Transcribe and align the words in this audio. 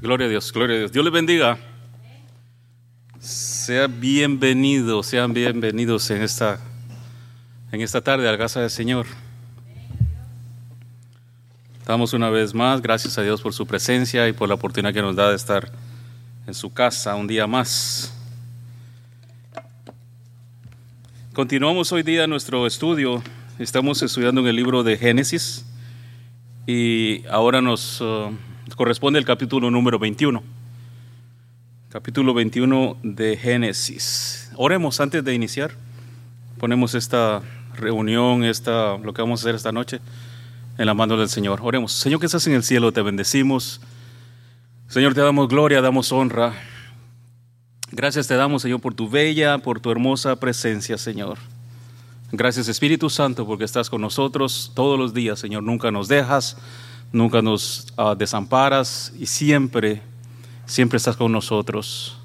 Gloria 0.00 0.28
a 0.28 0.30
Dios, 0.30 0.52
gloria 0.52 0.76
a 0.76 0.78
Dios. 0.78 0.92
Dios 0.92 1.04
les 1.04 1.12
bendiga. 1.12 1.58
Sean 3.18 4.00
bienvenidos, 4.00 5.08
sean 5.08 5.32
bienvenidos 5.34 6.08
en 6.10 6.22
esta, 6.22 6.60
en 7.72 7.80
esta 7.80 8.00
tarde 8.00 8.28
a 8.28 8.30
la 8.30 8.38
casa 8.38 8.60
del 8.60 8.70
Señor. 8.70 9.06
Damos 11.84 12.12
una 12.12 12.30
vez 12.30 12.54
más, 12.54 12.80
gracias 12.80 13.18
a 13.18 13.22
Dios 13.22 13.42
por 13.42 13.52
su 13.52 13.66
presencia 13.66 14.28
y 14.28 14.32
por 14.32 14.48
la 14.48 14.54
oportunidad 14.54 14.94
que 14.94 15.02
nos 15.02 15.16
da 15.16 15.30
de 15.30 15.36
estar 15.36 15.68
en 16.46 16.54
su 16.54 16.72
casa 16.72 17.16
un 17.16 17.26
día 17.26 17.48
más. 17.48 18.14
Continuamos 21.32 21.90
hoy 21.90 22.04
día 22.04 22.28
nuestro 22.28 22.68
estudio. 22.68 23.20
Estamos 23.58 24.00
estudiando 24.00 24.42
en 24.42 24.46
el 24.46 24.54
libro 24.54 24.84
de 24.84 24.96
Génesis 24.96 25.66
y 26.68 27.26
ahora 27.26 27.60
nos 27.60 28.00
uh, 28.00 28.30
corresponde 28.76 29.18
el 29.18 29.24
capítulo 29.24 29.70
número 29.70 29.98
21. 29.98 30.42
Capítulo 31.90 32.34
21 32.34 32.98
de 33.02 33.36
Génesis. 33.36 34.50
Oremos 34.56 35.00
antes 35.00 35.24
de 35.24 35.34
iniciar. 35.34 35.72
Ponemos 36.58 36.94
esta 36.94 37.42
reunión, 37.74 38.44
esta, 38.44 38.98
lo 38.98 39.14
que 39.14 39.22
vamos 39.22 39.40
a 39.40 39.42
hacer 39.42 39.54
esta 39.54 39.72
noche 39.72 40.00
en 40.76 40.86
la 40.86 40.94
mano 40.94 41.16
del 41.16 41.28
Señor. 41.28 41.60
Oremos. 41.62 41.92
Señor 41.92 42.20
que 42.20 42.26
estás 42.26 42.46
en 42.46 42.54
el 42.54 42.62
cielo, 42.62 42.92
te 42.92 43.02
bendecimos. 43.02 43.80
Señor, 44.88 45.14
te 45.14 45.20
damos 45.20 45.48
gloria, 45.48 45.80
damos 45.80 46.12
honra. 46.12 46.54
Gracias 47.90 48.26
te 48.28 48.34
damos, 48.34 48.62
Señor, 48.62 48.80
por 48.80 48.94
tu 48.94 49.08
bella, 49.08 49.58
por 49.58 49.80
tu 49.80 49.90
hermosa 49.90 50.36
presencia, 50.36 50.98
Señor. 50.98 51.38
Gracias, 52.30 52.68
Espíritu 52.68 53.08
Santo, 53.08 53.46
porque 53.46 53.64
estás 53.64 53.88
con 53.88 54.02
nosotros 54.02 54.72
todos 54.74 54.98
los 54.98 55.14
días, 55.14 55.38
Señor. 55.38 55.62
Nunca 55.62 55.90
nos 55.90 56.08
dejas, 56.08 56.58
nunca 57.12 57.42
nos 57.42 57.86
uh, 57.96 58.14
desamparas 58.14 59.12
y 59.18 59.26
siempre, 59.26 60.02
siempre 60.66 60.96
estás 60.96 61.16
con 61.16 61.32
nosotros. 61.32 62.18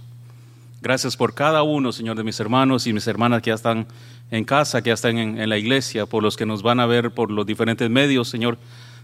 Gracias 0.81 1.15
por 1.15 1.33
cada 1.33 1.63
uno, 1.63 1.93
Señor, 1.93 2.17
de 2.17 2.23
mis 2.23 2.39
hermanos 2.39 2.85
y 2.87 2.93
mis 2.93 3.07
hermanas 3.07 3.41
que 3.41 3.51
ya 3.51 3.55
están 3.55 3.87
en 4.31 4.43
casa, 4.43 4.81
que 4.81 4.89
ya 4.89 4.95
están 4.95 5.17
en, 5.17 5.49
la 5.49 5.57
iglesia, 5.57 6.05
por 6.05 6.23
los 6.23 6.35
que 6.35 6.45
nos 6.45 6.61
van 6.61 6.79
a 6.79 6.85
ver 6.85 7.11
por 7.11 7.31
los 7.31 7.45
diferentes 7.45 7.89
medios, 7.89 8.27
Señor. 8.27 8.57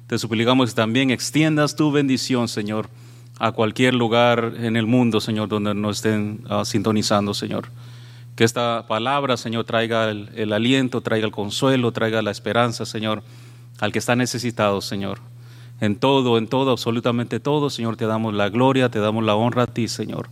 Te 0.08 0.18
suplicamos 0.18 0.72
que 0.72 0.76
también 0.76 1.10
extiendas 1.10 1.76
tu 1.76 1.92
bendición, 1.92 2.50
Señor, 2.50 2.90
a 3.38 3.54
cualquier 3.54 3.94
lugar 3.94 4.56
en 4.58 4.76
el 4.76 4.88
mundo, 4.88 5.22
Señor, 5.22 5.48
donde 5.48 5.74
nos 5.74 5.98
estén 5.98 6.44
uh, 6.50 6.66
sintonizando, 6.66 7.34
Señor. 7.34 7.70
Que 8.36 8.44
esta 8.44 8.86
palabra, 8.88 9.38
Señor, 9.38 9.66
traiga 9.66 10.10
el, 10.10 10.52
aliento, 10.52 11.00
traiga 11.02 11.26
el 11.26 11.32
consuelo, 11.32 11.92
traiga 11.92 12.22
la 12.22 12.32
esperanza, 12.32 12.86
Señor, 12.86 13.24
al 13.80 13.92
que 13.92 14.00
está 14.00 14.16
necesitado, 14.16 14.82
Señor. 14.82 15.20
En 15.82 15.96
todo, 15.96 16.38
en 16.38 16.48
todo, 16.48 16.72
absolutamente 16.72 17.40
todo, 17.40 17.70
Señor, 17.70 17.96
te 17.96 18.06
damos 18.06 18.34
la 18.34 18.50
gloria, 18.50 18.90
te 18.90 19.00
damos 19.00 19.24
la 19.24 19.36
honra 19.36 19.64
a 19.64 19.68
ti, 19.68 19.88
Señor, 19.88 20.30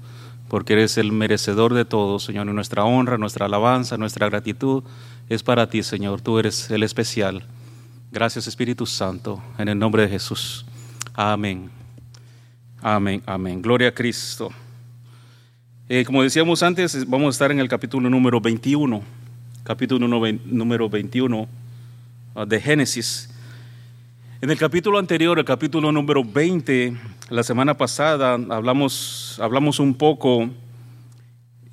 porque 0.49 0.73
eres 0.73 0.97
el 0.97 1.11
merecedor 1.11 1.73
de 1.73 1.85
todo, 1.85 2.19
Señor. 2.19 2.47
Y 2.47 2.53
nuestra 2.53 2.83
honra, 2.83 3.17
nuestra 3.17 3.45
alabanza, 3.45 3.97
nuestra 3.97 4.27
gratitud 4.27 4.83
es 5.29 5.43
para 5.43 5.69
ti, 5.69 5.83
Señor. 5.83 6.21
Tú 6.21 6.39
eres 6.39 6.69
el 6.69 6.83
especial. 6.83 7.43
Gracias, 8.11 8.47
Espíritu 8.47 8.85
Santo, 8.85 9.41
en 9.57 9.69
el 9.69 9.79
nombre 9.79 10.03
de 10.03 10.09
Jesús. 10.09 10.65
Amén. 11.13 11.69
Amén, 12.81 13.23
amén. 13.25 13.61
Gloria 13.61 13.89
a 13.89 13.91
Cristo. 13.91 14.49
Eh, 15.89 16.03
como 16.05 16.21
decíamos 16.21 16.63
antes, 16.63 17.09
vamos 17.09 17.27
a 17.27 17.29
estar 17.29 17.51
en 17.51 17.59
el 17.59 17.69
capítulo 17.69 18.09
número 18.09 18.41
21, 18.41 19.01
capítulo 19.63 20.05
número 20.05 20.89
21 20.89 21.47
uh, 22.35 22.45
de 22.45 22.59
Génesis. 22.59 23.29
En 24.39 24.51
el 24.51 24.57
capítulo 24.59 24.99
anterior, 24.99 25.39
el 25.39 25.45
capítulo 25.45 25.91
número 25.91 26.23
20, 26.23 26.95
la 27.31 27.41
semana 27.41 27.75
pasada 27.75 28.33
hablamos, 28.33 29.39
hablamos 29.41 29.79
un 29.79 29.95
poco 29.95 30.47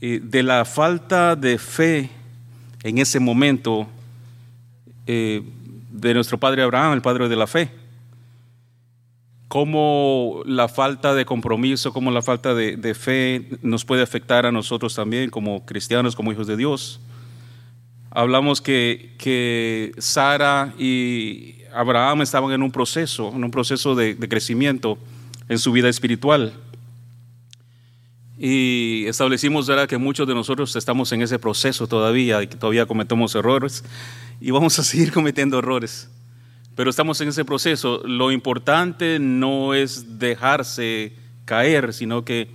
eh, 0.00 0.18
de 0.22 0.42
la 0.42 0.64
falta 0.64 1.36
de 1.36 1.58
fe 1.58 2.08
en 2.82 2.96
ese 2.96 3.20
momento 3.20 3.86
eh, 5.06 5.42
de 5.90 6.14
nuestro 6.14 6.38
padre 6.38 6.62
Abraham, 6.62 6.94
el 6.94 7.02
padre 7.02 7.28
de 7.28 7.36
la 7.36 7.46
fe 7.46 7.70
cómo 9.48 10.42
la 10.46 10.66
falta 10.66 11.14
de 11.14 11.26
compromiso, 11.26 11.92
cómo 11.92 12.10
la 12.10 12.22
falta 12.22 12.54
de, 12.54 12.78
de, 12.78 12.94
fe 12.94 13.46
nos 13.60 13.84
puede 13.84 14.02
afectar 14.02 14.46
a 14.46 14.52
nosotros 14.52 14.94
también 14.94 15.28
como 15.28 15.66
cristianos, 15.66 16.16
como 16.16 16.32
hijos 16.32 16.46
de 16.46 16.56
Dios. 16.56 16.98
Hablamos 18.10 18.60
que, 18.60 19.14
que 19.18 19.92
Sara 19.98 20.72
y 20.78 21.63
Abraham 21.74 22.22
estaban 22.22 22.52
en 22.52 22.62
un 22.62 22.70
proceso, 22.70 23.32
en 23.34 23.44
un 23.44 23.50
proceso 23.50 23.94
de, 23.94 24.16
crecimiento 24.28 24.98
en 25.48 25.58
su 25.58 25.72
vida 25.72 25.88
espiritual. 25.88 26.54
Y 28.38 29.04
establecimos 29.06 29.66
¿verdad? 29.66 29.88
que 29.88 29.98
muchos 29.98 30.26
de 30.26 30.34
nosotros 30.34 30.74
estamos 30.76 31.12
en 31.12 31.22
ese 31.22 31.38
proceso 31.38 31.86
todavía 31.86 32.42
y 32.42 32.46
que 32.46 32.56
todavía 32.56 32.86
cometemos 32.86 33.34
errores 33.34 33.84
y 34.40 34.50
vamos 34.50 34.78
a 34.78 34.82
seguir 34.84 35.12
cometiendo 35.12 35.58
errores 35.58 36.08
pero 36.76 36.90
estamos 36.90 37.20
en 37.20 37.28
ese 37.28 37.44
proceso. 37.44 38.02
Lo 38.04 38.32
importante 38.32 39.18
no 39.18 39.74
es 39.74 40.18
dejarse 40.18 41.12
caer, 41.44 41.92
sino 41.92 42.24
que 42.24 42.48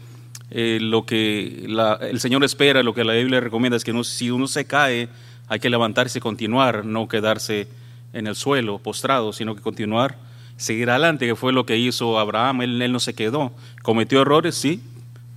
eh, 0.52 0.80
lo 0.82 1.06
que 1.06 1.68
el 2.02 2.20
Señor 2.20 2.44
espera, 2.44 2.84
lo 2.84 2.94
que 2.94 3.04
la 3.04 3.14
Biblia 3.14 3.40
recomienda 3.40 3.78
es 3.78 3.84
que 3.84 4.04
si 4.04 4.32
uno 4.32 4.48
se 4.48 4.66
cae, 4.66 5.10
hay 5.48 5.60
que 5.60 5.70
levantarse 5.70 6.20
y 6.20 6.22
continuar, 6.22 6.86
no 6.86 7.08
quedarse 7.08 7.68
en 8.14 8.28
el 8.28 8.36
suelo 8.36 8.80
postrado, 8.80 9.34
sino 9.34 9.56
que 9.56 9.62
continuar, 9.62 10.18
seguir 10.58 10.90
adelante, 10.90 11.28
que 11.28 11.36
fue 11.36 11.54
lo 11.54 11.66
que 11.66 11.78
hizo 11.78 12.20
Abraham. 12.20 12.62
Él, 12.62 12.82
él 12.82 12.92
no 12.92 13.00
se 13.00 13.14
quedó. 13.14 13.52
Cometió 13.82 14.22
errores, 14.22 14.56
sí, 14.56 14.82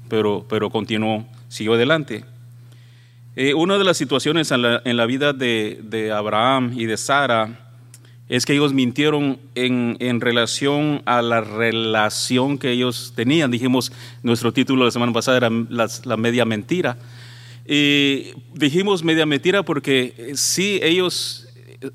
pero, 0.09 0.45
pero 0.49 0.71
continuó, 0.71 1.27
siguió 1.49 1.75
adelante. 1.75 2.25
Eh, 3.35 3.55
una 3.55 3.79
de 3.79 3.85
las 3.85 3.97
situaciones 3.97 4.51
en 4.51 4.63
la, 4.63 4.83
en 4.85 4.97
la 4.97 5.07
vida 5.07 5.33
de, 5.33 5.81
de 5.83 6.13
Abraham 6.13 6.75
y 6.77 6.85
de 6.85 6.97
Sara, 6.97 7.59
es 8.29 8.47
que 8.47 8.55
ellos 8.55 8.73
mintieron 8.73 9.39
en, 9.55 9.97
en, 10.01 10.21
relación 10.21 11.03
a 11.05 11.21
la 11.21 11.41
relación 11.43 12.59
que 12.59 12.71
ellos 12.71 13.13
tenían. 13.15 13.51
Dijimos, 13.51 13.93
nuestro 14.23 14.53
título 14.53 14.85
la 14.87 14.91
semana 14.91 15.13
pasada 15.13 15.37
era 15.37 15.51
la, 15.51 15.89
la 16.05 16.17
media 16.17 16.45
mentira. 16.45 16.97
Y 17.67 18.33
dijimos 18.55 19.05
media 19.05 19.27
mentira 19.27 19.63
porque 19.63 20.33
sí, 20.35 20.81
ellos 20.83 21.47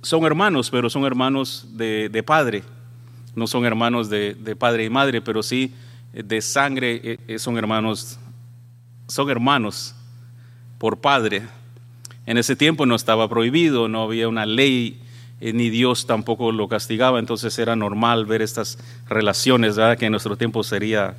son 0.02 0.25
hermanos, 0.25 0.70
pero 0.70 0.90
son 0.90 1.06
hermanos 1.06 1.68
de, 1.74 2.09
de 2.09 2.24
padre. 2.24 2.64
No 3.36 3.48
son 3.48 3.66
hermanos 3.66 4.09
de, 4.09 4.34
de, 4.34 4.56
padre 4.56 4.86
y 4.86 4.90
madre, 4.90 5.22
pero 5.22 5.44
sí 5.44 5.74
de 6.14 6.42
sangre 6.42 7.20
son 7.38 7.58
hermanos, 7.58 8.18
son 9.08 9.30
hermanos 9.30 9.94
por 10.80 11.00
padre. 11.00 11.44
En 12.25 12.38
ese 12.38 12.56
tiempo 12.56 12.86
no 12.86 12.96
estaba 12.96 13.30
prohibido, 13.30 13.88
no 13.88 14.03
había 14.03 14.28
una 14.28 14.46
ley 14.46 15.00
eh, 15.40 15.53
ni 15.53 15.70
Dios 15.70 16.08
tampoco 16.08 16.52
lo 16.52 16.68
castigaba, 16.68 17.19
entonces 17.19 17.58
era 17.59 17.75
normal 17.75 18.25
ver 18.25 18.42
estas 18.42 18.80
relaciones, 19.08 19.75
¿verdad? 19.75 19.98
que 19.98 20.06
en 20.06 20.12
nuestro 20.12 20.36
tiempo 20.36 20.64
sería 20.64 21.16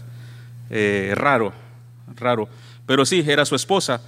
eh, 0.71 1.13
raro, 1.15 1.53
raro. 2.17 2.49
Pero 2.85 3.07
sí, 3.07 3.23
era 3.27 3.45
su 3.45 3.55
esposa. 3.55 4.01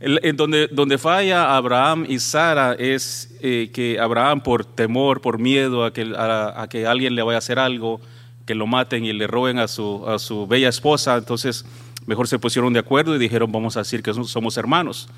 En 0.00 0.36
donde, 0.36 0.68
donde 0.68 0.96
falla 0.96 1.56
Abraham 1.56 2.06
y 2.08 2.20
Sara 2.20 2.74
es 2.74 3.36
eh, 3.40 3.70
que 3.74 3.98
Abraham 3.98 4.40
por 4.42 4.64
temor, 4.64 5.20
por 5.20 5.40
miedo 5.40 5.84
a 5.84 5.92
que, 5.92 6.12
a, 6.16 6.68
que 6.70 6.86
alguien 6.86 7.16
le 7.16 7.22
vaya 7.22 7.36
a 7.36 7.38
hacer 7.38 7.58
algo, 7.58 8.00
que 8.46 8.54
lo 8.54 8.68
maten 8.68 9.04
y 9.04 9.12
le 9.12 9.26
roben 9.26 9.58
a 9.58 9.66
su, 9.66 10.04
a 10.06 10.20
su 10.20 10.46
bella 10.46 10.68
esposa, 10.68 11.16
entonces 11.16 11.66
mejor 12.06 12.28
se 12.28 12.38
pusieron 12.38 12.72
de 12.72 12.78
acuerdo 12.78 13.16
y 13.16 13.18
dijeron 13.18 13.50
vamos 13.50 13.76
a 13.76 13.80
decir 13.80 14.02
que 14.02 14.14
somos 14.14 14.56
hermanos. 14.56 15.08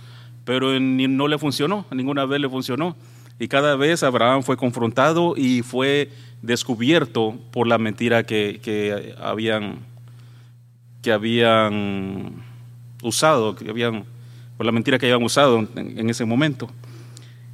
Pero 0.46 0.80
no 0.80 1.28
le 1.28 1.38
funcionó, 1.38 1.84
ninguna 1.91 2.24
vez 2.24 2.41
le 2.41 2.48
funcionó. 2.48 2.97
Y 3.38 3.48
cada 3.48 3.76
vez 3.76 4.02
Abraham 4.02 4.42
fue 4.42 4.56
confrontado 4.56 5.34
y 5.36 5.62
fue 5.62 6.10
descubierto 6.42 7.38
por 7.50 7.66
la 7.66 7.78
mentira 7.78 8.22
que, 8.24 8.60
que 8.62 9.14
habían, 9.20 9.80
que 11.03 11.12
habían 11.12 12.42
usado, 13.03 13.54
que 13.54 13.68
habían, 13.68 14.04
por 14.60 14.66
la 14.66 14.72
mentira 14.72 14.98
que 14.98 15.07
habían 15.07 15.22
usado 15.24 15.66
en, 15.74 16.10
ese 16.10 16.27
momento. 16.27 16.68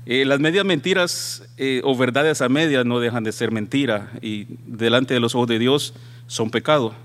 Eh, 0.07 0.25
las 0.25 0.41
medias 0.41 0.65
mentiras 0.65 1.49
eh, 1.57 1.81
o 1.85 1.97
verdades 1.97 2.43
a 2.43 2.49
medias 2.49 2.85
no 2.85 2.99
dejan 2.99 3.23
de 3.23 3.31
ser 3.31 3.53
mentira 3.53 4.11
y 4.21 4.49
delante 4.67 5.15
de 5.15 5.21
los 5.21 5.37
ojos 5.37 5.47
de 5.47 5.61
Dios 5.61 5.95
son 6.27 6.51
pecado. 6.51 6.97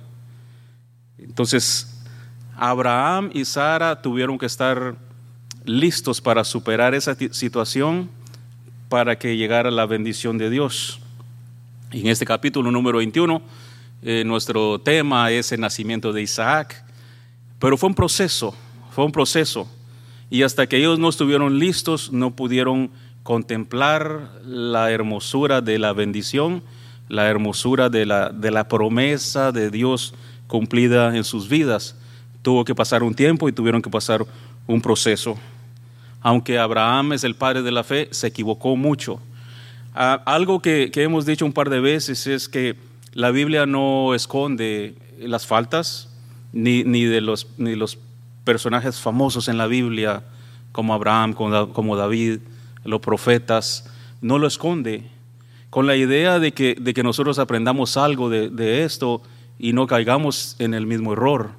Entonces, 1.20 2.02
Abraham 2.58 3.30
y 3.32 3.46
Sara 3.46 4.02
tuvieron 4.02 4.40
que 4.40 4.48
estar 4.48 4.96
listos 5.66 6.20
para 6.20 6.44
superar 6.46 6.96
esa 6.96 7.16
situación 7.30 8.10
para 8.90 9.20
que 9.20 9.38
llegara 9.38 9.70
la 9.70 9.86
bendición 9.86 10.40
de 10.40 10.50
Dios. 10.50 11.00
En 11.92 12.08
este 12.08 12.26
capítulo 12.26 12.72
número 12.72 12.98
21, 12.98 13.40
eh, 14.02 14.24
nuestro 14.26 14.80
tema 14.80 15.30
es 15.30 15.52
el 15.52 15.62
nacimiento 15.62 16.12
de 16.12 16.24
Isaac, 16.24 16.84
pero 17.60 17.78
fue 17.78 17.90
un 17.90 17.94
proceso, 17.94 18.56
fue 18.96 19.06
un 19.06 19.12
proceso. 19.12 19.70
Y 20.32 20.44
hasta 20.44 20.66
que 20.66 20.78
ellos 20.78 20.98
no 20.98 21.10
estuvieron 21.10 21.60
listos, 21.60 22.14
no 22.14 22.32
pudieron 22.32 22.90
contemplar 23.22 24.32
la 24.46 24.90
hermosura 24.90 25.60
de 25.60 25.78
la 25.78 25.92
bendición, 25.92 26.64
la 27.10 27.28
hermosura 27.28 27.90
de 27.90 28.06
la, 28.06 28.30
de 28.30 28.50
la 28.50 28.70
promesa 28.70 29.52
de 29.52 29.70
Dios 29.70 30.16
cumplida 30.48 31.16
en 31.18 31.26
sus 31.26 31.50
vidas. 31.50 31.98
Tuvo 32.42 32.64
que 32.64 32.74
pasar 32.74 33.04
un 33.04 33.14
tiempo 33.14 33.50
y 33.50 33.52
tuvieron 33.52 33.82
que 33.82 33.90
pasar 33.90 34.26
un 34.68 34.82
proceso. 34.82 35.38
Aunque 36.22 36.58
Abraham 36.58 37.12
es 37.12 37.26
el 37.26 37.36
padre 37.36 37.62
de 37.62 37.72
la 37.72 37.84
fe, 37.84 38.08
se 38.12 38.28
equivocó 38.28 38.78
mucho. 38.78 39.20
Algo 39.94 40.62
que, 40.62 40.90
hemos 40.96 41.26
dicho 41.26 41.46
un 41.46 41.52
par 41.52 41.70
de 41.70 41.82
veces 41.82 42.26
es 42.26 42.48
que 42.48 42.78
la 43.14 43.32
Biblia 43.32 43.66
no 43.66 44.16
esconde 44.16 44.96
las 45.20 45.46
faltas 45.46 46.08
ni, 46.54 46.86
ni, 46.86 47.04
de 47.04 47.20
los, 47.20 47.48
ni 47.58 47.76
los 47.76 47.98
personajes 48.44 49.00
famosos 49.00 49.48
en 49.48 49.58
la 49.58 49.68
Biblia, 49.68 50.24
como 50.72 50.94
Abraham, 50.94 51.34
como 51.34 51.96
David, 51.96 52.40
los 52.84 53.02
profetas, 53.02 53.90
no 54.22 54.40
lo 54.40 54.48
esconde, 54.48 55.06
con 55.70 55.88
la 55.88 55.96
idea 55.96 56.40
de 56.40 56.52
que, 56.52 56.76
de 56.80 56.94
que 56.94 57.04
nosotros 57.04 57.40
aprendamos 57.40 57.98
algo 57.98 58.30
de, 58.30 58.84
esto 58.84 59.22
y 59.58 59.74
no 59.74 59.88
caigamos 59.88 60.56
en 60.60 60.74
el 60.74 60.86
mismo 60.86 61.14
error, 61.14 61.52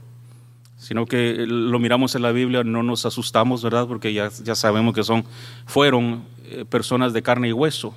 sino 0.76 1.06
que 1.06 1.46
lo 1.46 1.79
miramos 1.79 2.14
en 2.14 2.23
la 2.23 2.32
Biblia, 2.32 2.64
no 2.64 2.82
nos 2.82 3.06
asustamos, 3.06 3.62
¿verdad? 3.62 3.87
Porque 3.87 4.12
ya, 4.12 4.31
ya 4.43 4.55
sabemos 4.55 4.94
que 4.94 5.05
son, 5.05 5.25
fueron 5.67 6.25
eh, 6.44 6.64
personas 6.69 7.12
de 7.12 7.23
carne 7.23 7.49
y 7.49 7.52
hueso. 7.52 7.94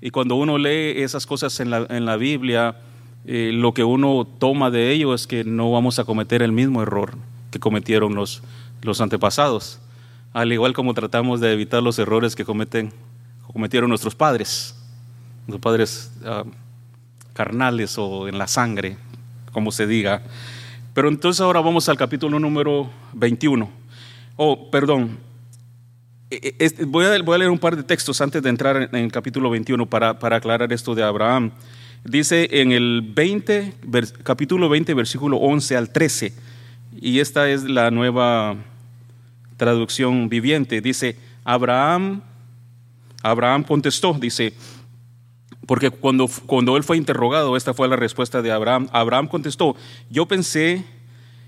Y 0.00 0.10
cuando 0.10 0.36
uno 0.36 0.58
lee 0.58 1.02
esas 1.02 1.26
cosas 1.26 1.58
en 1.60 1.70
la, 1.70 1.86
en 1.88 2.04
la 2.04 2.16
Biblia, 2.16 2.76
eh, 3.24 3.50
lo 3.54 3.72
que 3.72 3.84
uno 3.84 4.26
toma 4.38 4.70
de 4.70 4.92
ello 4.92 5.14
es 5.14 5.26
que 5.26 5.44
no 5.44 5.72
vamos 5.72 5.98
a 5.98 6.04
cometer 6.04 6.42
el 6.42 6.52
mismo 6.52 6.82
error 6.82 7.14
que 7.52 7.60
cometieron 7.60 8.16
los, 8.16 8.42
los 8.80 9.00
antepasados, 9.00 9.78
al 10.32 10.52
igual 10.52 10.72
como 10.72 10.94
tratamos 10.94 11.40
de 11.40 11.52
evitar 11.52 11.82
los 11.82 11.98
errores 11.98 12.34
que 12.34 12.44
cometen, 12.44 12.92
cometieron 13.52 13.88
nuestros 13.90 14.14
padres, 14.14 14.74
los 15.46 15.60
padres 15.60 16.10
ah, 16.24 16.44
carnales 17.34 17.96
o 17.98 18.26
en 18.26 18.38
la 18.38 18.48
sangre, 18.48 18.96
como 19.52 19.70
se 19.70 19.86
diga. 19.86 20.22
Pero 20.94 21.08
entonces 21.08 21.40
ahora 21.40 21.60
vamos 21.60 21.88
al 21.88 21.98
capítulo 21.98 22.40
número 22.40 22.90
21. 23.12 23.70
Oh, 24.36 24.70
perdón. 24.70 25.18
E, 26.30 26.54
e, 26.58 26.84
voy 26.86 27.04
a, 27.04 27.22
voy 27.22 27.34
a 27.34 27.38
leer 27.38 27.50
un 27.50 27.58
par 27.58 27.76
de 27.76 27.82
textos 27.82 28.20
antes 28.22 28.42
de 28.42 28.48
entrar 28.48 28.88
en 28.90 28.96
el 28.96 29.12
capítulo 29.12 29.50
21 29.50 29.84
para, 29.86 30.18
para 30.18 30.36
aclarar 30.36 30.72
esto 30.72 30.94
de 30.94 31.02
Abraham. 31.02 31.50
Dice 32.04 32.48
en 32.50 32.72
el 32.72 33.02
20, 33.14 33.74
capítulo 34.22 34.70
20, 34.70 34.94
versículo 34.94 35.36
11 35.36 35.76
al 35.76 35.90
13 35.90 36.51
y 37.00 37.20
esta 37.20 37.48
es 37.48 37.64
la 37.64 37.90
nueva 37.90 38.56
traducción 39.56 40.28
viviente. 40.28 40.80
Dice, 40.80 41.16
Abraham, 41.44 42.22
Abraham 43.22 43.62
contestó, 43.62 44.12
dice, 44.14 44.52
porque 45.66 45.90
cuando, 45.90 46.28
cuando 46.46 46.76
él 46.76 46.82
fue 46.82 46.96
interrogado, 46.96 47.56
esta 47.56 47.72
fue 47.72 47.88
la 47.88 47.96
respuesta 47.96 48.42
de 48.42 48.52
Abraham. 48.52 48.88
Abraham 48.92 49.28
contestó, 49.28 49.76
yo 50.10 50.26
pensé, 50.26 50.84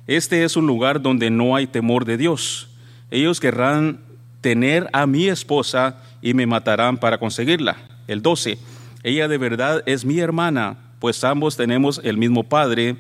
este 0.06 0.44
es 0.44 0.56
un 0.56 0.67
lugar 0.67 1.02
donde 1.02 1.31
no 1.31 1.56
hay 1.56 1.67
temor 1.67 2.05
de 2.05 2.17
Dios. 2.17 2.69
Ellos 3.11 3.41
querrán 3.41 4.00
tener 4.41 4.88
a 4.93 5.06
mi 5.06 5.29
esposa 5.29 6.02
y 6.23 6.35
me 6.35 6.46
matarán 6.46 6.99
para 6.99 7.19
conseguirla. 7.19 7.76
El 8.06 8.23
12, 8.23 8.58
ella 9.02 9.29
de 9.29 9.38
verdad 9.38 9.82
es 9.87 10.05
mi 10.05 10.20
hermana, 10.20 10.79
pues 11.00 11.25
ambos 11.25 11.56
tenemos 11.56 12.00
el 12.05 12.17
mismo 12.17 12.44
padre, 12.44 12.96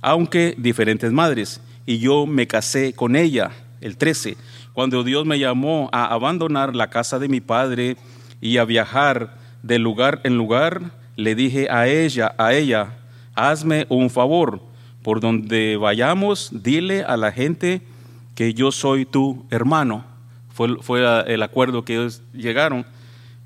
aunque 0.00 0.54
diferentes 0.58 1.10
madres 1.12 1.60
y 1.86 1.98
yo 1.98 2.26
me 2.26 2.46
casé 2.46 2.92
con 2.92 3.16
ella. 3.16 3.50
El 3.80 3.96
13, 3.96 4.36
cuando 4.72 5.04
Dios 5.04 5.26
me 5.26 5.38
llamó 5.38 5.90
a 5.92 6.06
abandonar 6.06 6.74
la 6.74 6.88
casa 6.88 7.18
de 7.18 7.28
mi 7.28 7.40
padre 7.40 7.96
y 8.40 8.56
a 8.56 8.64
viajar 8.64 9.36
de 9.62 9.78
lugar 9.78 10.20
en 10.24 10.36
lugar, 10.36 10.92
le 11.16 11.34
dije 11.34 11.68
a 11.70 11.86
ella, 11.86 12.34
a 12.38 12.54
ella, 12.54 12.96
hazme 13.34 13.86
un 13.88 14.10
favor, 14.10 14.62
por 15.02 15.20
donde 15.20 15.76
vayamos, 15.76 16.50
dile 16.52 17.04
a 17.04 17.16
la 17.16 17.30
gente 17.30 17.82
que 18.34 18.54
yo 18.54 18.72
soy 18.72 19.04
tu 19.04 19.44
hermano. 19.50 20.04
Fue, 20.52 20.76
fue 20.80 21.02
el 21.32 21.42
acuerdo 21.42 21.84
que 21.84 21.94
ellos 21.94 22.22
llegaron. 22.32 22.86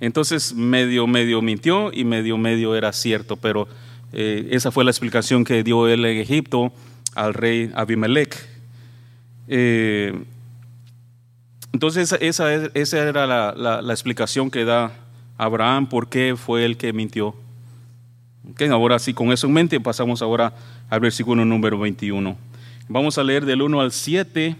Entonces 0.01 0.55
medio, 0.55 1.07
medio 1.07 1.43
mintió 1.43 1.91
y 1.93 2.05
medio, 2.05 2.39
medio 2.39 2.77
era 2.77 2.93
cierto, 2.93 3.37
pero 3.37 3.67
eh, 4.13 4.49
esa 4.53 4.71
fue 4.71 4.85
la 4.85 4.91
explicación 4.91 5.45
que 5.45 5.65
dio 5.65 5.89
él 5.89 6.05
en 6.05 6.19
Egipto 6.19 6.73
al 7.15 7.35
rey 7.35 7.71
Abimelech. 7.75 8.37
Eh, 9.49 10.13
entonces 11.73 12.13
esa, 12.21 12.53
esa 12.53 12.99
era 12.99 13.27
la, 13.27 13.93
explicación 13.93 14.51
que 14.51 14.65
da 14.65 14.93
Abraham 15.37 15.89
por 15.89 16.09
qué 16.09 16.35
fue 16.37 16.65
el 16.65 16.77
que 16.77 16.93
mintió. 16.93 17.35
ahora 18.71 18.99
sí, 18.99 19.15
con 19.15 19.33
eso 19.33 19.47
en 19.47 19.53
mente 19.53 19.81
pasamos 19.81 20.23
ahora 20.23 20.55
al 20.89 21.01
versículo 21.01 21.45
número 21.45 21.79
21. 21.79 22.37
Vamos 22.89 23.19
a 23.19 23.23
leer 23.23 23.45
del 23.45 23.63
1 23.63 23.81
al 23.81 23.93
7, 23.93 24.57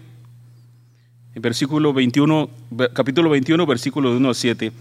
versículo 1.35 1.93
21, 1.93 2.49
capítulo 2.93 3.29
21, 3.31 3.65
versículo 3.65 4.15
1 4.15 4.27
al 4.27 4.35
7. 4.35 4.71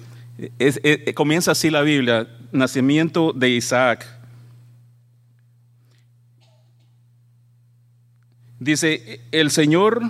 comienza 1.15 1.53
así 1.53 1.71
la 1.71 1.81
Biblia, 1.81 2.29
nacimiento 2.53 3.33
de 3.33 3.51
Isaac. 3.51 4.18
Dice, 8.61 9.21
el 9.31 9.51
Señor... 9.51 10.03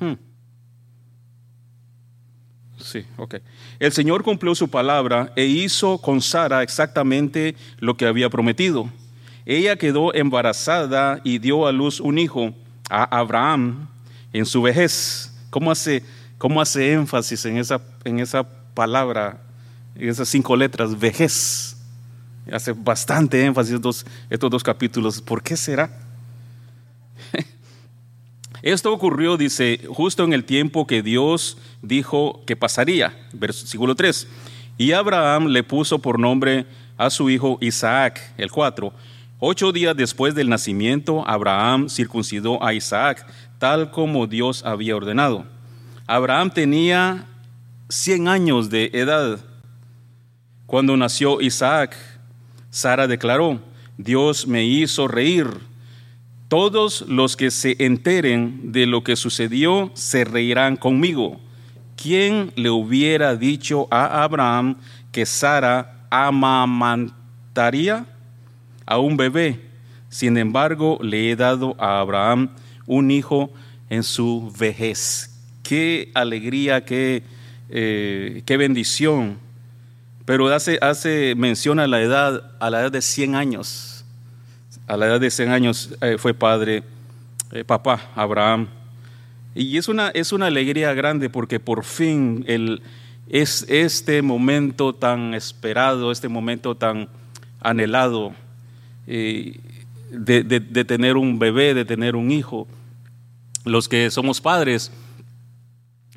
Hmm. 0.00 0.14
Sí, 2.78 3.06
ok. 3.16 3.36
El 3.78 3.92
Señor 3.92 4.22
cumplió 4.22 4.54
su 4.54 4.68
palabra 4.68 5.32
e 5.36 5.44
hizo 5.44 5.98
con 5.98 6.20
Sara 6.20 6.62
exactamente 6.62 7.56
lo 7.78 7.96
que 7.96 8.06
había 8.06 8.28
prometido. 8.28 8.90
Ella 9.46 9.76
quedó 9.76 10.14
embarazada 10.14 11.20
y 11.22 11.38
dio 11.38 11.66
a 11.66 11.72
luz 11.72 12.00
un 12.00 12.18
hijo 12.18 12.54
a 12.90 13.04
Abraham 13.18 13.88
en 14.32 14.46
su 14.46 14.62
vejez. 14.62 15.32
¿Cómo 15.50 15.70
hace, 15.70 16.02
cómo 16.38 16.60
hace 16.60 16.92
énfasis 16.92 17.44
en 17.44 17.58
esa, 17.58 17.80
en 18.04 18.20
esa 18.20 18.42
palabra, 18.74 19.42
en 19.94 20.08
esas 20.08 20.28
cinco 20.28 20.56
letras, 20.56 20.98
vejez? 20.98 21.73
Hace 22.52 22.72
bastante 22.72 23.44
énfasis 23.44 23.74
estos, 23.74 24.06
estos 24.28 24.50
dos 24.50 24.62
capítulos. 24.62 25.20
¿Por 25.20 25.42
qué 25.42 25.56
será? 25.56 25.90
Esto 28.62 28.92
ocurrió, 28.92 29.36
dice, 29.36 29.80
justo 29.88 30.24
en 30.24 30.32
el 30.32 30.44
tiempo 30.44 30.86
que 30.86 31.02
Dios 31.02 31.58
dijo 31.82 32.42
que 32.46 32.56
pasaría. 32.56 33.14
Versículo 33.32 33.94
3. 33.94 34.26
Y 34.78 34.92
Abraham 34.92 35.46
le 35.46 35.62
puso 35.62 35.98
por 35.98 36.18
nombre 36.18 36.66
a 36.96 37.10
su 37.10 37.30
hijo 37.30 37.58
Isaac, 37.60 38.20
el 38.36 38.50
4. 38.50 38.92
Ocho 39.38 39.72
días 39.72 39.96
después 39.96 40.34
del 40.34 40.48
nacimiento, 40.48 41.26
Abraham 41.28 41.88
circuncidó 41.88 42.64
a 42.64 42.72
Isaac, 42.72 43.26
tal 43.58 43.90
como 43.90 44.26
Dios 44.26 44.64
había 44.64 44.96
ordenado. 44.96 45.44
Abraham 46.06 46.50
tenía 46.50 47.26
100 47.88 48.28
años 48.28 48.70
de 48.70 48.90
edad 48.92 49.40
cuando 50.66 50.96
nació 50.96 51.40
Isaac. 51.40 51.96
Sara 52.74 53.06
declaró, 53.06 53.60
Dios 53.98 54.48
me 54.48 54.64
hizo 54.64 55.06
reír. 55.06 55.46
Todos 56.48 57.02
los 57.02 57.36
que 57.36 57.52
se 57.52 57.76
enteren 57.78 58.72
de 58.72 58.86
lo 58.86 59.04
que 59.04 59.14
sucedió 59.14 59.92
se 59.94 60.24
reirán 60.24 60.74
conmigo. 60.74 61.38
¿Quién 61.94 62.50
le 62.56 62.70
hubiera 62.70 63.36
dicho 63.36 63.86
a 63.92 64.24
Abraham 64.24 64.78
que 65.12 65.24
Sara 65.24 66.08
amamantaría 66.10 68.06
a 68.84 68.98
un 68.98 69.16
bebé? 69.16 69.60
Sin 70.08 70.36
embargo, 70.36 70.98
le 71.00 71.30
he 71.30 71.36
dado 71.36 71.76
a 71.78 72.00
Abraham 72.00 72.56
un 72.86 73.12
hijo 73.12 73.52
en 73.88 74.02
su 74.02 74.52
vejez. 74.58 75.30
Qué 75.62 76.10
alegría, 76.12 76.84
qué, 76.84 77.22
eh, 77.68 78.42
qué 78.44 78.56
bendición 78.56 79.43
pero 80.24 80.48
hace, 80.48 81.34
mención 81.36 81.78
a 81.78 81.86
la 81.86 82.00
edad, 82.00 82.52
a 82.58 82.70
la 82.70 82.80
edad 82.80 82.92
de 82.92 83.02
100 83.02 83.34
años. 83.34 84.04
A 84.86 84.96
la 84.96 85.06
edad 85.06 85.20
de 85.20 85.30
100 85.30 85.50
años 85.50 85.94
eh, 86.00 86.16
fue 86.18 86.32
padre, 86.32 86.82
eh, 87.52 87.64
papá 87.64 88.10
Abraham. 88.14 88.68
Y 89.54 89.76
es 89.76 89.88
una, 89.88 90.08
es 90.08 90.32
una 90.32 90.46
alegría 90.46 90.94
grande 90.94 91.28
porque 91.28 91.60
por 91.60 91.84
fin 91.84 92.44
el, 92.48 92.82
es 93.28 93.66
este 93.68 94.22
momento 94.22 94.94
tan 94.94 95.34
esperado, 95.34 96.10
este 96.10 96.28
momento 96.28 96.74
tan 96.74 97.08
anhelado 97.60 98.34
eh, 99.06 99.60
de, 100.10 100.42
de, 100.42 100.84
tener 100.84 101.16
un 101.16 101.38
bebé, 101.38 101.74
de 101.74 101.84
tener 101.84 102.16
un 102.16 102.30
hijo. 102.30 102.66
Los 103.64 103.88
que 103.88 104.10
somos 104.10 104.40
padres 104.40 104.90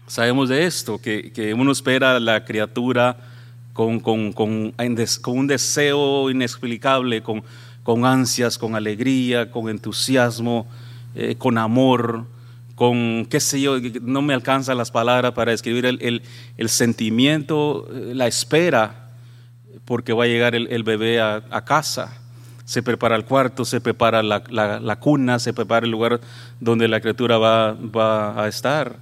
sabemos 0.08 0.48
de 0.48 0.66
esto, 0.66 1.00
que, 1.00 1.32
que 1.34 1.54
uno 1.54 1.72
espera 1.74 2.20
la 2.22 2.46
criatura 2.46 3.18
con, 3.77 4.00
con, 4.00 4.34
con, 4.34 4.74
un 5.27 5.48
deseo 5.48 6.31
inexplicable, 6.31 7.22
con, 7.22 7.43
con, 7.84 8.05
ansias, 8.05 8.57
con 8.57 8.74
alegría, 8.74 9.51
con 9.51 9.69
entusiasmo, 9.69 10.65
eh, 11.13 11.36
con 11.38 11.60
amor, 11.60 12.25
con, 12.74 13.27
qué 13.29 13.39
sé 13.39 13.62
yo, 13.62 13.77
no 14.01 14.24
me 14.24 14.34
alcanzan 14.34 14.79
las 14.79 14.89
palabras 14.89 15.34
para 15.34 15.51
describir 15.51 15.86
el, 15.86 16.24
el, 16.57 16.69
sentimiento, 16.69 17.88
eh, 17.93 18.13
la 18.15 18.25
espera, 18.25 19.12
porque 19.86 20.12
va 20.12 20.24
a 20.24 20.27
llegar 20.27 20.55
el, 20.55 20.84
bebé 20.84 21.22
a, 21.22 21.63
casa. 21.63 22.17
se 22.65 22.81
prepara 22.81 23.15
el 23.15 23.25
cuarto, 23.25 23.63
se 23.63 23.79
prepara 23.79 24.24
la, 24.24 24.41
la, 24.50 25.00
cuna, 25.00 25.38
se 25.38 25.53
prepara 25.53 25.86
el 25.86 25.91
lugar 25.91 26.19
donde 26.60 26.88
la 26.88 27.00
criatura 27.00 27.38
va, 27.38 27.74
va, 27.74 28.43
a 28.43 28.48
estar. 28.48 28.96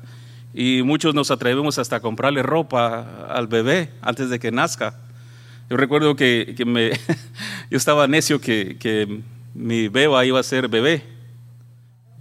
Y 0.57 0.83
muchos 0.83 1.13
nos 1.13 1.31
atrevemos 1.31 1.77
hasta 1.79 1.97
a 1.97 1.99
comprarle 1.99 2.41
ropa 2.41 3.27
al 3.27 3.47
bebé 3.47 3.89
antes 4.01 4.29
de 4.29 4.39
que 4.39 4.51
nazca. 4.51 4.97
Yo 5.69 5.75
recuerdo 5.75 6.15
que, 6.15 6.55
que 6.55 6.63
me, 6.63 6.91
yo 7.69 7.77
estaba 7.77 8.07
necio 8.07 8.39
que, 8.39 8.77
que 8.79 9.19
mi 9.53 9.89
beba 9.89 10.25
iba 10.25 10.39
a 10.39 10.43
ser 10.43 10.69
bebé, 10.69 11.03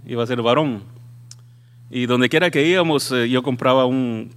iba 0.05 0.21
a 0.21 0.27
ser 0.27 0.41
varón. 0.41 0.83
Y 1.89 2.07
donde 2.07 2.27
quiera 2.27 2.51
que 2.51 2.67
íbamos, 2.67 3.09
eh, 3.13 3.29
yo 3.29 3.41
compraba 3.41 3.85
un 3.85 4.33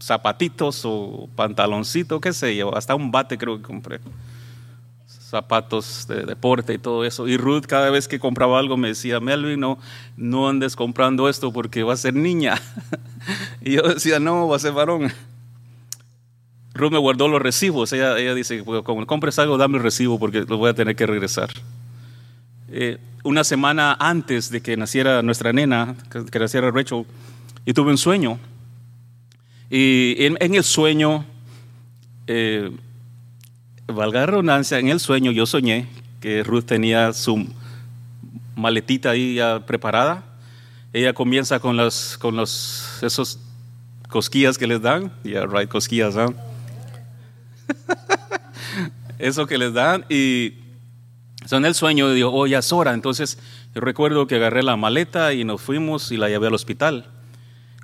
zapatitos 0.00 0.80
o 0.86 1.28
pantaloncito, 1.36 2.18
qué 2.18 2.32
sé 2.32 2.56
yo, 2.56 2.74
hasta 2.74 2.94
un 2.94 3.10
bate 3.10 3.36
creo 3.36 3.58
que 3.58 3.62
compré 3.62 4.00
zapatos 5.28 6.06
de 6.06 6.24
deporte 6.24 6.74
y 6.74 6.78
todo 6.78 7.04
eso. 7.04 7.26
Y 7.26 7.36
Ruth 7.36 7.64
cada 7.66 7.90
vez 7.90 8.06
que 8.06 8.20
compraba 8.20 8.60
algo 8.60 8.76
me 8.76 8.88
decía, 8.88 9.18
Melvin, 9.18 9.58
no, 9.58 9.78
no 10.16 10.48
andes 10.48 10.76
comprando 10.76 11.28
esto 11.28 11.52
porque 11.52 11.82
va 11.82 11.94
a 11.94 11.96
ser 11.96 12.14
niña. 12.14 12.60
y 13.60 13.72
yo 13.72 13.82
decía, 13.82 14.20
no, 14.20 14.46
va 14.46 14.56
a 14.56 14.60
ser 14.60 14.72
varón. 14.72 15.12
Ruth 16.74 16.92
me 16.92 16.98
guardó 16.98 17.26
los 17.26 17.42
recibos. 17.42 17.92
Ella, 17.92 18.16
ella 18.18 18.34
dice, 18.34 18.62
como 18.64 19.06
compres 19.06 19.38
algo, 19.40 19.58
dame 19.58 19.78
el 19.78 19.82
recibo 19.82 20.18
porque 20.18 20.42
lo 20.42 20.58
voy 20.58 20.70
a 20.70 20.74
tener 20.74 20.94
que 20.94 21.06
regresar. 21.06 21.50
Eh, 22.70 22.98
una 23.24 23.42
semana 23.42 23.96
antes 23.98 24.50
de 24.50 24.60
que 24.60 24.76
naciera 24.76 25.22
nuestra 25.22 25.52
nena, 25.52 25.96
que, 26.30 26.38
naciera 26.38 26.70
Rachel, 26.70 27.04
y 27.64 27.72
tuve 27.72 27.90
un 27.90 27.98
sueño. 27.98 28.38
Y 29.70 30.24
en, 30.24 30.54
el 30.54 30.62
sueño... 30.62 31.24
Eh, 32.28 32.70
valga 33.86 34.20
la 34.20 34.26
redundancia, 34.26 34.78
en 34.78 34.88
el 34.88 35.00
sueño 35.00 35.32
yo 35.32 35.46
soñé 35.46 35.88
que 36.20 36.42
Ruth 36.42 36.64
tenía 36.64 37.12
su 37.12 37.46
maletita 38.54 39.10
ahí 39.10 39.34
ya 39.34 39.64
preparada. 39.66 40.24
Ella 40.92 41.12
comienza 41.12 41.60
con 41.60 41.76
los, 41.76 42.16
con 42.18 42.36
los, 42.36 43.02
esos 43.02 43.38
cosquillas 44.08 44.58
que 44.58 44.66
les 44.66 44.80
dan, 44.80 45.12
ya, 45.24 45.46
right, 45.46 45.68
cosquillas, 45.68 46.14
¿no? 46.14 46.34
Eso 49.18 49.46
que 49.46 49.58
les 49.58 49.72
dan 49.72 50.04
y 50.08 50.54
son 51.46 51.64
el 51.64 51.74
sueño, 51.74 52.10
digo, 52.10 52.30
oh, 52.32 52.46
ya 52.46 52.58
es 52.58 52.72
hora. 52.72 52.92
Entonces, 52.92 53.38
yo 53.74 53.80
recuerdo 53.80 54.26
que 54.26 54.36
agarré 54.36 54.62
la 54.62 54.76
maleta 54.76 55.32
y 55.32 55.44
nos 55.44 55.60
fuimos 55.60 56.10
y 56.10 56.16
la 56.16 56.28
llevé 56.28 56.48
al 56.48 56.54
hospital. 56.54 57.06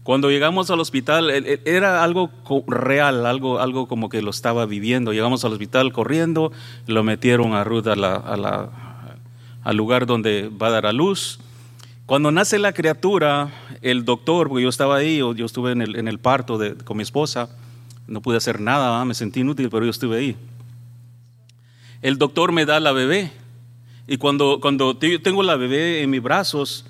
Cuando 0.02 0.30
llegamos 0.30 0.68
al 0.70 0.80
hospital, 0.80 1.30
era 1.64 2.02
algo 2.02 2.30
real, 2.66 3.24
algo, 3.24 3.60
algo 3.60 3.86
como 3.86 4.08
que 4.08 4.20
lo 4.20 4.30
estaba 4.30 4.66
viviendo. 4.66 5.12
Llegamos 5.12 5.44
al 5.44 5.52
hospital 5.52 5.92
corriendo, 5.92 6.50
lo 6.86 7.04
metieron 7.04 7.54
a 7.54 7.62
Ruth 7.62 7.86
a 7.86 7.94
la, 7.94 8.70
al 9.62 9.76
lugar 9.76 10.06
donde 10.06 10.48
va 10.48 10.68
a 10.68 10.70
dar 10.70 10.86
a 10.86 10.92
luz. 10.92 11.38
Cuando 12.06 12.32
nace 12.32 12.58
la 12.58 12.72
criatura, 12.72 13.50
el 13.80 14.04
doctor, 14.04 14.48
porque 14.48 14.64
yo 14.64 14.68
estaba 14.68 14.96
ahí, 14.96 15.18
yo 15.18 15.46
estuve 15.46 15.70
en 15.70 15.82
el, 15.82 15.94
en 15.94 16.08
el 16.08 16.18
parto 16.18 16.58
de, 16.58 16.74
con 16.74 16.96
mi 16.96 17.04
esposa, 17.04 17.48
no 18.08 18.20
pude 18.20 18.38
hacer 18.38 18.60
nada, 18.60 19.04
me 19.04 19.14
sentí 19.14 19.40
inútil, 19.40 19.70
pero 19.70 19.84
yo 19.84 19.90
estuve 19.90 20.18
ahí. 20.18 20.36
El 22.02 22.18
doctor 22.18 22.50
me 22.50 22.66
da 22.66 22.80
la 22.80 22.90
bebé, 22.90 23.30
y 24.08 24.16
cuando, 24.16 24.58
cuando 24.60 24.96
tengo 24.96 25.44
la 25.44 25.54
bebé 25.54 26.02
en 26.02 26.10
mis 26.10 26.20
brazos, 26.20 26.84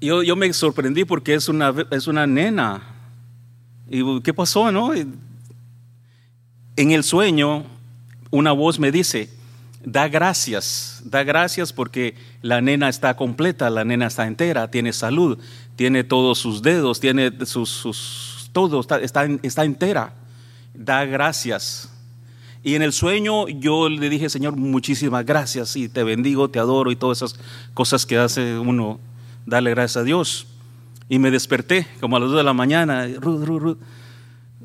yo, 0.00 0.22
yo 0.22 0.36
me 0.36 0.52
sorprendí 0.52 1.04
porque 1.04 1.34
es 1.34 1.48
una, 1.48 1.74
es 1.90 2.06
una 2.06 2.26
nena. 2.26 2.82
¿Y 3.88 4.20
qué 4.20 4.34
pasó, 4.34 4.70
no? 4.72 4.92
En 4.94 5.20
el 6.76 7.04
sueño, 7.04 7.64
una 8.30 8.52
voz 8.52 8.78
me 8.78 8.92
dice, 8.92 9.30
da 9.84 10.08
gracias, 10.08 11.02
da 11.04 11.22
gracias 11.22 11.72
porque 11.72 12.16
la 12.42 12.60
nena 12.60 12.88
está 12.88 13.16
completa, 13.16 13.70
la 13.70 13.84
nena 13.84 14.08
está 14.08 14.26
entera, 14.26 14.70
tiene 14.70 14.92
salud, 14.92 15.38
tiene 15.76 16.04
todos 16.04 16.38
sus 16.38 16.60
dedos, 16.62 17.00
tiene 17.00 17.32
sus, 17.46 17.70
sus 17.70 18.50
todo, 18.52 18.80
está, 18.80 18.98
está, 18.98 19.28
está 19.42 19.64
entera. 19.64 20.12
Da 20.74 21.04
gracias. 21.04 21.90
Y 22.62 22.74
en 22.74 22.82
el 22.82 22.92
sueño 22.92 23.46
yo 23.48 23.88
le 23.88 24.08
dije, 24.08 24.28
Señor, 24.28 24.56
muchísimas 24.56 25.24
gracias 25.24 25.76
y 25.76 25.88
te 25.88 26.02
bendigo, 26.02 26.50
te 26.50 26.58
adoro 26.58 26.90
y 26.90 26.96
todas 26.96 27.18
esas 27.18 27.38
cosas 27.74 28.04
que 28.04 28.18
hace 28.18 28.58
uno 28.58 28.98
darle 29.46 29.70
gracias 29.70 29.96
a 29.96 30.04
Dios. 30.04 30.46
Y 31.08 31.18
me 31.18 31.30
desperté 31.30 31.86
como 32.00 32.16
a 32.16 32.20
las 32.20 32.28
2 32.28 32.38
de 32.38 32.44
la 32.44 32.52
mañana. 32.52 33.06
Ruth, 33.06 33.44
Ruth, 33.44 33.62
Ruth. 33.62 33.78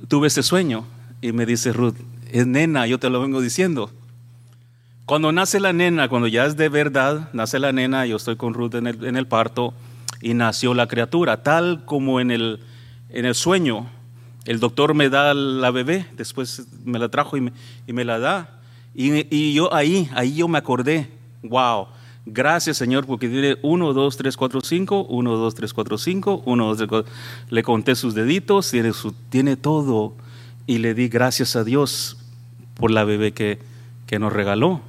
Tuve 0.08 0.28
ese 0.28 0.44
sueño. 0.44 0.86
Y 1.22 1.32
me 1.32 1.46
dice 1.46 1.72
Ruth, 1.72 1.96
es 2.32 2.48
nena, 2.48 2.88
yo 2.88 3.00
te 3.00 3.10
lo 3.10 3.22
vengo 3.22 3.42
diciendo. 3.42 3.92
Cuando 5.06 5.32
nace 5.32 5.60
la 5.60 5.72
nena, 5.72 6.10
cuando 6.10 6.28
ya 6.28 6.46
es 6.46 6.58
de 6.58 6.68
verdad, 6.68 7.30
nace 7.34 7.60
la 7.60 7.72
nena, 7.72 8.06
yo 8.06 8.16
estoy 8.16 8.38
con 8.38 8.54
Ruth 8.56 8.74
en 8.76 8.88
el, 8.88 9.28
parto 9.28 9.74
y 10.20 10.34
nació 10.34 10.74
la 10.74 10.88
criatura, 10.88 11.44
tal 11.44 11.86
como 11.86 12.20
en 12.20 12.32
el, 12.32 12.60
sueño. 13.34 13.88
El 14.46 14.60
doctor 14.60 14.96
me 14.96 15.10
da 15.10 15.36
la 15.36 15.70
bebé, 15.70 16.08
después 16.18 16.66
me 16.86 16.98
la 16.98 17.10
trajo 17.10 17.38
y 17.38 17.42
me, 17.42 17.54
y 17.86 17.94
me 17.94 18.04
la 18.04 18.18
da. 18.18 18.62
Y, 18.96 19.28
y, 19.36 19.54
yo 19.54 19.74
ahí, 19.74 20.10
ahí 20.16 20.36
yo 20.36 20.48
me 20.48 20.58
acordé, 20.58 21.10
wow, 21.44 21.88
Gracias, 22.26 22.78
Señor, 22.78 23.08
porque 23.08 23.28
tiene 23.28 23.58
1, 23.64 23.94
2, 23.94 24.18
3, 24.18 24.38
4, 24.38 24.62
5, 24.62 25.06
1, 25.10 25.38
2, 25.38 25.56
3, 25.56 25.74
4, 25.74 25.98
5, 25.98 26.44
1, 26.46 26.66
2, 26.66 26.78
3, 26.78 26.88
4. 26.88 27.12
Le 27.50 27.64
conté 27.64 27.96
sus 27.96 28.14
deditos, 28.14 28.70
tiene, 28.70 28.94
su, 28.94 29.12
tiene 29.30 29.56
todo. 29.56 30.14
Y 30.68 30.78
le 30.78 30.94
di 30.94 31.10
gracias 31.10 31.56
a 31.56 31.64
Dios 31.64 32.18
por 32.76 32.92
la 32.92 33.04
bebé 33.06 33.32
que, 33.32 33.60
que 34.06 34.20
nos 34.20 34.32
regaló. 34.32 34.82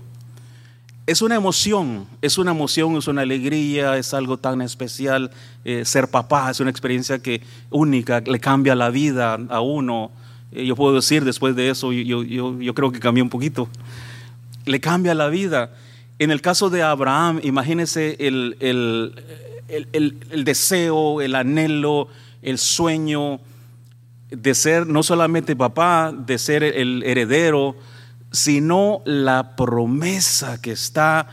Es 1.06 1.22
una 1.22 1.34
emoción, 1.34 2.06
es 2.20 2.36
una 2.38 2.52
emoción, 2.52 2.96
es 2.96 3.08
una 3.08 3.22
alegría, 3.22 3.96
es 3.96 4.12
algo 4.12 4.36
tan 4.36 4.60
especial. 4.60 5.30
Eh, 5.64 5.84
ser 5.86 6.08
papá 6.08 6.50
es 6.50 6.60
una 6.60 6.70
experiencia 6.70 7.18
que 7.18 7.40
única, 7.70 8.20
le 8.20 8.38
cambia 8.40 8.74
la 8.74 8.90
vida 8.90 9.38
a 9.48 9.60
uno. 9.60 10.12
Eh, 10.52 10.66
yo 10.66 10.76
puedo 10.76 10.94
decir 10.94 11.24
después 11.24 11.56
de 11.56 11.70
eso, 11.70 11.92
yo, 11.92 12.22
yo, 12.22 12.60
yo 12.60 12.74
creo 12.74 12.92
que 12.92 13.00
cambió 13.00 13.24
un 13.24 13.30
poquito. 13.30 13.68
Le 14.66 14.80
cambia 14.80 15.14
la 15.14 15.28
vida. 15.28 15.70
En 16.22 16.30
el 16.30 16.40
caso 16.40 16.70
de 16.70 16.84
Abraham, 16.84 17.40
imagínese 17.42 18.16
el, 18.20 18.54
deseo, 20.44 21.20
el 21.20 21.34
anhelo, 21.34 22.06
el 22.42 22.58
sueño 22.58 23.40
de 24.30 24.54
ser 24.54 24.86
no 24.86 25.02
solamente 25.02 25.56
papá, 25.56 26.12
de 26.16 26.38
ser 26.38 26.62
el 26.62 27.02
heredero, 27.02 27.74
sino 28.30 29.02
la 29.04 29.56
promesa 29.56 30.62
que 30.62 30.70
está 30.70 31.26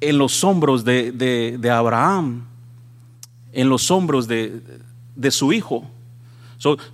en 0.00 0.16
los 0.16 0.44
hombros 0.44 0.84
de, 0.84 1.58
Abraham, 1.68 2.46
en 3.52 3.68
los 3.68 3.90
hombros 3.90 4.28
de, 4.28 4.62
su 5.30 5.52
hijo. 5.52 5.90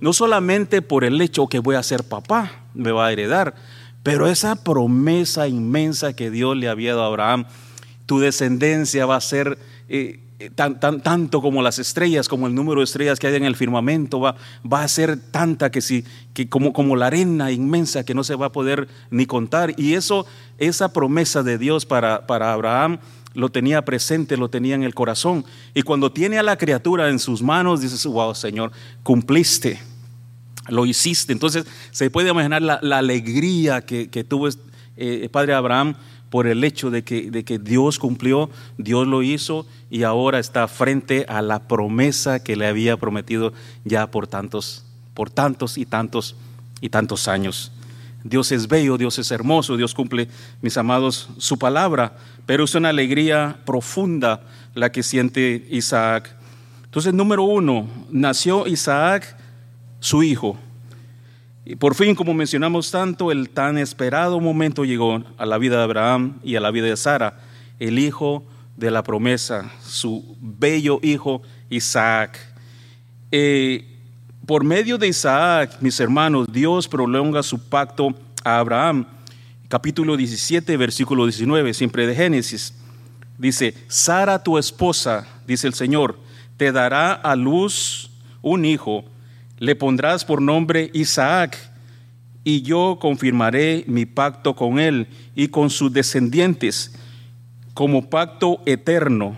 no 0.01 0.11
solamente 0.11 0.81
por 0.81 1.03
el 1.03 1.21
hecho 1.21 1.45
que 1.45 1.59
voy 1.59 1.75
a 1.75 1.83
ser 1.83 2.03
papá, 2.03 2.63
me 2.73 2.91
va 2.91 3.05
a 3.05 3.11
heredar, 3.11 3.53
pero 4.03 4.27
esa 4.27 4.57
promesa 4.57 5.47
inmensa 5.47 6.13
que 6.13 6.29
Dios 6.29 6.57
le 6.57 6.67
había 6.67 6.91
dado 6.91 7.05
a 7.05 7.07
Abraham, 7.07 7.45
tu 8.05 8.19
descendencia 8.19 9.05
va 9.05 9.15
a 9.15 9.21
ser 9.21 9.57
eh, 9.87 10.19
tan, 10.55 10.79
tan, 10.79 11.01
tanto 11.01 11.41
como 11.41 11.61
las 11.61 11.79
estrellas, 11.79 12.27
como 12.27 12.47
el 12.47 12.55
número 12.55 12.81
de 12.81 12.85
estrellas 12.85 13.17
que 13.17 13.27
hay 13.27 13.35
en 13.35 13.45
el 13.45 13.55
firmamento, 13.55 14.19
va, 14.19 14.35
va 14.71 14.83
a 14.83 14.87
ser 14.89 15.17
tanta 15.17 15.71
que, 15.71 15.81
si, 15.81 16.03
que 16.33 16.49
como, 16.49 16.73
como 16.73 16.97
la 16.97 17.07
arena 17.07 17.51
inmensa 17.51 18.03
que 18.03 18.13
no 18.13 18.25
se 18.25 18.35
va 18.35 18.47
a 18.47 18.51
poder 18.51 18.89
ni 19.09 19.25
contar. 19.25 19.73
Y 19.77 19.93
eso, 19.93 20.25
esa 20.57 20.91
promesa 20.91 21.41
de 21.41 21.57
Dios 21.57 21.85
para, 21.85 22.27
para 22.27 22.51
Abraham 22.51 22.99
lo 23.33 23.49
tenía 23.49 23.85
presente, 23.85 24.35
lo 24.35 24.49
tenía 24.49 24.75
en 24.75 24.83
el 24.83 24.93
corazón. 24.93 25.45
Y 25.73 25.81
cuando 25.83 26.11
tiene 26.11 26.37
a 26.37 26.43
la 26.43 26.57
criatura 26.57 27.09
en 27.09 27.19
sus 27.19 27.41
manos, 27.41 27.81
dices, 27.81 28.05
wow, 28.05 28.35
Señor, 28.35 28.71
cumpliste 29.01 29.92
lo 30.69 30.85
hiciste. 30.85 31.33
Entonces 31.33 31.65
se 31.91 32.09
puede 32.09 32.29
imaginar 32.29 32.61
la, 32.61 32.97
alegría 32.97 33.81
que, 33.81 34.07
tuvo 34.23 34.47
el 34.47 34.55
eh, 34.97 35.29
padre 35.31 35.53
Abraham 35.53 35.95
por 36.29 36.47
el 36.47 36.63
hecho 36.63 36.89
de 36.89 37.03
que, 37.03 37.29
de 37.29 37.43
que 37.43 37.59
Dios 37.59 37.99
cumplió, 37.99 38.49
Dios 38.77 39.07
lo 39.07 39.21
hizo 39.21 39.67
y 39.91 40.03
ahora 40.03 40.39
está 40.39 40.67
frente 40.67 41.25
a 41.29 41.43
la 41.43 41.67
promesa 41.67 42.43
que 42.43 42.55
le 42.55 42.65
había 42.65 42.97
prometido 42.97 43.53
ya 43.83 44.09
por 44.09 44.25
tantos, 44.25 44.83
por 45.13 45.29
tantos 45.29 45.77
y 45.77 45.85
tantos 45.85 46.35
y 46.81 46.89
tantos 46.89 47.27
años. 47.27 47.71
Dios 48.23 48.51
es 48.51 48.67
bello, 48.67 48.97
Dios 48.97 49.19
es 49.19 49.31
hermoso, 49.31 49.77
Dios 49.77 49.93
cumple, 49.93 50.29
mis 50.61 50.77
amados, 50.77 51.29
su 51.37 51.59
palabra, 51.59 52.15
pero 52.45 52.63
es 52.63 52.73
una 52.73 52.89
alegría 52.89 53.59
profunda 53.65 54.41
la 54.73 54.91
que 54.91 55.03
siente 55.03 55.67
Isaac. 55.69 56.35
Entonces, 56.85 57.13
número 57.13 57.43
uno, 57.43 57.87
nació 58.09 58.65
Isaac 58.65 59.37
su 60.03 60.21
hijo. 60.21 60.57
Y 61.63 61.77
por 61.77 61.95
fin, 61.95 62.13
como 62.13 62.33
mencionamos 62.33 62.91
tanto, 62.91 63.31
el 63.31 63.49
tan 63.49 63.77
esperado 63.77 64.41
momento 64.41 64.83
llegó 64.83 65.23
a 65.37 65.45
la 65.45 65.57
vida 65.57 65.77
de 65.77 65.83
Abraham 65.83 66.39
y 66.43 66.57
a 66.57 66.59
la 66.59 66.71
vida 66.71 66.87
de 66.87 66.97
Sara, 66.97 67.39
el 67.79 67.97
hijo 67.97 68.43
de 68.75 68.91
la 68.91 69.01
promesa, 69.01 69.71
su 69.81 70.35
bello 70.41 70.99
hijo 71.01 71.41
Isaac. 71.69 72.37
Eh, 73.31 73.85
por 74.45 74.65
medio 74.65 74.97
de 74.97 75.07
Isaac, 75.07 75.77
mis 75.79 75.97
hermanos, 76.01 76.47
Dios 76.51 76.89
prolonga 76.89 77.41
su 77.41 77.69
pacto 77.69 78.13
a 78.43 78.59
Abraham. 78.59 79.07
capítulo 79.69 80.17
17, 80.17 80.75
versículo 80.75 81.23
19, 81.23 81.73
siempre 81.73 82.05
de 82.05 82.13
Génesis. 82.13 82.73
Dice, 83.37 83.73
Sara 83.87 84.43
tu 84.43 84.57
esposa, 84.57 85.25
dice 85.47 85.65
el 85.65 85.73
Señor, 85.73 86.19
te 86.57 86.73
dará 86.73 87.13
a 87.13 87.37
luz 87.37 88.11
un 88.41 88.65
hijo, 88.65 89.05
le 89.63 89.77
pondrás 89.77 90.25
por 90.25 90.41
nombre 90.41 90.91
Isaac, 90.91 91.57
y 92.43 92.63
yo 92.63 92.97
confirmaré 92.99 93.85
mi 93.87 94.05
pacto 94.05 94.57
con 94.57 94.77
él 94.77 95.07
y 95.35 95.47
con 95.47 95.69
sus 95.69 95.93
descendientes 95.93 96.93
como 97.73 98.09
pacto 98.09 98.61
eterno. 98.65 99.37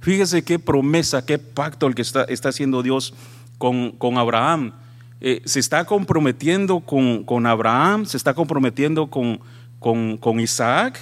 Fíjese 0.00 0.44
qué 0.44 0.58
promesa, 0.58 1.24
qué 1.24 1.38
pacto 1.38 1.86
el 1.86 1.94
que 1.94 2.02
está, 2.02 2.24
está 2.24 2.50
haciendo 2.50 2.82
Dios 2.82 3.14
con, 3.56 3.92
con 3.92 4.18
Abraham. 4.18 4.74
Eh, 5.22 5.40
se 5.46 5.60
está 5.60 5.86
comprometiendo 5.86 6.80
con, 6.80 7.24
con, 7.24 7.46
Abraham, 7.46 8.04
se 8.04 8.18
está 8.18 8.34
comprometiendo 8.34 9.06
con, 9.06 9.40
con, 9.78 10.40
Isaac, 10.40 10.98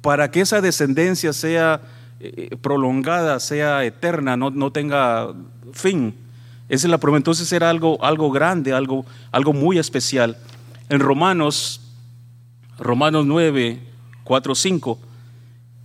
para 0.00 0.30
que 0.30 0.42
esa 0.42 0.60
descendencia 0.60 1.32
sea 1.32 1.80
eh, 2.20 2.56
prolongada, 2.60 3.40
sea 3.40 3.84
eterna, 3.84 4.36
no, 4.36 4.50
no 4.50 4.70
tenga 4.70 5.34
fin. 5.72 6.21
Esa 6.72 6.86
es 6.86 6.90
la 6.90 6.96
promesa. 6.96 7.18
Entonces 7.18 7.52
era 7.52 7.68
algo, 7.68 8.02
algo 8.02 8.30
grande, 8.30 8.72
algo, 8.72 9.04
algo 9.30 9.52
muy 9.52 9.78
especial. 9.78 10.38
En 10.88 11.00
Romanos, 11.00 11.82
Romanos 12.78 13.26
9, 13.26 13.78
4, 14.24 14.54
5, 14.54 14.98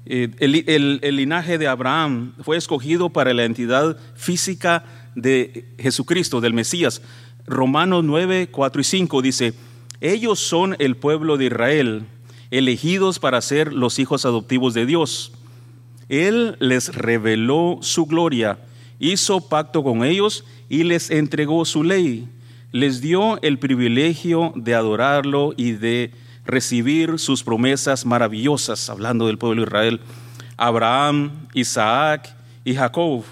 el, 0.06 1.00
el, 1.02 1.16
linaje 1.18 1.58
de 1.58 1.68
Abraham 1.68 2.32
fue 2.42 2.56
escogido 2.56 3.10
para 3.10 3.34
la 3.34 3.44
entidad 3.44 3.98
física 4.16 4.86
de 5.14 5.66
Jesucristo, 5.78 6.40
del 6.40 6.54
Mesías. 6.54 7.02
Romanos 7.46 8.06
9, 8.06 8.48
4 8.50 8.80
y 8.80 8.84
5 8.86 9.22
dice, 9.22 9.54
ellos 10.00 10.40
son 10.40 10.78
el 10.80 10.96
pueblo 10.96 11.36
de 11.36 11.48
Israel, 11.48 12.06
elegidos 12.50 13.20
para 13.20 13.42
ser 13.42 13.74
los 13.74 14.00
hijos 14.00 14.24
adoptivos 14.24 14.74
de 14.74 14.86
Dios. 14.86 15.34
Él 16.08 16.56
les 16.62 16.96
reveló 16.96 17.80
su 17.82 18.06
gloria, 18.06 18.60
hizo 19.00 19.50
pacto 19.50 19.84
con 19.84 20.06
ellos 20.06 20.46
y 20.70 20.84
les 20.84 21.12
entregó 21.12 21.66
su 21.66 21.84
ley. 21.84 22.28
Les 22.72 23.02
dio 23.02 23.42
el 23.42 23.60
privilegio 23.60 24.54
de 24.56 24.76
adorarlo 24.76 25.54
y 25.56 25.72
de 25.74 26.12
recibir 26.46 27.20
sus 27.20 27.44
promesas 27.44 28.06
maravillosas, 28.06 28.90
hablando 28.90 29.28
del 29.28 29.38
pueblo 29.38 29.62
de 29.62 29.68
Israel. 29.68 30.02
Abraham, 30.58 31.48
Isaac 31.54 32.36
y 32.64 32.76
Jacob 32.76 33.24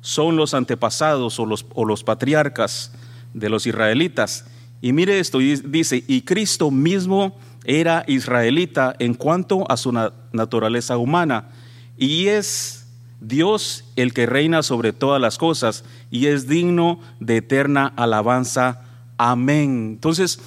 son 0.00 0.36
los 0.36 0.54
antepasados 0.54 1.38
o 1.38 1.46
los, 1.46 1.66
o 1.74 1.84
los 1.84 2.04
patriarcas 2.04 2.92
de 3.34 3.48
los 3.48 3.66
israelitas. 3.66 4.46
Y 4.80 4.92
mire 4.92 5.18
esto, 5.18 5.38
dice, 5.38 6.04
y 6.06 6.22
Cristo 6.22 6.70
mismo 6.70 7.36
era 7.64 8.04
israelita 8.06 8.94
en 8.98 9.14
cuanto 9.14 9.70
a 9.70 9.76
su 9.76 9.92
naturaleza 10.32 10.96
humana, 10.96 11.50
y 11.96 12.28
es 12.28 12.77
Dios 13.20 13.84
el 13.96 14.14
que 14.14 14.26
reina 14.26 14.62
sobre 14.62 14.92
todas 14.92 15.20
las 15.20 15.38
cosas, 15.38 15.84
y 16.10 16.26
es 16.26 16.48
digno 16.48 17.00
de 17.20 17.38
eterna 17.38 17.92
alabanza. 17.96 18.82
Amén. 19.16 19.92
Entonces, 19.94 20.40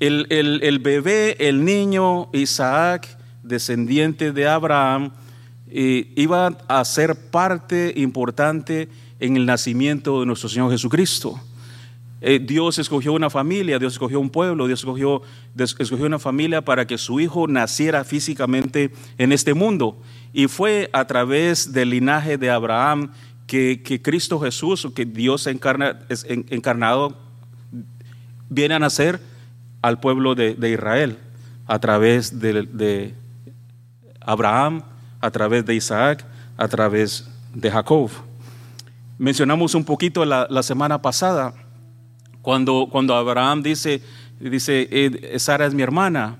el, 0.00 0.26
el 0.30 0.78
bebé, 0.78 1.36
el 1.48 1.64
niño 1.64 2.28
Isaac, 2.32 3.08
descendiente 3.42 4.32
de 4.32 4.48
Abraham, 4.48 5.12
eh, 5.72 6.12
iba 6.16 6.58
a 6.68 6.84
ser 6.84 7.30
parte 7.30 7.92
importante 7.96 8.88
en 9.20 9.36
el 9.36 9.46
nacimiento 9.46 10.20
de 10.20 10.26
nuestro 10.26 10.48
Señor 10.48 10.70
Jesucristo. 10.72 11.40
Eh, 12.22 12.38
Dios 12.38 12.78
escogió 12.78 13.14
una 13.14 13.30
familia, 13.30 13.78
Dios 13.78 13.94
escogió 13.94 14.20
un 14.20 14.28
pueblo, 14.28 14.66
Dios 14.66 14.80
escogió, 14.80 15.22
escogió 15.56 16.04
una 16.04 16.18
familia 16.18 16.62
para 16.62 16.86
que 16.86 16.98
su 16.98 17.18
hijo 17.18 17.48
naciera 17.48 18.04
físicamente 18.04 18.92
en 19.16 19.32
este 19.32 19.54
mundo. 19.54 19.98
Y 20.32 20.46
fue 20.46 20.90
a 20.92 21.06
través 21.06 21.72
del 21.72 21.90
linaje 21.90 22.36
de 22.36 22.50
Abraham 22.50 23.12
que, 23.46 24.00
Cristo 24.02 24.38
Jesús, 24.38 24.86
que 24.94 25.06
Dios 25.06 25.46
encarna, 25.46 25.98
es 26.08 26.26
encarnado, 26.28 27.16
viene 28.50 28.74
a 28.74 28.78
nacer 28.78 29.20
al 29.80 29.98
pueblo 29.98 30.34
de, 30.34 30.56
Israel 30.70 31.16
a 31.66 31.78
través 31.78 32.38
de, 32.38 33.14
Abraham, 34.20 34.82
a 35.22 35.30
través 35.30 35.64
de 35.64 35.74
Isaac, 35.74 36.24
a 36.58 36.68
través 36.68 37.26
de 37.54 37.70
Jacob. 37.70 38.10
Mencionamos 39.18 39.74
un 39.74 39.84
poquito 39.84 40.24
la 40.26 40.62
semana 40.62 41.00
pasada 41.00 41.54
cuando, 42.42 42.88
cuando 42.90 43.14
Abraham 43.14 43.62
dice, 43.62 44.02
dice 44.38 45.38
Sara 45.38 45.66
es 45.66 45.74
mi 45.74 45.82
hermana, 45.82 46.38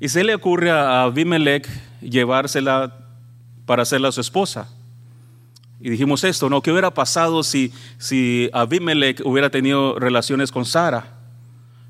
y 0.00 0.08
se 0.08 0.24
le 0.24 0.34
ocurre 0.34 0.70
a 0.70 1.02
Abimelech 1.02 1.68
llevársela 2.00 2.94
para 3.64 3.82
hacerla 3.82 4.12
su 4.12 4.20
esposa. 4.20 4.68
Y 5.80 5.90
dijimos 5.90 6.24
esto, 6.24 6.48
¿no? 6.48 6.62
¿Qué 6.62 6.70
hubiera 6.70 6.92
pasado 6.92 7.42
si, 7.42 7.72
si 7.98 8.50
Abimelech 8.52 9.20
hubiera 9.24 9.50
tenido 9.50 9.98
relaciones 9.98 10.50
con 10.50 10.64
Sara? 10.64 11.16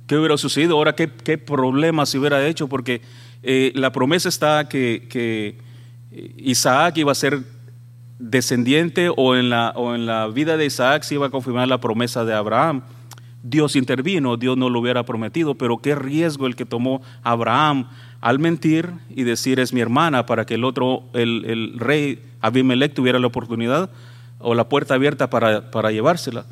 ¿Qué 0.06 0.16
hubiera 0.16 0.36
sucedido? 0.36 0.76
Ahora, 0.76 0.94
¿qué, 0.94 1.10
qué 1.10 1.38
problema 1.38 2.06
se 2.06 2.18
hubiera 2.18 2.46
hecho? 2.46 2.68
Porque 2.68 3.02
eh, 3.42 3.72
la 3.74 3.92
promesa 3.92 4.28
está 4.28 4.68
que, 4.68 5.06
que, 5.08 5.58
Isaac 6.36 6.96
iba 6.96 7.12
a 7.12 7.14
ser 7.14 7.42
descendiente 8.18 9.10
o 9.14 9.36
en, 9.36 9.50
la, 9.50 9.72
o 9.76 9.94
en 9.94 10.06
la 10.06 10.28
vida 10.28 10.56
de 10.56 10.64
Isaac 10.64 11.02
se 11.02 11.14
iba 11.14 11.26
a 11.26 11.30
confirmar 11.30 11.68
la 11.68 11.78
promesa 11.78 12.24
de 12.24 12.32
Abraham. 12.32 12.82
Dios 13.48 13.76
intervino, 13.76 14.36
Dios 14.36 14.56
no 14.56 14.70
lo 14.70 14.80
hubiera 14.80 15.04
prometido, 15.04 15.54
pero 15.54 15.78
qué 15.78 15.94
riesgo 15.94 16.46
el 16.46 16.56
que 16.56 16.66
tomó 16.66 17.00
Abraham 17.22 17.88
al 18.20 18.40
mentir 18.40 18.90
y 19.08 19.22
decir 19.22 19.60
es 19.60 19.72
mi 19.72 19.80
hermana 19.80 20.26
para 20.26 20.44
que 20.46 20.54
el 20.54 20.64
otro, 20.64 21.04
el, 21.12 21.74
rey 21.78 22.20
Abimelech 22.40 22.92
tuviera 22.92 23.20
la 23.20 23.28
oportunidad 23.28 23.90
o 24.40 24.54
la 24.54 24.68
puerta 24.68 24.94
abierta 24.94 25.30
para, 25.30 25.70
para 25.70 25.92
llevársela. 25.92 26.44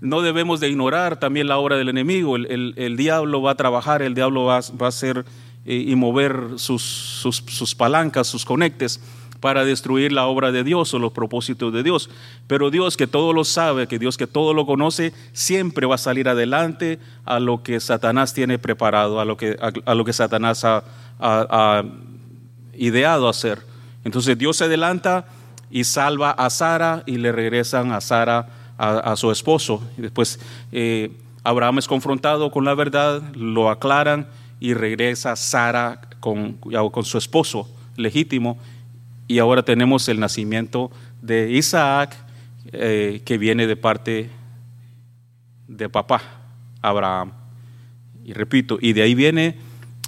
No 0.00 0.22
debemos 0.22 0.60
de 0.60 0.68
ignorar 0.68 1.18
también 1.18 1.48
la 1.48 1.58
obra 1.58 1.76
del 1.76 1.88
enemigo, 1.88 2.36
el, 2.36 2.96
diablo 2.96 3.42
va 3.42 3.52
a 3.52 3.56
trabajar, 3.56 4.02
el 4.02 4.14
diablo 4.14 4.44
va, 4.44 4.60
va 4.80 4.86
a 4.86 4.88
hacer 4.88 5.24
eh, 5.64 5.84
y 5.88 5.96
mover 5.96 6.50
sus, 6.56 6.82
sus, 6.82 7.42
sus 7.48 7.74
palancas, 7.74 8.28
sus 8.28 8.44
conectes 8.44 9.00
para 9.40 9.64
destruir 9.64 10.12
la 10.12 10.26
obra 10.26 10.52
de 10.52 10.64
Dios 10.64 10.92
o 10.94 10.98
los 10.98 11.12
propósitos 11.12 11.72
de 11.72 11.82
Dios. 11.82 12.10
Pero 12.46 12.70
Dios 12.70 12.96
que 12.96 13.06
todo 13.06 13.32
lo 13.32 13.44
sabe, 13.44 13.86
que 13.86 13.98
Dios 13.98 14.16
que 14.16 14.26
todo 14.26 14.54
lo 14.54 14.66
conoce, 14.66 15.12
siempre 15.32 15.86
va 15.86 15.96
a 15.96 15.98
salir 15.98 16.28
adelante 16.28 16.98
a 17.24 17.40
lo 17.40 17.62
que 17.62 17.80
Satanás 17.80 18.34
tiene 18.34 18.58
preparado, 18.58 19.20
a 19.20 19.24
lo 19.24 19.36
que, 19.36 19.56
a, 19.60 19.94
lo 19.94 20.04
que 20.04 20.12
Satanás 20.12 20.64
ha, 20.64 21.84
ideado 22.74 23.28
hacer. 23.28 23.62
Entonces 24.04 24.36
Dios 24.36 24.58
se 24.58 24.64
adelanta 24.64 25.26
y 25.70 25.84
salva 25.84 26.30
a 26.30 26.50
Sara 26.50 27.02
y 27.06 27.16
le 27.16 27.32
regresan 27.32 27.92
a 27.92 28.00
Sara 28.00 28.48
a, 28.78 29.16
su 29.16 29.30
esposo. 29.30 29.82
Y 29.96 30.02
después 30.02 30.38
eh, 30.72 31.10
Abraham 31.42 31.78
es 31.78 31.88
confrontado 31.88 32.50
con 32.50 32.64
la 32.64 32.74
verdad, 32.74 33.22
lo 33.34 33.70
aclaran 33.70 34.28
y 34.60 34.74
regresa 34.74 35.36
Sara 35.36 36.02
con, 36.20 36.54
con 36.54 37.04
su 37.04 37.18
esposo 37.18 37.68
legítimo 37.96 38.58
y 39.28 39.38
ahora 39.38 39.62
tenemos 39.62 40.08
el 40.08 40.20
nacimiento 40.20 40.90
de 41.22 41.50
Isaac, 41.52 42.16
eh, 42.72 43.22
que 43.24 43.38
viene 43.38 43.66
de 43.66 43.76
parte 43.76 44.30
de 45.68 45.88
papá, 45.88 46.22
Abraham. 46.82 47.32
Y 48.24 48.32
repito, 48.32 48.78
y 48.80 48.92
de 48.92 49.02
ahí 49.02 49.14
viene 49.14 49.56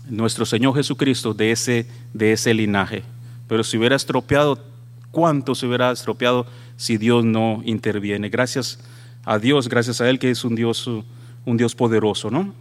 nuestro 0.08 0.46
Señor 0.46 0.74
Jesucristo, 0.74 1.34
de 1.34 1.52
ese, 1.52 1.86
de 2.14 2.32
ese 2.32 2.54
linaje. 2.54 3.02
Pero 3.48 3.64
si 3.64 3.76
hubiera 3.76 3.96
estropeado, 3.96 4.64
¿cuánto 5.10 5.54
se 5.54 5.66
hubiera 5.66 5.90
estropeado 5.90 6.46
si 6.76 6.96
Dios 6.96 7.24
no 7.24 7.62
interviene? 7.64 8.28
Gracias 8.28 8.78
a 9.24 9.38
Dios, 9.38 9.68
gracias 9.68 10.00
a 10.00 10.08
Él 10.08 10.18
que 10.18 10.30
es 10.30 10.44
un 10.44 10.54
Dios, 10.54 10.88
un 11.44 11.56
Dios 11.56 11.74
poderoso, 11.74 12.30
¿no? 12.30 12.54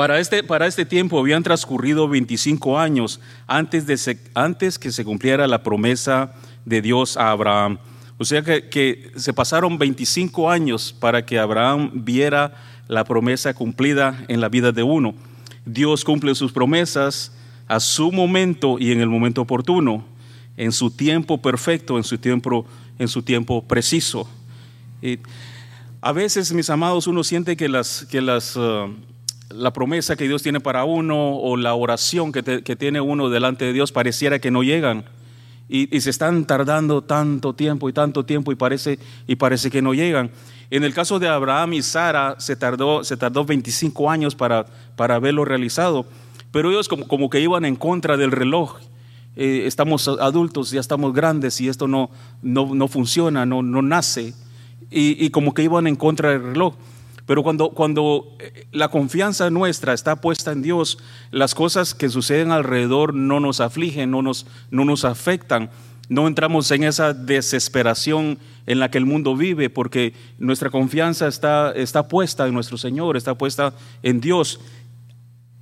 Para 0.00 0.18
este, 0.18 0.42
para 0.42 0.66
este 0.66 0.86
tiempo 0.86 1.18
habían 1.18 1.42
transcurrido 1.42 2.08
25 2.08 2.78
años 2.78 3.20
antes, 3.46 3.86
de 3.86 4.18
antes 4.32 4.78
que 4.78 4.92
se 4.92 5.04
cumpliera 5.04 5.46
la 5.46 5.62
promesa 5.62 6.32
de 6.64 6.80
Dios 6.80 7.18
a 7.18 7.30
Abraham. 7.30 7.78
O 8.16 8.24
sea 8.24 8.42
que, 8.42 9.12
se 9.14 9.34
pasaron 9.34 9.76
25 9.76 10.50
años 10.50 10.96
para 10.98 11.26
que 11.26 11.38
Abraham 11.38 11.90
viera 11.92 12.54
la 12.88 13.04
promesa 13.04 13.52
cumplida 13.52 14.24
en 14.28 14.40
la 14.40 14.48
vida 14.48 14.72
de 14.72 14.82
uno. 14.82 15.14
Dios 15.66 16.02
cumple 16.02 16.34
sus 16.34 16.50
promesas 16.50 17.34
a 17.68 17.78
su 17.78 18.10
momento 18.10 18.78
y 18.78 18.92
en 18.92 19.02
el 19.02 19.08
momento 19.10 19.42
oportuno, 19.42 20.06
en 20.56 20.72
su 20.72 20.90
tiempo 20.90 21.42
perfecto, 21.42 21.98
en 21.98 22.04
su 22.04 22.16
tiempo, 22.16 22.64
en 22.98 23.08
su 23.08 23.22
tiempo 23.22 23.62
preciso. 23.68 24.26
a 26.00 26.12
veces, 26.12 26.54
mis 26.54 26.70
amados, 26.70 27.06
uno 27.06 27.22
siente 27.22 27.54
que 27.54 27.68
las, 27.68 28.06
que 28.10 28.22
las, 28.22 28.56
uh, 28.56 28.88
la 29.50 29.72
promesa 29.72 30.16
que 30.16 30.28
Dios 30.28 30.42
tiene 30.42 30.60
para 30.60 30.84
uno 30.84 31.36
o 31.36 31.56
la 31.56 31.74
oración 31.74 32.32
que, 32.32 32.42
tiene 32.76 33.00
uno 33.00 33.28
delante 33.28 33.64
de 33.64 33.72
Dios 33.72 33.92
pareciera 33.92 34.38
que 34.38 34.50
no 34.50 34.62
llegan. 34.62 35.04
Y, 35.68 36.00
se 36.00 36.10
están 36.10 36.46
tardando 36.46 37.02
tanto 37.02 37.54
tiempo 37.54 37.88
y 37.88 37.92
tanto 37.92 38.24
tiempo 38.24 38.50
y 38.50 38.56
parece, 38.56 38.98
y 39.26 39.36
parece 39.36 39.70
que 39.70 39.82
no 39.82 39.94
llegan. 39.94 40.30
En 40.70 40.84
el 40.84 40.94
caso 40.94 41.18
de 41.18 41.28
Abraham 41.28 41.74
y 41.74 41.82
Sara 41.82 42.36
se 42.38 42.56
tardó, 42.56 43.04
se 43.04 43.16
tardó 43.16 43.44
25 43.44 44.10
años 44.10 44.34
para, 44.34 44.66
para 44.96 45.18
verlo 45.18 45.44
realizado. 45.44 46.06
pero 46.50 46.70
ellos 46.70 46.88
como, 46.88 47.06
como 47.06 47.30
que 47.30 47.40
iban 47.40 47.64
en 47.64 47.76
contra 47.76 48.16
del 48.16 48.32
reloj. 48.32 48.78
Eh, 49.36 49.62
estamos 49.66 50.08
adultos, 50.08 50.72
ya 50.72 50.80
estamos 50.80 51.14
grandes 51.14 51.60
y 51.60 51.68
esto 51.68 51.86
no, 51.86 52.10
no, 52.42 52.74
no 52.74 52.88
funciona, 52.88 53.46
no, 53.46 53.62
no 53.62 53.80
nace. 53.80 54.34
Y, 54.90 55.24
y, 55.24 55.30
como 55.30 55.54
que 55.54 55.62
iban 55.62 55.86
en 55.86 55.94
contra 55.94 56.30
del 56.30 56.42
reloj. 56.42 56.74
Pero 57.26 57.42
cuando, 57.42 57.70
cuando 57.70 58.36
eh, 58.38 58.66
la 58.72 58.88
confianza 58.88 59.50
nuestra 59.50 59.92
está 59.92 60.16
puesta 60.16 60.52
en 60.52 60.62
Dios, 60.62 60.98
las 61.30 61.54
cosas 61.54 61.94
que 61.94 62.08
suceden 62.08 62.50
alrededor 62.50 63.14
no 63.14 63.40
nos 63.40 63.60
afligen, 63.60 64.10
no 64.10 64.22
nos, 64.22 64.46
no 64.70 64.84
nos 64.84 65.04
afectan. 65.04 65.70
No 66.08 66.26
entramos 66.26 66.70
en 66.72 66.82
esa 66.82 67.14
desesperación 67.14 68.38
en 68.66 68.80
la 68.80 68.90
que 68.90 68.98
el 68.98 69.06
mundo 69.06 69.36
vive, 69.36 69.70
porque 69.70 70.12
nuestra 70.38 70.70
confianza 70.70 71.28
está, 71.28 71.72
está 71.72 72.08
puesta 72.08 72.46
en 72.48 72.54
nuestro 72.54 72.78
Señor, 72.78 73.16
está 73.16 73.34
puesta 73.34 73.74
en 74.02 74.20
Dios, 74.20 74.60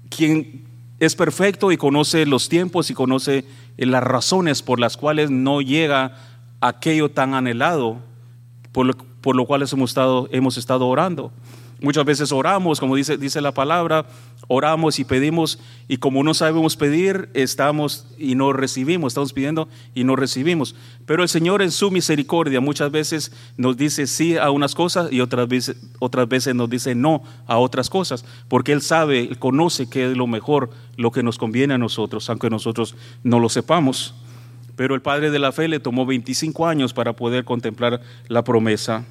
quien 0.08 0.64
es 1.00 1.14
perfecto 1.14 1.70
y 1.70 1.76
conoce 1.76 2.26
los 2.26 2.48
tiempos 2.48 2.90
y 2.90 2.94
conoce 2.94 3.44
las 3.76 4.02
razones 4.02 4.62
por 4.62 4.80
las 4.80 4.96
cuales 4.96 5.30
no 5.30 5.60
llega 5.60 6.16
aquello 6.60 7.10
tan 7.10 7.34
anhelado, 7.34 7.98
por 8.72 8.86
lo, 8.86 8.96
por 9.20 9.36
lo 9.36 9.46
cual 9.46 9.62
hemos 9.62 9.90
estado, 9.90 10.28
hemos 10.32 10.56
estado 10.56 10.86
orando. 10.86 11.32
Muchas 11.80 12.04
veces 12.04 12.32
oramos, 12.32 12.80
como 12.80 12.96
dice, 12.96 13.16
dice 13.16 13.40
la 13.40 13.52
palabra, 13.52 14.06
oramos 14.48 14.98
y 14.98 15.04
pedimos, 15.04 15.60
y 15.86 15.98
como 15.98 16.24
no 16.24 16.34
sabemos 16.34 16.74
pedir, 16.76 17.28
estamos 17.34 18.08
y 18.18 18.34
no 18.34 18.52
recibimos, 18.52 19.12
estamos 19.12 19.32
pidiendo 19.32 19.68
y 19.94 20.02
no 20.02 20.16
recibimos. 20.16 20.74
Pero 21.06 21.22
el 21.22 21.28
Señor 21.28 21.62
en 21.62 21.70
su 21.70 21.92
misericordia 21.92 22.60
muchas 22.60 22.90
veces 22.90 23.30
nos 23.56 23.76
dice 23.76 24.08
sí 24.08 24.36
a 24.36 24.50
unas 24.50 24.74
cosas 24.74 25.12
y 25.12 25.20
otras 25.20 25.46
veces, 25.46 25.76
otras 26.00 26.28
veces 26.28 26.52
nos 26.56 26.68
dice 26.68 26.96
no 26.96 27.22
a 27.46 27.58
otras 27.58 27.88
cosas, 27.88 28.24
porque 28.48 28.72
Él 28.72 28.82
sabe, 28.82 29.20
Él 29.20 29.38
conoce 29.38 29.88
que 29.88 30.10
es 30.10 30.16
lo 30.16 30.26
mejor, 30.26 30.70
lo 30.96 31.12
que 31.12 31.22
nos 31.22 31.38
conviene 31.38 31.74
a 31.74 31.78
nosotros, 31.78 32.28
aunque 32.28 32.50
nosotros 32.50 32.96
no 33.22 33.38
lo 33.38 33.48
sepamos. 33.48 34.14
Pero 34.78 34.94
el 34.94 35.02
Padre 35.02 35.32
de 35.32 35.40
la 35.40 35.50
Fe 35.50 35.66
le 35.66 35.80
tomó 35.80 36.06
25 36.06 36.64
años 36.64 36.92
para 36.92 37.12
poder 37.12 37.44
contemplar 37.44 38.00
la 38.28 38.44
promesa. 38.44 39.04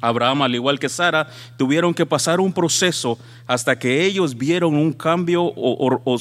Abraham, 0.00 0.42
al 0.42 0.56
igual 0.56 0.80
que 0.80 0.88
Sara, 0.88 1.28
tuvieron 1.56 1.94
que 1.94 2.04
pasar 2.04 2.40
un 2.40 2.52
proceso 2.52 3.16
hasta 3.46 3.78
que 3.78 4.04
ellos 4.04 4.36
vieron 4.36 4.74
un 4.74 4.92
cambio 4.92 5.44
o, 5.44 6.00
o, 6.04 6.18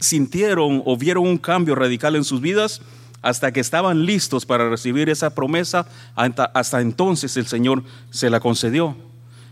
sintieron 0.00 0.82
o 0.86 0.96
vieron 0.96 1.26
un 1.26 1.36
cambio 1.36 1.74
radical 1.74 2.16
en 2.16 2.24
sus 2.24 2.40
vidas, 2.40 2.80
hasta 3.20 3.52
que 3.52 3.60
estaban 3.60 4.06
listos 4.06 4.46
para 4.46 4.70
recibir 4.70 5.10
esa 5.10 5.34
promesa, 5.34 5.86
hasta 6.14 6.80
entonces 6.80 7.36
el 7.36 7.46
Señor 7.46 7.84
se 8.08 8.30
la 8.30 8.40
concedió. 8.40 8.96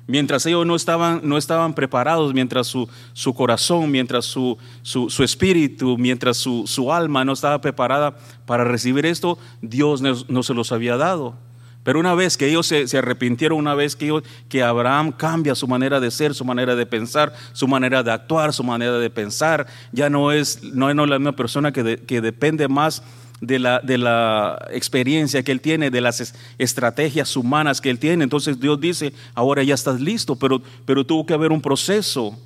Mientras 0.07 0.45
ellos 0.45 0.67
no 0.67 0.77
estaban, 0.77 1.21
no 1.23 1.39
estaban 1.39 1.75
preparados, 1.75 2.35
mientras 2.35 2.67
su, 2.67 2.89
su 3.15 3.33
corazón, 3.33 3.91
mientras 3.91 4.27
su, 4.27 4.59
su, 4.83 5.09
su 5.09 5.25
espíritu, 5.25 5.97
mientras 5.97 6.37
su, 6.37 6.93
alma 6.93 7.25
no 7.25 7.33
estaba 7.33 7.61
preparada 7.61 8.15
para 8.45 8.65
recibir 8.65 9.07
esto, 9.07 9.39
Dios 9.63 10.03
no, 10.03 10.43
se 10.43 10.55
los 10.55 10.73
había 10.73 10.99
dado. 10.99 11.35
Pero 11.85 12.01
una 12.01 12.15
vez 12.15 12.37
que 12.37 12.49
ellos 12.49 12.67
se, 12.67 12.87
se, 12.87 12.99
arrepintieron, 12.99 13.59
una 13.59 13.75
vez 13.75 13.97
que, 13.97 14.07
ellos, 14.07 14.25
que 14.49 14.63
Abraham 14.63 15.13
cambia 15.13 15.55
su 15.55 15.69
manera 15.69 16.01
de 16.01 16.11
ser, 16.11 16.35
su 16.35 16.45
manera 16.45 16.77
de 16.77 16.85
pensar, 16.85 17.33
su 17.53 17.67
manera 17.67 18.03
de 18.03 18.13
actuar, 18.13 18.53
su 18.53 18.65
manera 18.65 18.99
de 18.99 19.11
pensar, 19.11 19.67
ya 19.93 20.11
no 20.11 20.33
es, 20.33 20.63
no 20.63 20.91
es 20.91 20.97
la 20.97 21.19
misma 21.19 21.33
persona 21.33 21.73
que, 21.73 22.03
que 22.07 22.21
depende 22.21 22.69
más 22.69 23.03
de 23.47 23.59
la, 23.59 23.81
de 23.81 23.99
la 23.99 24.67
experiencia 24.71 25.43
que 25.43 25.53
él 25.53 25.61
tiene, 25.61 25.91
de 25.91 26.01
las 26.01 26.35
estrategias 26.59 27.37
humanas 27.37 27.81
que 27.81 27.91
él 27.91 27.99
tiene. 27.99 28.25
Entonces 28.25 28.59
Dios 28.61 28.81
dice, 28.81 29.13
ahora 29.35 29.63
ya 29.63 29.75
estás 29.75 30.01
listo, 30.01 30.37
pero, 30.37 30.63
pero 30.85 31.05
tuvo 31.05 31.27
que 31.27 31.35
haber 31.35 31.53
un 31.53 31.61
proceso 31.61 32.37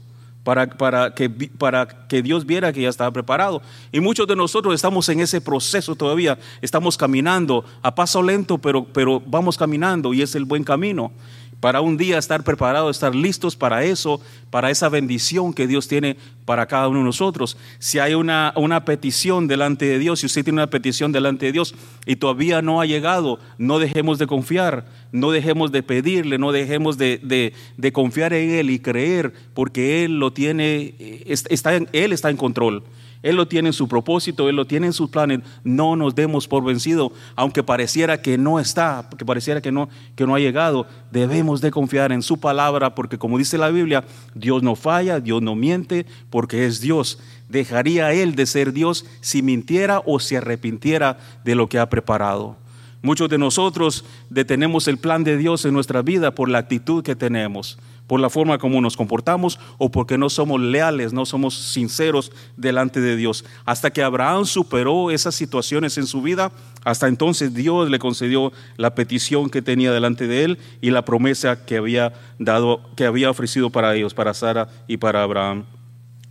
para, 0.44 0.66
para, 0.66 1.14
que, 1.14 1.28
para 1.28 1.86
que 2.08 2.22
Dios 2.22 2.46
viera 2.46 2.72
que 2.72 2.82
ya 2.82 2.88
estaba 2.88 3.10
preparado. 3.10 3.60
Y 3.92 4.00
muchos 4.00 4.26
de 4.26 4.34
nosotros 4.36 4.74
estamos 4.74 5.08
en 5.08 5.20
ese 5.20 5.40
proceso 5.40 5.94
todavía, 5.94 6.38
estamos 6.62 6.96
caminando 6.96 7.64
a 7.82 7.94
paso 7.94 8.22
lento, 8.22 8.58
pero, 8.58 8.84
pero 8.84 9.20
vamos 9.20 9.56
caminando 9.58 10.14
y 10.14 10.22
es 10.22 10.34
el 10.34 10.44
buen 10.44 10.64
camino 10.64 11.12
para 11.60 11.80
un 11.80 11.96
día 11.96 12.18
estar 12.18 12.44
preparados, 12.44 12.96
estar 12.96 13.14
listos 13.14 13.56
para 13.56 13.84
eso, 13.84 14.20
para 14.50 14.70
esa 14.70 14.88
bendición 14.88 15.52
que 15.52 15.66
Dios 15.66 15.88
tiene 15.88 16.16
para 16.44 16.66
cada 16.66 16.88
uno 16.88 17.00
de 17.00 17.04
nosotros. 17.04 17.56
Si 17.78 17.98
hay 17.98 18.14
una, 18.14 18.52
una 18.56 18.84
petición 18.84 19.48
delante 19.48 19.86
de 19.86 19.98
Dios, 19.98 20.20
si 20.20 20.26
usted 20.26 20.44
tiene 20.44 20.60
una 20.60 20.70
petición 20.70 21.12
delante 21.12 21.46
de 21.46 21.52
Dios 21.52 21.74
y 22.06 22.16
todavía 22.16 22.62
no 22.62 22.80
ha 22.80 22.86
llegado, 22.86 23.38
no 23.58 23.78
dejemos 23.78 24.18
de 24.18 24.26
confiar, 24.26 24.86
no 25.12 25.30
dejemos 25.30 25.72
de 25.72 25.82
pedirle, 25.82 26.38
no 26.38 26.52
dejemos 26.52 26.96
de, 26.96 27.20
de, 27.22 27.52
de 27.76 27.92
confiar 27.92 28.32
en 28.32 28.50
Él 28.50 28.70
y 28.70 28.78
creer, 28.78 29.32
porque 29.54 30.04
Él 30.04 30.18
lo 30.18 30.32
tiene, 30.32 30.94
está 31.26 31.74
en, 31.74 31.88
Él 31.92 32.12
está 32.12 32.30
en 32.30 32.36
control. 32.36 32.84
Él 33.22 33.36
lo 33.36 33.48
tiene 33.48 33.70
en 33.70 33.72
su 33.72 33.88
propósito, 33.88 34.48
Él 34.48 34.56
lo 34.56 34.66
tiene 34.66 34.86
en 34.86 34.92
sus 34.92 35.10
planes. 35.10 35.40
No 35.64 35.96
nos 35.96 36.14
demos 36.14 36.46
por 36.46 36.64
vencido, 36.64 37.12
aunque 37.34 37.62
pareciera 37.62 38.22
que 38.22 38.38
no 38.38 38.60
está, 38.60 39.08
que 39.16 39.24
pareciera 39.24 39.60
que 39.60 39.72
no, 39.72 39.88
que 40.14 40.26
no 40.26 40.34
ha 40.34 40.38
llegado. 40.38 40.86
Debemos 41.10 41.60
de 41.60 41.70
confiar 41.70 42.12
en 42.12 42.22
su 42.22 42.38
palabra, 42.38 42.94
porque 42.94 43.18
como 43.18 43.38
dice 43.38 43.58
la 43.58 43.70
Biblia, 43.70 44.04
Dios 44.34 44.62
no 44.62 44.76
falla, 44.76 45.20
Dios 45.20 45.42
no 45.42 45.54
miente, 45.54 46.06
porque 46.30 46.66
es 46.66 46.80
Dios. 46.80 47.18
¿Dejaría 47.48 48.12
Él 48.12 48.34
de 48.34 48.46
ser 48.46 48.72
Dios 48.72 49.04
si 49.20 49.42
mintiera 49.42 50.02
o 50.04 50.20
se 50.20 50.36
arrepintiera 50.36 51.18
de 51.44 51.54
lo 51.54 51.68
que 51.68 51.78
ha 51.78 51.90
preparado? 51.90 52.56
Muchos 53.00 53.28
de 53.28 53.38
nosotros 53.38 54.04
detenemos 54.28 54.88
el 54.88 54.98
plan 54.98 55.22
de 55.24 55.36
Dios 55.36 55.64
en 55.64 55.72
nuestra 55.72 56.02
vida 56.02 56.34
por 56.34 56.48
la 56.48 56.58
actitud 56.58 57.04
que 57.04 57.14
tenemos 57.14 57.78
por 58.08 58.18
la 58.18 58.30
forma 58.30 58.58
como 58.58 58.80
nos 58.80 58.96
comportamos 58.96 59.60
o 59.76 59.90
porque 59.92 60.18
no 60.18 60.30
somos 60.30 60.60
leales, 60.60 61.12
no 61.12 61.24
somos 61.26 61.54
sinceros 61.54 62.32
delante 62.56 63.00
de 63.00 63.14
Dios. 63.14 63.44
Hasta 63.64 63.92
que 63.92 64.02
Abraham 64.02 64.46
superó 64.46 65.12
esas 65.12 65.36
situaciones 65.36 65.96
en 65.98 66.06
su 66.06 66.22
vida, 66.22 66.50
hasta 66.84 67.06
entonces 67.06 67.54
Dios 67.54 67.88
le 67.88 68.00
concedió 68.00 68.50
la 68.76 68.96
petición 68.96 69.50
que 69.50 69.62
tenía 69.62 69.92
delante 69.92 70.26
de 70.26 70.42
él 70.42 70.58
y 70.80 70.90
la 70.90 71.04
promesa 71.04 71.64
que 71.64 71.76
había 71.76 72.14
dado, 72.38 72.80
que 72.96 73.04
había 73.04 73.30
ofrecido 73.30 73.70
para 73.70 73.94
ellos, 73.94 74.14
para 74.14 74.34
Sara 74.34 74.68
y 74.88 74.96
para 74.96 75.22
Abraham. 75.22 75.66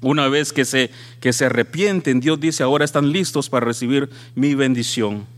Una 0.01 0.27
vez 0.27 0.53
que 0.53 0.65
se, 0.65 0.91
que 1.21 1.31
se 1.31 1.45
arrepienten, 1.45 2.19
Dios 2.19 2.39
dice, 2.39 2.63
ahora 2.63 2.85
están 2.85 3.11
listos 3.11 3.49
para 3.49 3.65
recibir 3.65 4.09
mi 4.35 4.55
bendición. 4.55 5.36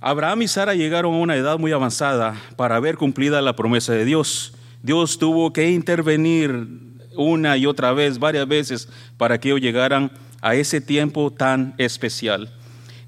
Abraham 0.00 0.42
y 0.42 0.48
Sara 0.48 0.74
llegaron 0.74 1.14
a 1.14 1.18
una 1.18 1.36
edad 1.36 1.58
muy 1.58 1.72
avanzada 1.72 2.40
para 2.56 2.78
ver 2.78 2.96
cumplida 2.96 3.42
la 3.42 3.56
promesa 3.56 3.92
de 3.92 4.04
Dios. 4.04 4.54
Dios 4.82 5.18
tuvo 5.18 5.52
que 5.52 5.70
intervenir 5.70 6.68
una 7.16 7.56
y 7.56 7.66
otra 7.66 7.92
vez, 7.92 8.20
varias 8.20 8.46
veces, 8.46 8.88
para 9.16 9.40
que 9.40 9.48
ellos 9.48 9.60
llegaran 9.60 10.12
a 10.40 10.54
ese 10.54 10.80
tiempo 10.80 11.32
tan 11.32 11.74
especial. 11.78 12.48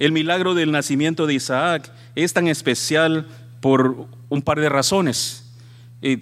El 0.00 0.10
milagro 0.10 0.54
del 0.54 0.72
nacimiento 0.72 1.28
de 1.28 1.34
Isaac 1.34 1.92
es 2.16 2.32
tan 2.32 2.48
especial 2.48 3.28
por 3.60 4.08
un 4.28 4.42
par 4.42 4.58
de 4.58 4.68
razones. 4.68 5.48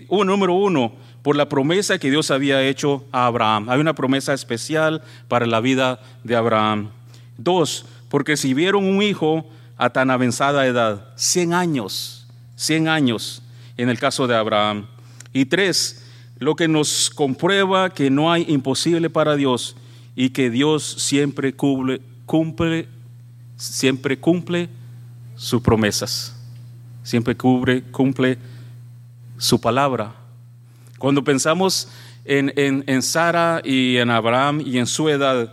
Un, 0.08 0.26
número 0.26 0.52
uno, 0.52 0.92
por 1.22 1.34
la 1.34 1.48
promesa 1.48 1.98
que 1.98 2.10
Dios 2.10 2.30
había 2.30 2.62
hecho 2.62 3.04
a 3.10 3.24
Abraham. 3.24 3.70
Hay 3.70 3.80
una 3.80 3.94
promesa 3.94 4.34
especial 4.34 5.02
para 5.28 5.46
la 5.46 5.60
vida 5.60 6.00
de 6.24 6.36
Abraham. 6.36 6.90
Dos, 7.38 7.86
porque 8.10 8.36
si 8.36 8.52
vieron 8.52 8.84
un 8.84 9.02
hijo, 9.02 9.46
a 9.78 9.90
tan 9.90 10.10
avanzada 10.10 10.66
edad, 10.66 11.12
100 11.16 11.54
años, 11.54 12.26
100 12.56 12.88
años 12.88 13.42
en 13.76 13.88
el 13.88 13.98
caso 13.98 14.26
de 14.26 14.36
Abraham. 14.36 14.86
Y 15.32 15.46
tres, 15.46 16.04
lo 16.38 16.56
que 16.56 16.68
nos 16.68 17.10
comprueba 17.10 17.90
que 17.90 18.10
no 18.10 18.30
hay 18.30 18.44
imposible 18.48 19.08
para 19.08 19.36
Dios 19.36 19.76
y 20.16 20.30
que 20.30 20.50
Dios 20.50 20.84
siempre 20.84 21.54
cumple, 21.54 22.02
cumple 22.26 22.88
siempre 23.58 24.18
cumple 24.18 24.68
sus 25.36 25.60
promesas, 25.60 26.34
siempre 27.02 27.36
cubre, 27.36 27.82
cumple 27.82 28.38
su 29.36 29.60
palabra. 29.60 30.14
Cuando 30.98 31.22
pensamos 31.22 31.88
en, 32.24 32.52
en, 32.56 32.84
en 32.86 33.02
Sara 33.02 33.60
y 33.64 33.96
en 33.96 34.10
Abraham 34.10 34.62
y 34.64 34.78
en 34.78 34.86
su 34.86 35.08
edad, 35.08 35.52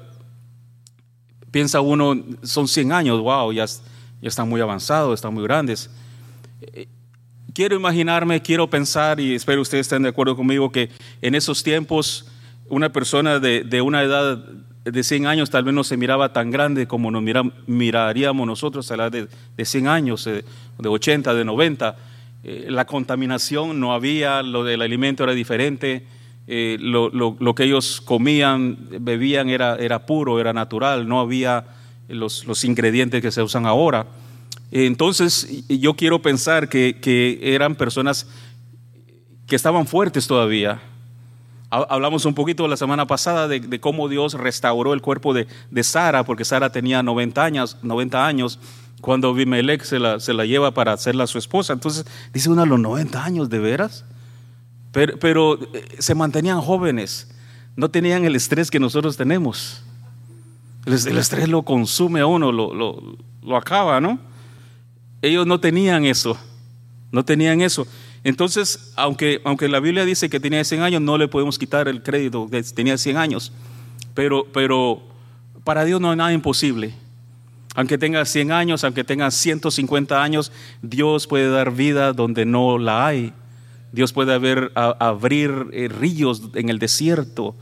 piensa 1.52 1.82
uno, 1.82 2.16
son 2.44 2.68
100 2.68 2.92
años, 2.92 3.20
wow, 3.20 3.52
ya 3.52 3.66
están 4.28 4.50
muy 4.50 4.62
avanzados, 4.62 5.16
están 5.16 5.34
muy 5.34 5.44
grandes. 5.44 5.90
Quiero 7.54 7.76
imaginarme, 7.76 8.42
quiero 8.42 8.70
pensar, 8.70 9.20
y 9.20 9.34
espero 9.34 9.62
ustedes 9.62 9.88
estén 9.88 10.04
de 10.04 10.10
acuerdo 10.10 10.36
conmigo, 10.36 10.72
que 10.72 10.90
en 11.22 11.36
esos 11.36 11.64
tiempos 11.64 12.32
una 12.68 12.92
persona 12.92 13.40
de, 13.40 13.64
de 13.64 13.82
una 13.82 14.04
edad 14.04 14.44
de 14.86 15.04
100 15.04 15.26
años 15.26 15.50
tal 15.50 15.64
vez 15.64 15.74
no 15.74 15.84
se 15.84 15.98
miraba 15.98 16.32
tan 16.32 16.52
grande 16.52 16.88
como 16.88 17.10
nos 17.10 17.24
mira, 17.24 17.44
miraríamos 17.66 18.46
nosotros 18.46 18.92
a 18.92 18.98
la 18.98 19.10
de, 19.10 19.28
de 19.58 19.66
100 19.66 19.88
años, 19.88 20.28
eh, 20.28 20.46
de 20.78 20.90
80, 20.90 21.34
de 21.34 21.44
90. 21.44 21.96
Eh, 22.44 22.68
la 22.70 22.86
contaminación 22.86 23.80
no 23.80 23.94
había, 23.94 24.44
lo 24.44 24.64
del 24.64 24.84
alimento 24.84 25.24
era 25.24 25.34
diferente, 25.34 26.06
eh, 26.48 26.78
lo, 26.80 27.10
lo, 27.10 27.36
lo, 27.40 27.56
que 27.56 27.64
ellos 27.64 28.00
comían, 28.00 28.78
bebían 29.00 29.50
era, 29.50 29.76
era 29.78 30.06
puro, 30.06 30.40
era 30.40 30.54
natural, 30.54 31.08
no 31.08 31.20
había 31.20 31.66
los, 32.08 32.46
los 32.46 32.64
ingredientes 32.64 33.22
que 33.22 33.32
se 33.32 33.42
usan 33.42 33.66
ahora. 33.66 34.08
Entonces, 34.72 35.66
yo 35.68 35.96
quiero 35.96 36.22
pensar 36.22 36.70
que, 36.70 37.00
que, 37.02 37.40
eran 37.42 37.76
personas 37.76 38.28
que 39.48 39.56
estaban 39.56 39.88
fuertes 39.88 40.28
todavía. 40.28 40.82
Hablamos 41.70 42.26
un 42.26 42.34
poquito 42.34 42.68
la 42.68 42.78
semana 42.78 43.06
pasada 43.06 43.48
de, 43.48 43.80
cómo 43.80 44.08
Dios 44.08 44.34
restauró 44.34 44.94
el 44.94 45.02
cuerpo 45.02 45.34
de, 45.34 45.48
Sara, 45.84 46.24
porque 46.24 46.46
Sara 46.46 46.72
tenía 46.72 47.04
90 47.04 47.44
años, 47.44 47.78
90 47.82 48.26
años 48.26 48.60
cuando 49.02 49.30
Abimelech 49.30 49.84
se 49.84 50.00
la, 50.00 50.20
se 50.20 50.34
la 50.34 50.46
lleva 50.46 50.72
para 50.72 50.94
hacerla 50.94 51.28
su 51.28 51.38
esposa. 51.38 51.74
Entonces, 51.74 52.06
dice 52.34 52.50
uno 52.50 52.64
a 52.64 52.66
los 52.66 52.80
90 52.80 53.24
años, 53.24 53.50
¿de 53.50 53.60
veras? 53.60 54.06
Pero, 54.92 55.20
pero 55.20 55.60
eh, 55.74 55.86
se 56.00 56.16
mantenían 56.16 56.62
jóvenes, 56.62 57.30
no 57.76 57.90
tenían 57.90 58.26
el 58.26 58.36
estrés 58.36 58.72
que 58.72 58.80
nosotros 58.80 59.18
tenemos. 59.18 59.84
El, 60.86 61.18
estrés 61.18 61.50
lo 61.50 61.64
consume 61.64 62.20
a 62.20 62.28
uno, 62.28 62.52
lo, 62.52 62.74
lo, 62.74 63.18
lo 63.42 63.58
acaba, 63.58 64.00
¿no? 64.00 64.20
Ellos 65.22 65.48
no 65.48 65.60
tenían 65.60 66.06
eso, 66.06 66.38
no 67.12 67.26
tenían 67.26 67.62
eso. 67.62 67.88
Entonces, 68.24 68.92
aunque, 68.96 69.40
aunque 69.44 69.68
la 69.70 69.80
Biblia 69.80 70.04
dice 70.04 70.30
que 70.30 70.40
tenía 70.40 70.64
100 70.64 70.82
años, 70.82 71.02
no 71.02 71.18
le 71.18 71.28
podemos 71.28 71.60
quitar 71.60 71.88
el 71.88 72.02
crédito 72.02 72.48
que 72.50 72.62
tenía 72.64 72.98
100 72.98 73.18
años. 73.18 73.52
Pero, 74.16 74.48
pero 74.52 75.02
para 75.64 75.86
Dios 75.86 76.02
no 76.02 76.10
hay 76.10 76.18
nada 76.18 76.34
imposible. 76.34 76.94
Aunque 77.76 77.98
tenga 77.98 78.26
100 78.26 78.52
años, 78.52 78.84
aunque 78.84 79.04
tenga 79.04 79.30
150 79.30 80.24
años, 80.24 80.52
Dios 80.82 81.28
puede 81.28 81.50
dar 81.50 81.72
vida 81.72 82.14
donde 82.14 82.46
no 82.46 82.78
la 82.78 83.06
hay. 83.06 83.34
Dios 83.92 84.12
puede 84.12 84.34
abrir 84.74 85.68
eh, 85.72 85.88
ríos 85.88 86.42
en 86.56 86.70
el 86.70 86.80
desierto 86.80 87.56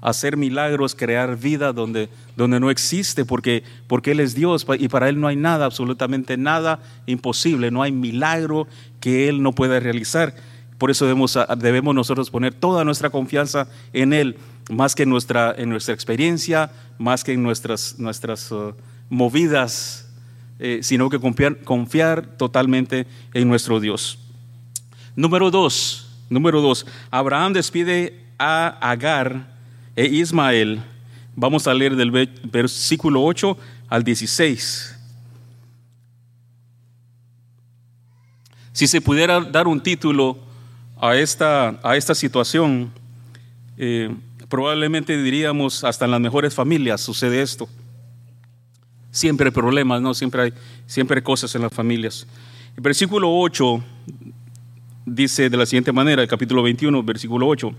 hacer 0.00 0.36
milagros, 0.36 0.94
crear 0.94 1.36
vida 1.36 1.72
donde, 1.72 2.08
donde 2.36 2.60
no 2.60 2.70
existe, 2.70 3.24
porque, 3.24 3.62
porque 3.86 4.12
Él 4.12 4.20
es 4.20 4.34
Dios 4.34 4.66
y 4.78 4.88
para 4.88 5.08
Él 5.08 5.20
no 5.20 5.28
hay 5.28 5.36
nada, 5.36 5.64
absolutamente 5.64 6.36
nada 6.36 6.80
imposible, 7.06 7.70
no 7.70 7.82
hay 7.82 7.92
milagro 7.92 8.66
que 9.00 9.28
Él 9.28 9.42
no 9.42 9.52
pueda 9.52 9.80
realizar. 9.80 10.34
Por 10.78 10.90
eso 10.90 11.06
debemos, 11.06 11.38
debemos 11.58 11.94
nosotros 11.94 12.30
poner 12.30 12.54
toda 12.54 12.84
nuestra 12.84 13.10
confianza 13.10 13.68
en 13.92 14.12
Él, 14.12 14.36
más 14.70 14.94
que 14.94 15.04
en 15.04 15.10
nuestra, 15.10 15.54
en 15.56 15.70
nuestra 15.70 15.94
experiencia, 15.94 16.70
más 16.98 17.24
que 17.24 17.32
en 17.32 17.42
nuestras, 17.42 17.98
nuestras 17.98 18.52
uh, 18.52 18.74
movidas, 19.08 20.08
eh, 20.58 20.80
sino 20.82 21.08
que 21.08 21.18
confiar, 21.18 21.58
confiar 21.62 22.26
totalmente 22.36 23.06
en 23.32 23.48
nuestro 23.48 23.80
Dios. 23.80 24.18
Número 25.14 25.50
dos, 25.50 26.10
número 26.28 26.60
dos, 26.60 26.86
Abraham 27.10 27.54
despide 27.54 28.20
a 28.38 28.76
Agar 28.90 29.55
e 29.96 30.04
Ismael. 30.04 30.82
Vamos 31.34 31.66
a 31.66 31.74
leer 31.74 31.96
del 31.96 32.10
versículo 32.44 33.24
8 33.24 33.56
al 33.88 34.04
16. 34.04 34.96
Si 38.72 38.86
se 38.86 39.00
pudiera 39.00 39.40
dar 39.40 39.66
un 39.66 39.80
título 39.80 40.38
a 41.00 41.16
esta, 41.16 41.80
a 41.82 41.96
esta 41.96 42.14
situación, 42.14 42.92
eh, 43.78 44.14
probablemente 44.48 45.20
diríamos, 45.20 45.82
hasta 45.82 46.04
en 46.04 46.10
las 46.10 46.20
mejores 46.20 46.54
familias 46.54 47.00
sucede 47.00 47.40
esto. 47.40 47.68
Siempre 49.10 49.46
hay 49.46 49.52
problemas, 49.52 50.02
¿no? 50.02 50.12
Siempre 50.12 50.42
hay, 50.42 50.52
siempre 50.86 51.16
hay 51.16 51.22
cosas 51.22 51.54
en 51.54 51.62
las 51.62 51.72
familias. 51.72 52.26
El 52.76 52.82
versículo 52.82 53.34
8 53.34 53.82
dice 55.06 55.48
de 55.48 55.56
la 55.56 55.64
siguiente 55.64 55.92
manera, 55.92 56.20
el 56.20 56.28
capítulo 56.28 56.62
21, 56.62 57.02
versículo 57.02 57.46
8. 57.48 57.74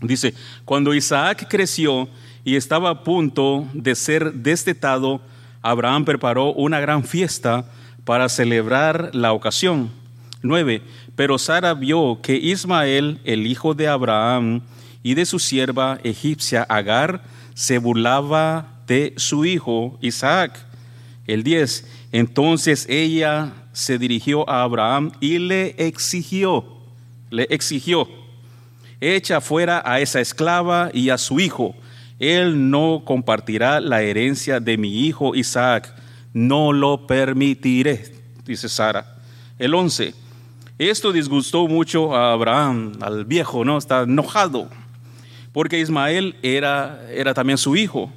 Dice, 0.00 0.34
cuando 0.64 0.94
Isaac 0.94 1.46
creció 1.48 2.08
y 2.44 2.56
estaba 2.56 2.90
a 2.90 3.02
punto 3.02 3.66
de 3.72 3.94
ser 3.94 4.32
destetado, 4.32 5.20
Abraham 5.60 6.04
preparó 6.04 6.52
una 6.52 6.80
gran 6.80 7.04
fiesta 7.04 7.64
para 8.04 8.28
celebrar 8.28 9.10
la 9.12 9.32
ocasión. 9.32 9.90
9. 10.42 10.82
Pero 11.16 11.36
Sara 11.38 11.74
vio 11.74 12.20
que 12.22 12.36
Ismael, 12.36 13.20
el 13.24 13.46
hijo 13.46 13.74
de 13.74 13.88
Abraham, 13.88 14.62
y 15.02 15.14
de 15.14 15.26
su 15.26 15.38
sierva 15.38 15.98
egipcia 16.04 16.62
Agar, 16.62 17.22
se 17.54 17.78
burlaba 17.78 18.82
de 18.86 19.14
su 19.16 19.44
hijo 19.44 19.98
Isaac. 20.00 20.58
El 21.26 21.42
10. 21.42 21.86
Entonces 22.12 22.86
ella 22.88 23.52
se 23.72 23.98
dirigió 23.98 24.48
a 24.48 24.62
Abraham 24.62 25.12
y 25.20 25.38
le 25.38 25.74
exigió, 25.78 26.64
le 27.30 27.46
exigió, 27.50 28.08
echa 29.00 29.40
fuera 29.40 29.82
a 29.84 30.00
esa 30.00 30.20
esclava 30.20 30.90
y 30.92 31.10
a 31.10 31.18
su 31.18 31.40
hijo. 31.40 31.74
Él 32.18 32.70
no 32.70 33.02
compartirá 33.04 33.80
la 33.80 34.02
herencia 34.02 34.60
de 34.60 34.76
mi 34.76 35.06
hijo 35.06 35.34
Isaac. 35.34 35.94
No 36.32 36.72
lo 36.72 37.06
permitiré, 37.06 38.12
dice 38.44 38.68
Sara. 38.68 39.16
El 39.58 39.74
11. 39.74 40.14
Esto 40.78 41.12
disgustó 41.12 41.66
mucho 41.66 42.14
a 42.14 42.32
Abraham, 42.32 42.92
al 43.00 43.24
viejo, 43.24 43.64
¿no? 43.64 43.78
Está 43.78 44.02
enojado, 44.02 44.68
porque 45.52 45.80
Ismael 45.80 46.36
era, 46.42 47.04
era 47.12 47.34
también 47.34 47.58
su 47.58 47.74
hijo. 47.74 48.12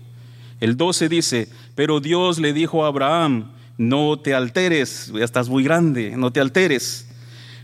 El 0.60 0.78
12 0.78 1.10
dice, 1.10 1.50
pero 1.74 2.00
Dios 2.00 2.38
le 2.38 2.54
dijo 2.54 2.86
a 2.86 2.88
Abraham, 2.88 3.52
no 3.80 4.20
te 4.20 4.36
alteres, 4.36 5.12
ya 5.12 5.26
estás 5.26 5.50
muy 5.50 5.63
grande, 5.63 6.15
no 6.15 6.32
te 6.32 6.39
alteres 6.39 7.08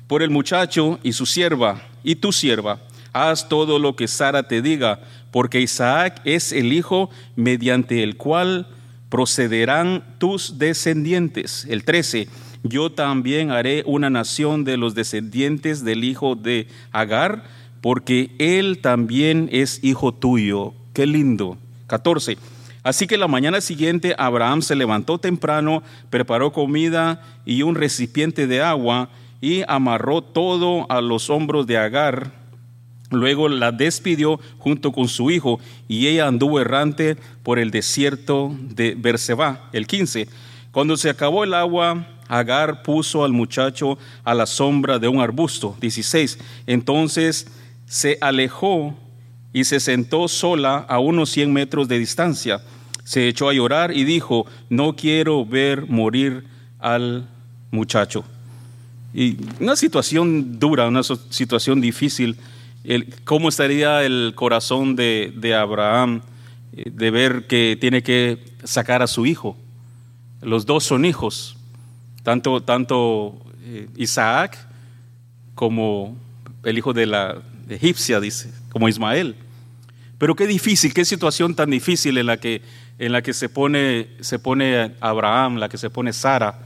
por 0.07 0.23
el 0.23 0.31
muchacho 0.31 0.99
y 1.03 1.13
su 1.13 1.27
sierva 1.27 1.79
y 2.03 2.15
tu 2.15 2.31
sierva 2.31 2.79
haz 3.13 3.49
todo 3.49 3.79
lo 3.79 3.95
que 3.95 4.07
Sara 4.07 4.43
te 4.43 4.61
diga, 4.61 4.99
porque 5.31 5.61
Isaac 5.61 6.21
es 6.25 6.51
el 6.51 6.73
hijo 6.73 7.09
mediante 7.35 8.03
el 8.03 8.17
cual 8.17 8.67
procederán 9.09 10.03
tus 10.17 10.57
descendientes. 10.57 11.65
El 11.69 11.83
13, 11.83 12.27
yo 12.63 12.91
también 12.91 13.51
haré 13.51 13.83
una 13.85 14.09
nación 14.09 14.63
de 14.63 14.77
los 14.77 14.95
descendientes 14.95 15.83
del 15.83 16.03
hijo 16.03 16.35
de 16.35 16.67
Agar, 16.91 17.43
porque 17.81 18.31
él 18.39 18.79
también 18.81 19.49
es 19.51 19.83
hijo 19.83 20.13
tuyo. 20.13 20.73
Qué 20.93 21.05
lindo. 21.05 21.57
14. 21.87 22.37
Así 22.83 23.05
que 23.05 23.17
la 23.17 23.27
mañana 23.27 23.61
siguiente 23.61 24.15
Abraham 24.17 24.61
se 24.61 24.75
levantó 24.75 25.17
temprano, 25.17 25.83
preparó 26.09 26.51
comida 26.51 27.21
y 27.45 27.61
un 27.61 27.75
recipiente 27.75 28.47
de 28.47 28.61
agua 28.61 29.09
y 29.41 29.63
amarró 29.67 30.21
todo 30.21 30.85
a 30.89 31.01
los 31.01 31.29
hombros 31.29 31.67
de 31.67 31.77
Agar 31.77 32.31
Luego 33.09 33.47
la 33.47 33.71
despidió 33.71 34.39
junto 34.57 34.91
con 34.91 35.07
su 35.07 35.31
hijo 35.31 35.59
y 35.87 36.07
ella 36.07 36.27
anduvo 36.27 36.59
errante 36.59 37.17
por 37.43 37.59
el 37.59 37.71
desierto 37.71 38.55
de 38.59 38.95
Berseba. 38.97 39.69
El 39.71 39.87
15. 39.87 40.27
Cuando 40.71 40.97
se 40.97 41.09
acabó 41.09 41.43
el 41.43 41.53
agua, 41.53 42.05
Agar 42.27 42.83
puso 42.83 43.23
al 43.23 43.31
muchacho 43.31 43.97
a 44.23 44.33
la 44.33 44.45
sombra 44.45 44.99
de 44.99 45.07
un 45.07 45.21
arbusto. 45.21 45.75
16. 45.79 46.39
Entonces 46.67 47.47
se 47.85 48.17
alejó 48.19 48.95
y 49.53 49.63
se 49.63 49.79
sentó 49.79 50.27
sola 50.27 50.85
a 50.89 50.99
unos 50.99 51.29
100 51.29 51.53
metros 51.53 51.87
de 51.87 51.99
distancia. 51.99 52.61
Se 53.05 53.27
echó 53.29 53.47
a 53.47 53.53
llorar 53.53 53.95
y 53.95 54.03
dijo, 54.03 54.45
no 54.69 54.95
quiero 54.95 55.45
ver 55.45 55.87
morir 55.87 56.43
al 56.79 57.29
muchacho. 57.71 58.25
Y 59.13 59.37
una 59.61 59.77
situación 59.77 60.59
dura, 60.59 60.87
una 60.87 61.03
situación 61.03 61.79
difícil 61.79 62.37
¿Cómo 63.25 63.49
estaría 63.49 64.03
el 64.03 64.31
corazón 64.33 64.95
de, 64.95 65.55
Abraham 65.59 66.21
eh, 66.71 66.89
de 66.89 67.11
ver 67.11 67.45
que 67.45 67.77
tiene 67.79 68.01
que 68.01 68.45
sacar 68.63 69.01
a 69.01 69.07
su 69.07 69.25
hijo? 69.25 69.57
Los 70.41 70.65
dos 70.65 70.85
son 70.85 71.03
hijos, 71.03 71.57
tanto, 72.23 72.63
tanto 72.63 73.41
eh, 73.63 73.89
Isaac 73.97 74.57
como 75.53 76.15
el 76.63 76.77
hijo 76.77 76.93
de 76.93 77.07
la 77.07 77.41
egipcia, 77.67 78.21
dice, 78.21 78.53
como 78.69 78.87
Ismael. 78.87 79.35
Pero 80.17 80.37
qué 80.37 80.47
difícil, 80.47 80.93
qué 80.93 81.03
situación 81.03 81.55
tan 81.55 81.69
difícil 81.69 82.17
en 82.17 82.25
la 82.27 82.37
que, 82.37 82.61
en 82.99 83.11
la 83.11 83.21
que 83.21 83.33
se, 83.33 83.49
pone, 83.49 84.07
se 84.21 84.39
pone 84.39 84.93
Abraham, 85.01 85.57
la 85.57 85.67
que 85.67 85.77
se 85.77 85.89
pone 85.89 86.13
Sara. 86.13 86.57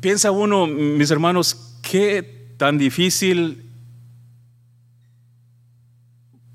Piensa 0.00 0.30
uno, 0.30 0.68
mis 0.68 1.10
hermanos, 1.10 1.78
qué 1.82 2.33
tan 2.56 2.78
difícil? 2.78 3.62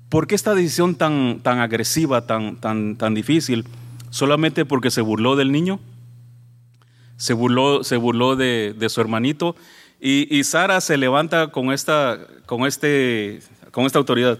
¿Por 0.08 0.26
qué 0.26 0.34
esta 0.34 0.54
decisión 0.54 0.96
tan, 0.96 1.40
tan 1.40 1.60
agresiva, 1.60 2.26
tan, 2.26 2.56
tan, 2.56 2.96
tan 2.96 3.14
difícil? 3.14 3.64
¿Solamente 4.10 4.64
porque 4.64 4.90
se 4.90 5.00
burló 5.02 5.36
del 5.36 5.52
niño? 5.52 5.78
¿Se 7.16 7.32
burló, 7.32 7.84
se 7.84 7.96
burló 7.96 8.34
de, 8.34 8.74
su 8.88 9.00
hermanito? 9.00 9.54
Y, 10.00 10.42
Sara 10.44 10.80
se 10.80 10.96
levanta 10.96 11.48
con 11.48 11.70
esta, 11.72 12.18
con 12.46 12.66
este, 12.66 13.40
con 13.70 13.84
esta 13.86 13.98
autoridad. 13.98 14.38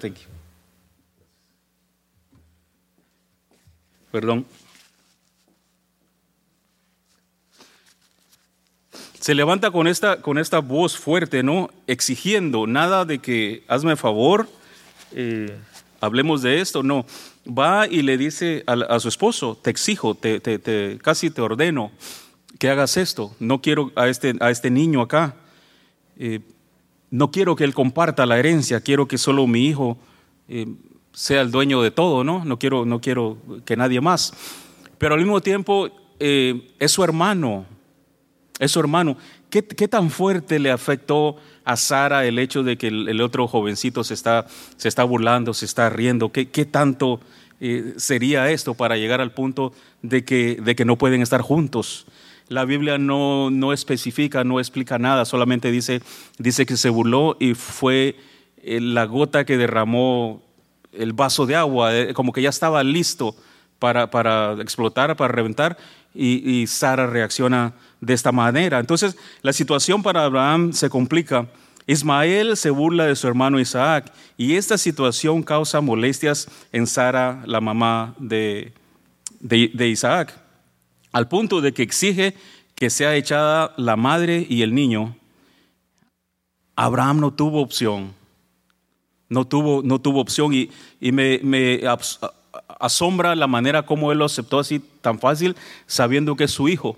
Perdón. 4.11 4.46
Se 9.31 9.37
levanta 9.37 9.71
con 9.71 9.87
esta, 9.87 10.21
con 10.23 10.38
esta 10.38 10.59
voz 10.59 10.99
fuerte, 10.99 11.45
¿no? 11.45 11.71
Exigiendo, 11.87 12.66
nada 12.66 13.05
de 13.05 13.21
que 13.21 13.62
hazme 13.69 13.95
favor, 13.95 14.49
eh, 15.12 15.57
hablemos 16.01 16.43
de 16.43 16.61
esto, 16.61 16.83
no. 16.83 17.07
Va 17.47 17.87
y 17.87 18.03
le 18.03 18.19
dice 18.19 18.64
a, 18.66 18.99
su 18.99 19.07
esposo, 19.07 19.57
te 19.62 19.71
exijo, 19.71 20.16
te, 20.16 20.99
casi 21.01 21.31
te 21.31 21.43
ordeno 21.43 21.93
que 22.59 22.71
hagas 22.71 22.97
esto, 22.97 23.33
no 23.38 23.62
quiero 23.62 23.93
a 23.95 24.09
este, 24.09 24.35
a 24.40 24.51
este 24.51 24.69
niño 24.69 25.01
acá. 25.01 25.37
Eh, 26.19 26.40
no 27.12 27.31
quiero 27.31 27.55
que 27.55 27.62
él 27.62 27.73
comparta 27.73 28.27
la 28.27 28.37
herencia, 28.37 28.81
quiero 28.81 29.07
que 29.07 29.16
solo 29.16 29.47
mi 29.47 29.64
hijo 29.64 29.97
eh, 30.49 30.66
sea 31.12 31.43
el 31.43 31.53
dueño 31.53 31.83
de 31.83 31.93
todo, 31.93 32.25
¿no? 32.25 32.45
No 32.45 32.59
quiero, 32.59 32.85
no 32.85 33.01
quiero 33.01 33.38
que 33.64 33.77
nadie 33.77 34.01
más. 34.01 34.35
Pero 34.99 35.14
al 35.14 35.21
mismo 35.21 35.40
tiempo 35.40 35.88
es 36.19 36.90
su 36.90 37.05
hermano, 37.05 37.64
es 38.61 38.70
su 38.70 38.79
hermano. 38.79 39.16
¿Qué, 39.49 39.62
tan 39.62 40.11
fuerte 40.11 40.61
le 40.61 40.70
afectó 40.70 41.37
a 41.64 41.77
Sara 41.77 42.25
el 42.25 42.38
hecho 42.38 42.62
de 42.62 42.79
que 42.79 42.87
el, 42.87 43.20
otro 43.20 43.49
jovencito 43.49 44.05
se 44.05 44.14
está, 44.14 44.46
se 44.77 44.87
está, 44.87 45.03
burlando, 45.03 45.55
se 45.55 45.64
está 45.64 45.90
riendo? 45.90 46.31
¿Qué, 46.31 46.49
qué 46.51 46.66
tanto 46.66 47.20
eh, 47.61 47.94
sería 47.96 48.49
esto 48.51 48.75
para 48.75 48.96
llegar 48.96 49.20
al 49.20 49.33
punto 49.33 49.73
de 50.03 50.25
que, 50.25 50.61
de 50.62 50.77
que 50.77 50.85
no 50.85 50.96
pueden 50.96 51.23
estar 51.23 51.40
juntos? 51.40 52.07
La 52.49 52.64
Biblia 52.64 52.99
no, 52.99 53.51
no 53.51 53.73
especifica, 53.73 54.44
no 54.44 54.61
explica 54.61 54.99
nada, 54.99 55.25
solamente 55.25 55.70
dice, 55.70 56.03
dice 56.38 56.66
que 56.66 56.77
se 56.77 56.90
burló 56.90 57.37
y 57.40 57.55
fue 57.55 58.16
eh, 58.62 58.81
la 58.81 59.05
gota 59.05 59.44
que 59.44 59.57
derramó 59.57 60.42
el 60.92 61.12
vaso 61.12 61.46
de 61.46 61.57
agua, 61.57 61.96
eh, 61.96 62.12
como 62.12 62.33
que 62.33 62.42
ya 62.42 62.51
estaba 62.51 62.83
listo 62.85 63.35
para, 63.79 64.11
para 64.11 64.53
explotar, 64.61 65.16
para 65.16 65.33
reventar, 65.33 65.79
y, 66.12 66.49
y, 66.51 66.66
Sara 66.66 67.07
reacciona 67.07 67.75
de 68.01 68.15
esta 68.15 68.33
manera. 68.33 68.79
Entonces, 68.79 69.17
la 69.43 69.53
situación 69.53 70.03
para 70.03 70.25
Abraham 70.25 70.73
se 70.73 70.91
complica. 70.91 71.47
Ismael 71.87 72.57
se 72.57 72.71
burla 72.71 73.07
de 73.07 73.17
su 73.17 73.27
hermano 73.27 73.59
Isaac, 73.59 74.13
y 74.37 74.55
esta 74.55 74.79
situación 74.79 75.43
causa 75.43 75.81
molestias 75.81 76.49
en 76.73 76.87
Sara, 76.87 77.43
la 77.47 77.61
mamá 77.61 78.15
de, 78.19 78.73
de 79.41 79.89
Isaac 79.89 80.41
al 81.13 81.29
punto 81.29 81.61
de 81.61 81.73
que 81.73 81.83
exige 81.83 82.35
que 82.75 82.91
sea 82.91 83.17
echada 83.17 83.75
la 83.77 83.97
madre 83.97 84.47
y 84.49 84.63
el 84.63 84.75
niño. 84.75 85.17
Abraham 86.77 87.21
no 87.21 87.33
tuvo 87.33 87.61
opción, 87.61 88.15
no 89.29 89.47
tuvo, 89.47 89.83
no 89.83 90.01
tuvo 90.01 90.21
opción 90.21 90.55
y, 90.55 90.71
me, 91.13 91.83
asombra 92.79 93.35
la 93.35 93.47
manera 93.47 93.85
como 93.85 94.13
él 94.13 94.19
lo 94.19 94.25
aceptó 94.25 94.59
así 94.59 94.81
tan 95.01 95.19
fácil, 95.19 95.57
sabiendo 95.87 96.37
que 96.37 96.45
es 96.45 96.51
su 96.51 96.69
hijo. 96.69 96.97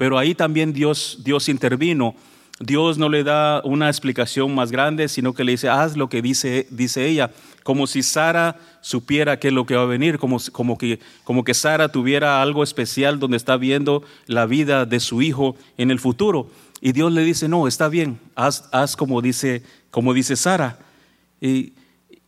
Pero 0.00 0.16
ahí 0.16 0.34
también 0.34 0.72
Dios, 0.72 1.18
Dios 1.22 1.50
intervino. 1.50 2.14
Dios 2.58 2.96
no 2.96 3.10
le 3.10 3.22
da 3.22 3.60
una 3.64 3.90
explicación 3.90 4.54
más 4.54 4.70
grande, 4.70 5.08
sino 5.08 5.34
que 5.34 5.44
le 5.44 5.52
dice, 5.52 5.68
haz 5.68 5.94
lo 5.94 6.08
que 6.08 6.22
dice, 6.22 6.66
dice 6.70 7.06
ella 7.06 7.30
como 7.64 7.86
si 7.86 8.02
Sara 8.02 8.56
supiera 8.80 9.38
qué 9.38 9.48
es 9.48 9.52
lo 9.54 9.66
que 9.66 9.76
va 9.76 9.82
a 9.82 9.84
venir, 9.84 10.18
como, 10.18 10.38
como, 10.52 10.78
que, 10.78 11.00
como 11.22 11.44
que 11.44 11.52
Sara 11.52 11.92
tuviera 11.92 12.40
algo 12.40 12.62
especial 12.62 13.18
donde 13.18 13.36
está 13.36 13.58
viendo 13.58 14.02
la 14.24 14.46
vida 14.46 14.86
de 14.86 15.00
su 15.00 15.20
hijo 15.20 15.54
en 15.76 15.90
el 15.90 16.00
futuro. 16.00 16.50
Y 16.80 16.92
Dios 16.92 17.12
le 17.12 17.22
dice, 17.22 17.46
no, 17.46 17.68
está 17.68 17.90
bien, 17.90 18.18
haz, 18.36 18.70
haz 18.72 18.96
como, 18.96 19.20
dice, 19.20 19.62
como 19.90 20.14
dice 20.14 20.34
Sara. 20.34 20.78
Y, 21.42 21.74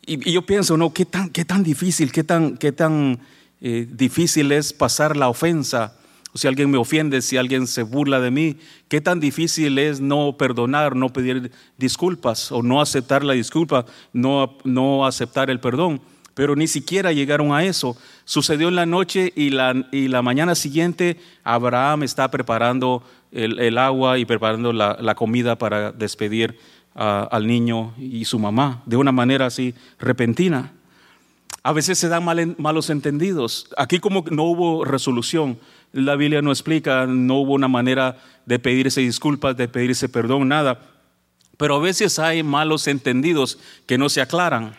y, 0.04 0.30
yo 0.30 0.42
pienso, 0.42 0.76
no, 0.76 0.92
qué 0.92 1.06
tan, 1.06 1.30
qué 1.30 1.46
tan 1.46 1.62
difícil, 1.62 2.12
qué 2.12 2.22
tan, 2.22 2.58
qué 2.58 2.70
tan 2.70 3.18
eh, 3.62 3.88
difícil 3.90 4.52
es 4.52 4.74
pasar 4.74 5.16
la 5.16 5.30
ofensa 5.30 5.96
o 6.34 6.38
si 6.38 6.48
alguien 6.48 6.70
me 6.70 6.78
ofende, 6.78 7.20
si 7.20 7.36
alguien 7.36 7.66
se 7.66 7.82
burla 7.82 8.20
de 8.20 8.30
mí, 8.30 8.56
qué 8.88 9.00
tan 9.00 9.20
difícil 9.20 9.78
es 9.78 10.00
no 10.00 10.36
perdonar, 10.38 10.96
no 10.96 11.12
pedir 11.12 11.52
disculpas 11.76 12.50
o 12.50 12.62
no 12.62 12.80
aceptar 12.80 13.22
la 13.22 13.34
disculpa, 13.34 13.84
no, 14.12 14.56
no 14.64 15.04
aceptar 15.04 15.50
el 15.50 15.60
perdón. 15.60 16.00
Pero 16.34 16.56
ni 16.56 16.66
siquiera 16.66 17.12
llegaron 17.12 17.52
a 17.52 17.64
eso. 17.64 17.96
Sucedió 18.24 18.68
en 18.68 18.76
la 18.76 18.86
noche 18.86 19.32
y 19.36 19.50
la, 19.50 19.86
y 19.92 20.08
la 20.08 20.22
mañana 20.22 20.54
siguiente 20.54 21.18
Abraham 21.44 22.04
está 22.04 22.30
preparando 22.30 23.02
el, 23.32 23.76
agua 23.76 24.18
y 24.18 24.24
preparando 24.24 24.72
la, 24.72 25.14
comida 25.14 25.56
para 25.56 25.92
despedir 25.92 26.58
al 26.94 27.46
niño 27.46 27.94
y 27.98 28.24
su 28.24 28.38
mamá 28.38 28.82
de 28.86 28.96
una 28.96 29.12
manera 29.12 29.46
así 29.46 29.74
repentina. 29.98 30.72
A 31.64 31.72
veces 31.72 31.98
se 31.98 32.08
dan 32.08 32.24
malos 32.58 32.90
entendidos. 32.90 33.68
Aquí 33.76 34.00
como 34.00 34.24
no 34.30 34.44
hubo 34.44 34.84
resolución, 34.84 35.58
la 35.92 36.16
Biblia 36.16 36.42
no 36.42 36.50
explica, 36.50 37.06
no 37.06 37.36
hubo 37.36 37.52
una 37.52 37.68
manera 37.68 38.16
de 38.46 38.58
pedirse 38.58 39.00
disculpas, 39.00 39.56
de 39.56 39.68
pedirse 39.68 40.08
perdón, 40.08 40.48
nada. 40.48 40.80
Pero 41.56 41.76
a 41.76 41.80
veces 41.80 42.18
hay 42.18 42.42
malos 42.42 42.88
entendidos 42.88 43.58
que 43.86 43.98
no 43.98 44.08
se 44.08 44.20
aclaran. 44.20 44.74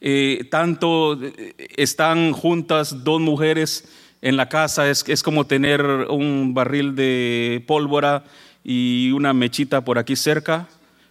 Eh, 0.00 0.46
tanto 0.50 1.20
eh, 1.20 1.54
están 1.76 2.32
juntas 2.32 3.04
dos 3.04 3.20
mujeres 3.20 3.88
en 4.22 4.36
la 4.36 4.48
casa, 4.48 4.88
es, 4.88 5.04
es 5.08 5.22
como 5.22 5.46
tener 5.46 5.82
un 5.82 6.54
barril 6.54 6.94
de 6.94 7.64
pólvora 7.66 8.24
y 8.64 9.10
una 9.12 9.32
mechita 9.32 9.82
por 9.82 9.98
aquí 9.98 10.16
cerca. 10.16 10.68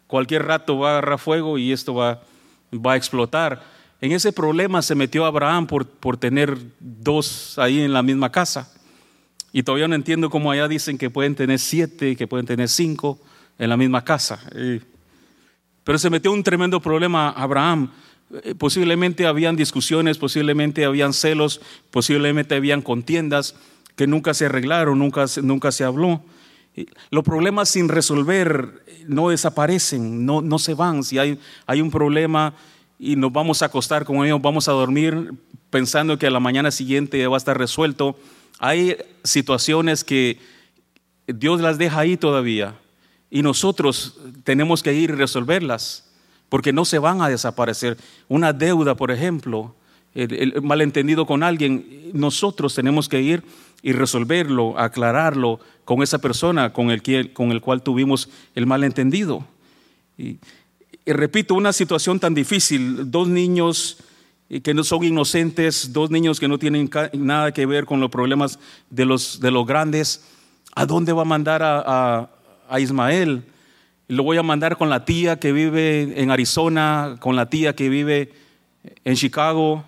Cualquier 0.08 0.46
rato 0.46 0.80
va 0.80 0.90
a 0.90 0.92
agarrar 0.94 1.20
fuego 1.20 1.58
y 1.58 1.72
esto 1.72 1.96
va, 1.96 2.22
va 2.74 2.94
a 2.94 2.96
explotar. 2.96 3.64
En 4.02 4.12
ese 4.12 4.32
problema 4.32 4.82
se 4.82 4.96
metió 4.96 5.26
Abraham 5.26 5.68
por, 5.68 5.88
por 5.88 6.18
tener 6.18 6.58
dos 6.80 7.58
ahí 7.58 7.82
en 7.82 7.94
la 7.94 8.04
misma 8.04 8.32
casa. 8.32 8.72
Y 9.56 9.64
todavía 9.64 9.88
no 9.88 9.96
entiendo 9.96 10.30
cómo 10.30 10.52
allá 10.52 10.68
dicen 10.68 10.98
que 10.98 11.10
pueden 11.10 11.34
tener 11.34 11.60
siete, 11.60 12.18
que 12.18 12.28
pueden 12.28 12.46
tener 12.46 12.68
cinco 12.68 13.22
en 13.58 13.70
la 13.70 13.78
misma 13.78 14.04
casa. 14.04 14.38
Pero 15.86 15.98
se 15.98 16.10
metió 16.10 16.34
un 16.34 16.44
tremendo 16.44 16.82
problema 16.82 17.30
Abraham. 17.30 17.90
Eh, 18.44 18.54
posiblemente 18.54 19.26
habían 19.26 19.56
discusiones, 19.56 20.18
posiblemente 20.18 20.84
habían 20.84 21.14
celos, 21.14 21.62
posiblemente 21.90 22.56
habían 22.56 22.82
contiendas 22.82 23.56
que 23.96 24.08
nunca 24.08 24.34
se 24.34 24.48
arreglaron, 24.48 25.00
nunca, 25.00 25.24
nunca 25.42 25.72
se 25.72 25.86
habló. 25.86 26.22
Los 27.10 27.24
problemas 27.24 27.70
sin 27.70 27.88
resolver 27.88 28.84
no 29.08 29.30
desaparecen, 29.30 30.26
no, 30.26 30.42
no 30.42 30.60
se 30.60 30.74
van. 30.74 31.02
Si 31.02 31.18
hay, 31.18 31.40
hay 31.66 31.80
un 31.80 31.92
problema 31.92 32.56
y 33.00 33.16
nos 33.16 33.32
vamos 33.32 33.62
a 33.62 33.68
acostar 33.68 34.04
con 34.04 34.18
ellos, 34.26 34.42
vamos 34.42 34.68
a 34.68 34.74
dormir 34.74 35.32
pensando 35.70 36.20
que 36.20 36.28
a 36.28 36.32
la 36.32 36.42
mañana 36.42 36.72
siguiente 36.72 37.26
va 37.26 37.36
a 37.36 37.38
estar 37.38 37.58
resuelto, 37.58 38.18
hay 38.60 38.98
situaciones 39.24 40.04
que 40.04 40.40
Dios 41.28 41.62
las 41.62 41.78
deja 41.78 42.00
ahí 42.00 42.18
todavía 42.18 42.76
y 43.30 43.42
nosotros 43.42 44.18
tenemos 44.44 44.84
que 44.84 44.94
ir 44.94 45.10
y 45.10 45.14
resolverlas 45.14 46.12
porque 46.50 46.72
no 46.72 46.86
se 46.86 47.00
van 47.00 47.22
a 47.22 47.30
desaparecer. 47.30 47.98
Una 48.28 48.54
deuda, 48.54 48.96
por 48.96 49.12
ejemplo, 49.12 49.76
el, 50.14 50.62
malentendido 50.62 51.26
con 51.26 51.44
alguien, 51.44 52.12
nosotros 52.14 52.74
tenemos 52.76 53.10
que 53.10 53.22
ir 53.22 53.44
y 53.82 53.92
resolverlo, 53.92 54.78
aclararlo 54.80 55.60
con 55.84 56.02
esa 56.02 56.20
persona 56.20 56.72
con 56.72 56.92
el, 56.92 57.34
con 57.34 57.52
el 57.52 57.62
cual 57.62 57.82
tuvimos 57.82 58.30
el 58.56 58.66
malentendido. 58.66 59.46
y 60.18 60.40
repito, 61.06 61.56
una 61.56 61.74
situación 61.74 62.20
tan 62.20 62.34
difícil, 62.34 63.12
dos 63.12 63.28
niños 63.28 63.98
y 64.50 64.62
que 64.62 64.74
no 64.74 64.84
son 64.84 65.04
inocentes, 65.04 65.92
dos 65.92 66.12
niños 66.12 66.40
que 66.40 66.48
no 66.48 66.60
tienen 66.60 66.90
nada 67.14 67.52
que 67.52 67.66
ver 67.66 67.86
con 67.86 68.00
los 68.00 68.12
problemas 68.12 68.60
de 68.90 69.06
los, 69.06 69.40
de 69.40 69.52
los 69.52 69.66
grandes, 69.66 70.24
¿a 70.76 70.86
dónde 70.86 71.14
va 71.14 71.24
a 71.24 71.26
mandar 71.26 71.64
a, 71.64 72.30
a, 72.70 72.80
Ismael? 72.80 73.44
Lo 74.08 74.24
voy 74.24 74.38
a 74.38 74.44
mandar 74.44 74.78
con 74.78 74.90
la 74.90 75.04
tía 75.04 75.40
que 75.40 75.52
vive 75.52 76.22
en 76.22 76.30
Arizona, 76.30 77.16
con 77.20 77.36
la 77.36 77.50
tía 77.50 77.76
que 77.76 77.90
vive 77.90 78.34
en 79.04 79.16
Chicago, 79.16 79.84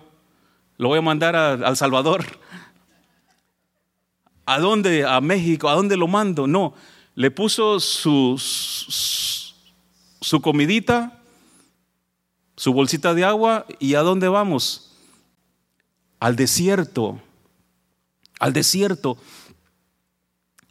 lo 0.78 0.88
voy 0.88 0.98
a 0.98 1.02
mandar 1.02 1.36
a, 1.36 1.54
El 1.54 1.76
Salvador. 1.76 2.24
¿A 4.46 4.58
dónde? 4.60 5.04
A 5.04 5.20
México. 5.20 5.68
¿A 5.68 5.74
dónde 5.74 5.96
lo 5.96 6.06
mando? 6.06 6.46
No, 6.46 6.72
le 7.16 7.30
puso 7.30 7.80
su, 7.80 8.36
su 8.38 10.40
comidita 10.40 11.17
su 12.58 12.72
bolsita 12.72 13.14
de 13.14 13.24
agua 13.24 13.66
y 13.78 13.94
¿a 13.94 14.00
dónde 14.00 14.26
vamos? 14.26 14.90
Al 16.18 16.34
desierto, 16.34 17.20
al 18.40 18.52
desierto. 18.52 19.16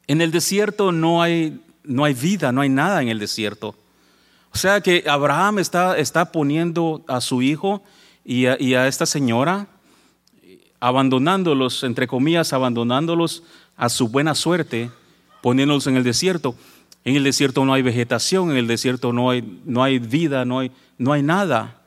En 0.06 0.20
el 0.20 0.32
desierto 0.32 0.92
no 0.92 1.22
hay, 1.22 1.62
no 1.84 2.04
hay 2.04 2.14
vida, 2.14 2.52
no 2.52 2.60
hay 2.60 2.68
nada 2.68 3.02
en 3.02 3.08
el 3.08 3.20
desierto. 3.20 3.74
O 4.54 4.58
sea 4.58 4.82
que 4.82 5.06
Abraham 5.08 5.60
está, 5.60 5.98
está 5.98 6.30
poniendo 6.30 7.06
a 7.08 7.22
su 7.22 7.42
hijo 7.42 7.82
y 8.26 8.48
a, 8.48 8.58
y 8.60 8.74
a 8.74 8.90
esta 8.90 9.06
señora, 9.06 9.68
abandonándolos, 10.82 11.84
entre 11.84 12.06
comillas, 12.06 12.52
abandonándolos 12.52 13.44
a 13.78 13.88
su 13.88 14.10
buena 14.10 14.36
suerte, 14.36 14.92
poniéndolos 15.42 15.88
en 15.88 15.96
el 15.96 16.04
desierto. 16.04 16.54
En 17.08 17.16
el 17.16 17.24
desierto 17.24 17.64
no 17.64 17.74
hay 17.74 17.84
vegetación, 17.84 18.52
en 18.52 18.58
el 18.58 18.68
desierto 18.68 19.14
no 19.14 19.30
hay, 19.30 19.62
no 19.64 19.82
hay 19.82 19.98
vida, 19.98 20.44
no 20.44 20.60
hay, 20.60 20.74
no 20.98 21.14
hay 21.14 21.24
nada. 21.24 21.80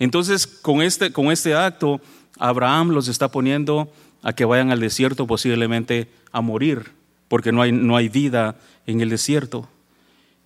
Entonces, 0.00 0.48
con 0.48 0.82
este, 0.82 1.12
con 1.12 1.30
este 1.30 1.54
acto, 1.54 2.00
Abraham 2.40 2.88
los 2.88 3.06
está 3.06 3.30
poniendo 3.30 3.88
a 4.24 4.32
que 4.32 4.44
vayan 4.44 4.72
al 4.72 4.80
desierto 4.80 5.28
posiblemente 5.28 6.10
a 6.32 6.40
morir, 6.40 6.90
porque 7.28 7.52
no 7.52 7.62
hay, 7.62 7.70
no 7.70 7.94
hay 7.94 8.08
vida 8.08 8.56
en 8.84 9.00
el 9.00 9.10
desierto. 9.10 9.68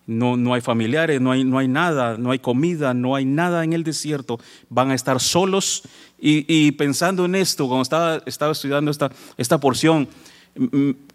No, 0.06 0.36
no 0.36 0.52
hay 0.52 0.60
familiares, 0.60 1.22
no 1.22 1.32
hay, 1.32 1.42
no 1.44 1.56
hay 1.56 1.68
nada, 1.68 2.18
no 2.18 2.30
hay 2.30 2.38
comida, 2.38 2.92
no 2.92 3.14
hay 3.14 3.24
nada 3.24 3.64
en 3.64 3.72
el 3.72 3.82
desierto. 3.82 4.38
Van 4.68 4.90
a 4.90 4.94
estar 4.94 5.20
solos. 5.20 5.84
Y, 6.18 6.72
pensando 6.72 7.24
en 7.24 7.34
esto, 7.34 7.66
cuando 7.66 7.80
estaba, 7.80 8.22
estaba 8.26 8.52
estudiando 8.52 8.90
esta, 8.90 9.10
esta 9.38 9.56
porción, 9.56 10.06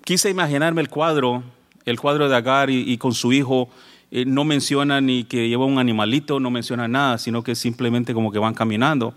quise 0.03 0.31
imaginarme 0.31 0.81
el 0.81 0.89
cuadro, 0.89 1.43
el 1.85 1.99
cuadro 1.99 2.29
de 2.29 2.35
Agar 2.35 2.69
y, 2.69 2.97
con 2.97 3.13
su 3.13 3.33
hijo 3.33 3.69
eh, 4.11 4.25
no 4.25 4.43
menciona 4.43 5.01
ni 5.01 5.23
que 5.23 5.49
lleva 5.49 5.65
un 5.65 5.79
animalito, 5.79 6.39
no 6.39 6.51
menciona 6.51 6.87
nada, 6.87 7.17
sino 7.17 7.43
que 7.43 7.55
simplemente 7.55 8.13
como 8.13 8.31
que 8.31 8.39
van 8.39 8.53
caminando. 8.53 9.13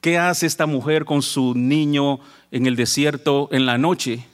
¿Qué 0.00 0.18
hace 0.18 0.46
esta 0.46 0.66
mujer 0.66 1.04
con 1.04 1.22
su 1.22 1.54
niño 1.54 2.18
en 2.50 2.66
el 2.66 2.74
desierto 2.74 3.48
en 3.52 3.66
la 3.66 3.78
noche? 3.78 4.26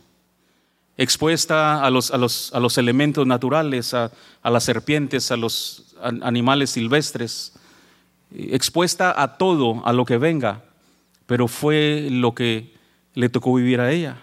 Expuesta 0.96 1.84
a 1.84 1.90
los, 1.90 2.10
a 2.10 2.16
los, 2.16 2.52
a 2.54 2.60
los 2.60 2.78
elementos 2.78 3.26
naturales, 3.26 3.92
a, 3.92 4.10
a 4.42 4.50
las 4.50 4.64
serpientes, 4.64 5.30
a 5.30 5.36
los 5.36 5.94
animales 6.22 6.70
silvestres, 6.70 7.52
expuesta 8.34 9.20
a 9.20 9.36
todo, 9.36 9.82
a 9.84 9.92
lo 9.92 10.04
que 10.04 10.18
venga, 10.18 10.64
pero 11.26 11.48
fue 11.48 12.08
lo 12.10 12.34
que 12.34 12.74
le 13.14 13.28
tocó 13.28 13.54
vivir 13.54 13.80
a 13.80 13.90
ella. 13.90 14.16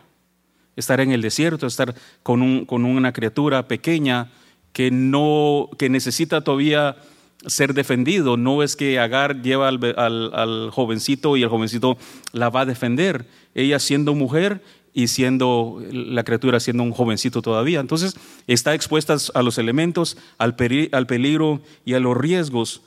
Estar 0.75 0.99
en 0.99 1.11
el 1.11 1.21
desierto, 1.21 1.67
estar 1.67 1.95
con, 2.23 2.41
un, 2.41 2.65
con 2.65 2.85
una 2.85 3.13
criatura 3.13 3.67
pequeña 3.67 4.29
que, 4.73 4.91
no, 4.91 5.69
que 5.77 5.89
necesita 5.89 6.41
todavía 6.41 6.97
ser 7.45 7.73
defendido. 7.73 8.37
No 8.37 8.63
es 8.63 8.75
que 8.75 8.99
Agar 8.99 9.41
lleva 9.41 9.69
al, 9.69 10.69
jovencito 10.71 11.37
y 11.37 11.43
el 11.43 11.49
jovencito 11.49 11.97
la 12.33 12.49
va 12.49 12.61
a 12.61 12.65
defender. 12.65 13.25
Ella 13.53 13.79
siendo 13.79 14.13
mujer 14.15 14.61
y 14.93 15.07
siendo 15.07 15.81
la 15.91 16.23
criatura 16.23 16.59
siendo 16.59 16.83
un 16.83 16.91
jovencito 16.91 17.41
todavía. 17.41 17.79
Entonces 17.79 18.15
está 18.47 18.73
expuesta 18.73 19.15
a 19.33 19.41
los 19.43 19.57
elementos, 19.57 20.17
al, 20.37 20.55
al 20.91 21.07
peligro 21.07 21.61
y 21.85 21.93
a 21.93 21.99
los 21.99 22.17
riesgos. 22.17 22.81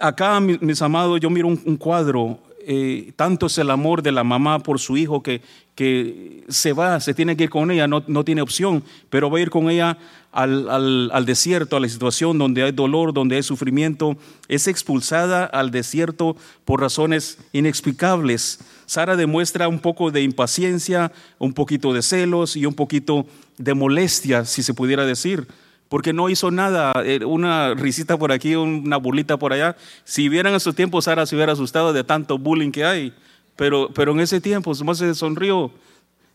Acá, 0.00 0.38
mis 0.40 0.82
amados, 0.82 1.20
yo 1.20 1.30
miro 1.30 1.48
un, 1.48 1.76
cuadro 1.76 2.38
eh, 2.66 3.12
tanto 3.16 3.46
es 3.46 3.56
el 3.56 3.70
amor 3.70 4.02
de 4.02 4.12
la 4.12 4.22
mamá 4.22 4.58
por 4.58 4.78
su 4.78 4.98
hijo 4.98 5.22
que, 5.22 5.40
que 5.80 6.44
se 6.50 6.74
va, 6.74 7.00
se 7.00 7.14
tiene 7.14 7.38
que 7.38 7.44
ir 7.44 7.48
con 7.48 7.70
ella, 7.70 7.88
no, 7.88 8.04
no 8.06 8.22
tiene 8.22 8.42
opción, 8.42 8.84
pero 9.08 9.30
va 9.30 9.38
a 9.38 9.40
ir 9.40 9.48
con 9.48 9.70
ella 9.70 9.96
al, 10.30 10.68
al, 11.10 11.24
desierto, 11.24 11.74
a 11.74 11.80
la 11.80 11.88
situación 11.88 12.36
donde 12.36 12.62
hay 12.62 12.72
dolor, 12.72 13.14
donde 13.14 13.36
hay 13.36 13.42
sufrimiento. 13.42 14.18
Es 14.46 14.68
expulsada 14.68 15.46
al 15.46 15.70
desierto 15.70 16.36
por 16.66 16.82
razones 16.82 17.38
inexplicables. 17.54 18.60
Sara 18.84 19.16
demuestra 19.16 19.68
un 19.68 19.78
poco 19.78 20.10
de 20.10 20.20
impaciencia, 20.20 21.12
un 21.38 21.54
poquito 21.54 21.94
de 21.94 22.02
celos 22.02 22.56
y 22.56 22.66
un 22.66 22.74
poquito 22.74 23.24
de 23.56 23.72
molestia, 23.72 24.44
si 24.44 24.62
se 24.62 24.74
pudiera 24.74 25.06
decir 25.06 25.48
porque 25.88 26.12
no 26.12 26.28
hizo 26.28 26.52
nada, 26.52 26.92
eh, 27.04 27.24
una 27.24 27.74
risita 27.74 28.16
por 28.16 28.30
aquí, 28.30 28.54
una 28.54 28.96
burlita 28.96 29.38
por 29.38 29.52
allá. 29.52 29.76
Si 30.04 30.28
vieran 30.28 30.52
en 30.52 30.60
su 30.60 30.72
tiempo, 30.72 31.02
Sara 31.02 31.26
se 31.26 31.34
hubiera 31.34 31.54
asustado 31.54 31.92
de 31.92 32.04
tanto 32.04 32.38
bullying 32.38 32.70
que 32.70 32.84
hay, 32.84 33.12
pero, 33.60 33.90
pero 33.92 34.12
en 34.12 34.20
ese 34.20 34.40
tiempo 34.40 34.72
más 34.84 34.96
se 34.96 35.14
sonrió 35.14 35.70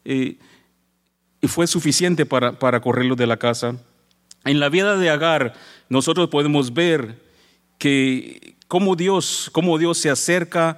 y 0.03 0.37
fue 1.47 1.65
suficiente 1.65 2.23
para, 2.23 2.59
para 2.59 2.79
correrlo 2.81 3.15
de 3.15 3.25
la 3.25 3.37
casa. 3.37 3.77
En 4.43 4.59
la 4.59 4.69
vida 4.69 4.95
de 4.95 5.09
Agar, 5.09 5.55
nosotros 5.89 6.29
podemos 6.29 6.71
ver 6.71 7.19
que 7.79 8.53
cómo 8.67 8.95
Dios, 8.95 9.49
cómo 9.51 9.79
Dios 9.79 9.97
se 9.97 10.11
acerca 10.11 10.77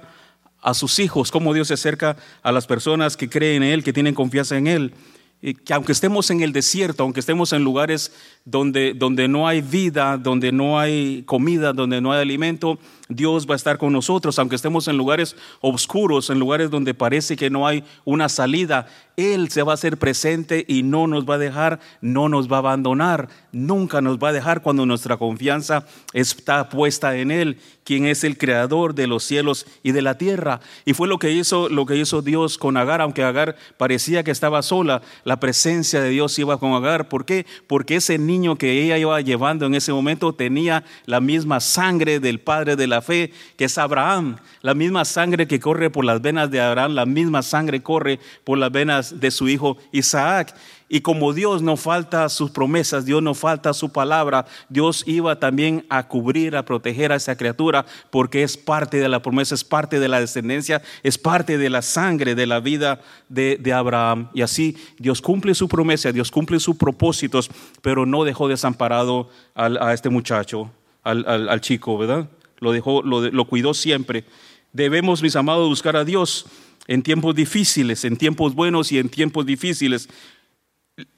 a 0.62 0.72
sus 0.72 0.98
hijos, 1.00 1.30
cómo 1.30 1.52
Dios 1.52 1.68
se 1.68 1.74
acerca 1.74 2.16
a 2.42 2.50
las 2.50 2.66
personas 2.66 3.18
que 3.18 3.28
creen 3.28 3.62
en 3.62 3.68
Él, 3.68 3.84
que 3.84 3.92
tienen 3.92 4.14
confianza 4.14 4.56
en 4.56 4.68
Él 4.68 4.94
que 5.40 5.72
aunque 5.72 5.92
estemos 5.92 6.30
en 6.30 6.40
el 6.40 6.52
desierto, 6.52 7.04
aunque 7.04 7.20
estemos 7.20 7.52
en 7.52 7.62
lugares 7.62 8.12
donde, 8.44 8.92
donde 8.92 9.28
no 9.28 9.46
hay 9.46 9.60
vida, 9.60 10.16
donde 10.16 10.50
no 10.50 10.80
hay 10.80 11.22
comida, 11.26 11.72
donde 11.72 12.00
no 12.00 12.12
hay 12.12 12.22
alimento, 12.22 12.78
Dios 13.08 13.48
va 13.48 13.54
a 13.54 13.56
estar 13.56 13.78
con 13.78 13.92
nosotros, 13.92 14.38
aunque 14.38 14.56
estemos 14.56 14.88
en 14.88 14.96
lugares 14.96 15.36
oscuros, 15.60 16.28
en 16.28 16.40
lugares 16.40 16.70
donde 16.70 16.92
parece 16.92 17.36
que 17.36 17.50
no 17.50 17.68
hay 17.68 17.84
una 18.04 18.28
salida, 18.28 18.88
Él 19.16 19.48
se 19.50 19.62
va 19.62 19.72
a 19.72 19.74
hacer 19.74 19.96
presente 19.96 20.64
y 20.66 20.82
no 20.82 21.06
nos 21.06 21.24
va 21.24 21.36
a 21.36 21.38
dejar, 21.38 21.78
no 22.00 22.28
nos 22.28 22.50
va 22.50 22.56
a 22.56 22.60
abandonar, 22.60 23.28
nunca 23.52 24.00
nos 24.00 24.18
va 24.18 24.30
a 24.30 24.32
dejar 24.32 24.60
cuando 24.60 24.86
nuestra 24.86 25.18
confianza 25.18 25.86
está 26.12 26.68
puesta 26.68 27.16
en 27.16 27.30
Él, 27.30 27.58
quien 27.88 28.04
es 28.04 28.22
el 28.22 28.36
creador 28.36 28.94
de 28.94 29.06
los 29.06 29.24
cielos 29.24 29.64
y 29.82 29.92
de 29.92 30.02
la 30.02 30.18
tierra. 30.18 30.60
Y 30.84 30.92
fue 30.92 31.08
lo 31.08 31.18
que 31.18 31.30
hizo, 31.30 31.70
lo 31.70 31.86
que 31.86 31.96
hizo 31.96 32.20
Dios 32.20 32.58
con 32.58 32.76
Agar, 32.76 33.00
aunque 33.00 33.22
Agar 33.22 33.56
parecía 33.78 34.22
que 34.22 34.30
estaba 34.30 34.60
sola, 34.60 35.00
la 35.24 35.40
presencia 35.40 36.02
de 36.02 36.10
Dios 36.10 36.38
iba 36.38 36.58
con 36.58 36.74
Agar. 36.74 37.08
¿Por 37.08 37.24
qué? 37.24 37.46
Porque 37.66 37.96
ese 37.96 38.18
niño 38.18 38.56
que 38.56 38.82
ella 38.82 38.98
iba 38.98 39.18
llevando 39.22 39.64
en 39.64 39.74
ese 39.74 39.90
momento 39.94 40.34
tenía 40.34 40.84
la 41.06 41.22
misma 41.22 41.60
sangre 41.60 42.20
del 42.20 42.40
Padre 42.40 42.76
de 42.76 42.88
la 42.88 43.00
fe, 43.00 43.32
que 43.56 43.64
es 43.64 43.78
Abraham. 43.78 44.36
La 44.60 44.74
misma 44.74 45.06
sangre 45.06 45.48
que 45.48 45.58
corre 45.58 45.88
por 45.88 46.04
las 46.04 46.20
venas 46.20 46.50
de 46.50 46.60
Abraham, 46.60 46.92
la 46.92 47.06
misma 47.06 47.42
sangre 47.42 47.82
corre 47.82 48.20
por 48.44 48.58
las 48.58 48.70
venas 48.70 49.18
de 49.18 49.30
su 49.30 49.48
hijo 49.48 49.78
Isaac. 49.92 50.54
Y 50.90 51.02
como 51.02 51.34
Dios 51.34 51.60
no 51.60 51.76
falta 51.76 52.28
sus 52.30 52.50
promesas, 52.50 53.04
Dios 53.04 53.22
no 53.22 53.34
falta 53.34 53.74
su 53.74 53.90
palabra, 53.90 54.46
Dios 54.70 55.04
iba 55.06 55.38
también 55.38 55.84
a 55.90 56.08
cubrir, 56.08 56.56
a 56.56 56.64
proteger 56.64 57.12
a 57.12 57.16
esa 57.16 57.36
criatura, 57.36 57.84
porque 58.10 58.42
es 58.42 58.56
parte 58.56 58.96
de 58.96 59.08
la 59.08 59.20
promesa, 59.20 59.54
es 59.54 59.64
parte 59.64 60.00
de 60.00 60.08
la 60.08 60.18
descendencia, 60.18 60.80
es 61.02 61.18
parte 61.18 61.58
de 61.58 61.68
la 61.68 61.82
sangre 61.82 62.34
de 62.34 62.46
la 62.46 62.60
vida 62.60 63.02
de, 63.28 63.72
Abraham. 63.74 64.30
Y 64.32 64.40
así 64.40 64.78
Dios 64.98 65.20
cumple 65.20 65.54
su 65.54 65.68
promesa, 65.68 66.10
Dios 66.10 66.30
cumple 66.30 66.58
sus 66.58 66.76
propósitos, 66.76 67.50
pero 67.82 68.06
no 68.06 68.24
dejó 68.24 68.48
desamparado 68.48 69.28
a 69.54 69.92
este 69.92 70.08
muchacho, 70.08 70.70
al, 71.04 71.60
chico, 71.60 71.98
¿verdad? 71.98 72.30
Lo 72.60 72.72
dejó, 72.72 73.02
lo, 73.02 73.30
lo 73.30 73.44
cuidó 73.44 73.74
siempre. 73.74 74.24
Debemos, 74.72 75.22
mis 75.22 75.36
amados, 75.36 75.68
buscar 75.68 75.96
a 75.96 76.04
Dios 76.04 76.46
en 76.86 77.02
tiempos 77.02 77.34
difíciles, 77.34 78.06
en 78.06 78.16
tiempos 78.16 78.54
buenos 78.54 78.90
y 78.90 78.98
en 78.98 79.10
tiempos 79.10 79.44
difíciles 79.44 80.08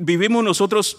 vivimos 0.01 0.43
nosotros 0.43 0.97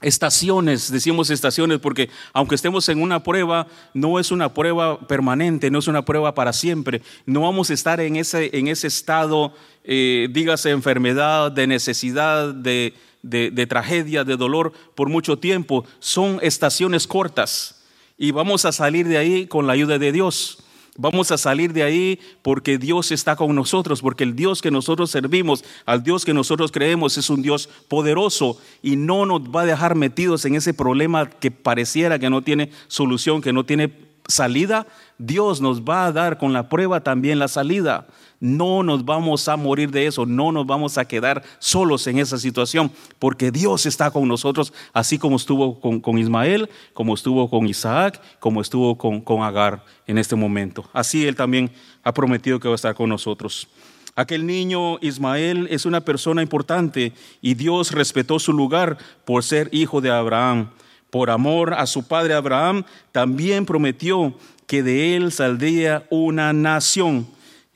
estaciones, 0.00 0.92
decimos 0.92 1.30
estaciones, 1.30 1.80
porque 1.80 2.08
aunque 2.32 2.54
estemos 2.54 2.88
en 2.88 3.02
una 3.02 3.22
prueba, 3.22 3.66
no 3.94 4.20
es 4.20 4.30
una 4.30 4.54
prueba 4.54 5.00
permanente, 5.08 5.70
no 5.70 5.80
es 5.80 5.88
una 5.88 6.04
prueba 6.04 6.34
para 6.34 6.52
siempre. 6.52 7.02
No 7.26 7.40
vamos 7.42 7.70
a 7.70 7.74
estar 7.74 8.00
en 8.00 8.16
ese, 8.16 8.56
en 8.56 8.68
ese 8.68 8.86
estado, 8.86 9.52
eh, 9.84 10.28
dígase, 10.30 10.70
enfermedad, 10.70 11.50
de 11.50 11.66
necesidad, 11.66 12.54
de, 12.54 12.94
de 13.22 13.66
tragedia, 13.66 14.22
de 14.22 14.36
dolor 14.36 14.72
por 14.94 15.08
mucho 15.08 15.38
tiempo. 15.38 15.84
Son 15.98 16.38
estaciones 16.42 17.06
cortas 17.06 17.84
y 18.16 18.30
vamos 18.30 18.64
a 18.64 18.72
salir 18.72 19.08
de 19.08 19.18
ahí 19.18 19.46
con 19.46 19.66
la 19.66 19.72
ayuda 19.72 19.98
de 19.98 20.12
Dios. 20.12 20.58
Vamos 21.00 21.30
a 21.30 21.38
salir 21.38 21.72
de 21.72 21.84
ahí 21.84 22.18
porque 22.42 22.76
Dios 22.76 23.12
está 23.12 23.36
con 23.36 23.54
nosotros, 23.54 24.02
porque 24.02 24.24
el 24.24 24.34
Dios 24.34 24.60
que 24.60 24.72
nosotros 24.72 25.12
servimos, 25.12 25.64
al 25.86 26.02
Dios 26.02 26.24
que 26.24 26.34
nosotros 26.34 26.72
creemos, 26.72 27.16
es 27.16 27.30
un 27.30 27.40
Dios 27.40 27.68
poderoso 27.86 28.58
y 28.82 28.96
no 28.96 29.24
nos 29.24 29.42
va 29.42 29.60
a 29.60 29.66
dejar 29.66 29.94
metidos 29.94 30.44
en 30.44 30.56
ese 30.56 30.74
problema 30.74 31.30
que 31.30 31.52
pareciera 31.52 32.18
que 32.18 32.30
no 32.30 32.42
tiene 32.42 32.72
solución, 32.88 33.42
que 33.42 33.52
no 33.52 33.64
tiene 33.64 34.07
salida. 34.28 34.86
Dios 35.16 35.60
nos 35.60 35.82
va 35.82 36.06
a 36.06 36.12
dar 36.12 36.38
con 36.38 36.52
la 36.52 36.68
prueba 36.68 37.00
también 37.00 37.38
la 37.38 37.48
salida. 37.48 38.06
No 38.40 38.84
nos 38.84 39.04
vamos 39.04 39.48
a 39.48 39.56
morir 39.56 39.90
de 39.90 40.06
eso, 40.06 40.24
no 40.24 40.52
nos 40.52 40.64
vamos 40.64 40.96
a 40.96 41.06
quedar 41.06 41.42
solos 41.58 42.06
en 42.06 42.18
esa 42.18 42.38
situación, 42.38 42.92
porque 43.18 43.50
Dios 43.50 43.84
está 43.84 44.12
con 44.12 44.28
nosotros, 44.28 44.72
así 44.92 45.18
como 45.18 45.34
estuvo 45.36 45.80
con, 45.80 46.18
Ismael, 46.18 46.70
como 46.92 47.14
estuvo 47.14 47.50
con 47.50 47.66
Isaac, 47.66 48.22
como 48.38 48.60
estuvo 48.60 48.96
con, 48.96 49.20
con 49.22 49.42
Agar 49.42 49.84
en 50.06 50.18
este 50.18 50.36
momento. 50.36 50.88
Así 50.92 51.26
Él 51.26 51.34
también 51.34 51.72
ha 52.04 52.14
prometido 52.14 52.60
que 52.60 52.68
va 52.68 52.74
a 52.74 52.76
estar 52.76 52.94
con 52.94 53.08
nosotros. 53.08 53.66
Aquel 54.14 54.46
niño 54.46 54.98
Ismael 55.00 55.68
es 55.70 55.84
una 55.86 56.00
persona 56.00 56.42
importante 56.42 57.12
y 57.40 57.54
Dios 57.54 57.92
respetó 57.92 58.38
su 58.38 58.52
lugar 58.52 58.98
por 59.24 59.42
ser 59.42 59.68
hijo 59.72 60.00
de 60.00 60.10
Abraham. 60.10 60.70
Por 61.10 61.30
amor 61.30 61.74
a 61.74 61.86
su 61.86 62.06
padre 62.06 62.34
Abraham, 62.34 62.84
también 63.12 63.66
prometió 63.66 64.34
que 64.66 64.82
de 64.82 65.16
él 65.16 65.32
saldría 65.32 66.06
una 66.10 66.52
nación 66.52 67.26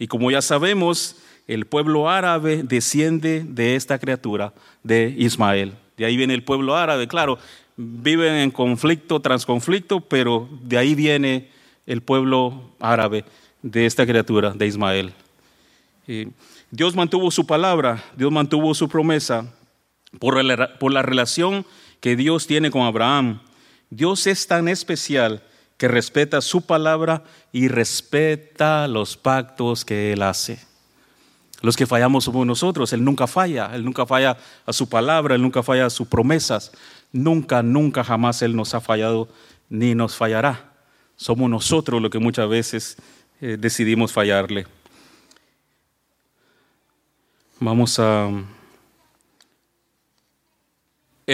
y 0.03 0.09
como 0.09 0.33
ya 0.33 0.43
sabemos, 0.43 1.15
el 1.47 1.65
pueblo 1.65 2.11
árabe 2.11 2.65
desciende 2.65 3.45
de 3.47 3.77
esta 3.77 4.01
criatura, 4.01 4.53
de 4.83 5.15
Ismael. 5.17 5.75
De 5.97 6.05
ahí 6.05 6.17
viene 6.17 6.35
el 6.35 6.43
pueblo 6.43 6.77
árabe, 6.77 7.07
claro, 7.07 7.39
viven 7.77 8.35
en 8.35 8.51
conflicto 8.51 9.21
tras 9.21 9.47
conflicto, 9.47 10.01
pero 10.01 10.49
de 10.61 10.77
ahí 10.77 10.97
viene 10.97 11.51
el 11.87 12.03
pueblo 12.03 12.73
árabe, 12.81 13.25
de 13.63 13.87
esta 13.87 14.05
criatura, 14.05 14.51
de 14.51 14.67
Ismael. 14.67 15.13
Dios 16.73 16.97
mantuvo 16.97 17.31
su 17.31 17.47
palabra, 17.47 18.03
Dios 18.17 18.33
mantuvo 18.33 18.75
su 18.75 18.89
promesa 18.89 19.55
por 20.19 20.43
la 20.43 21.03
relación 21.03 21.65
que 22.03 22.17
Dios 22.17 22.49
tiene 22.49 22.71
con 22.71 22.83
Abraham. 22.83 23.41
Dios 23.89 24.27
es 24.27 24.49
tan 24.49 24.67
especial 24.67 25.43
que 25.79 25.87
respeta 25.87 26.41
su 26.41 26.67
palabra 26.67 27.23
y 27.53 27.69
respeta 27.69 28.89
los 28.89 29.17
pactos 29.17 29.85
que 29.85 30.13
Él 30.13 30.23
hace. 30.23 30.59
Los 31.61 31.77
que 31.77 31.87
fallamos 31.87 32.25
somos 32.25 32.45
nosotros, 32.45 32.93
Él 32.93 33.05
nunca 33.05 33.29
falla, 33.29 33.71
Él 33.73 33.85
nunca 33.85 34.05
falla 34.05 34.37
a 34.67 34.73
su 34.73 34.89
palabra, 34.89 35.37
Él 35.37 35.43
nunca 35.43 35.63
falla 35.63 35.87
a 35.87 35.91
sus 35.91 36.09
promesas, 36.09 36.73
nunca, 37.13 37.63
nunca 37.63 38.03
jamás 38.03 38.43
Él 38.43 38.57
nos 38.57 38.75
ha 38.75 38.81
fallado 38.81 39.29
ni 39.71 39.95
nos 39.95 40.17
fallará. 40.17 40.73
Somos 41.15 41.49
nosotros 41.49 42.03
los 42.03 42.11
que 42.11 42.19
muchas 42.19 42.49
veces 42.49 42.97
eh, 43.41 43.57
decidimos 43.59 44.13
fallarle. 44.13 44.67
Vamos 47.61 48.01
a... 48.01 48.29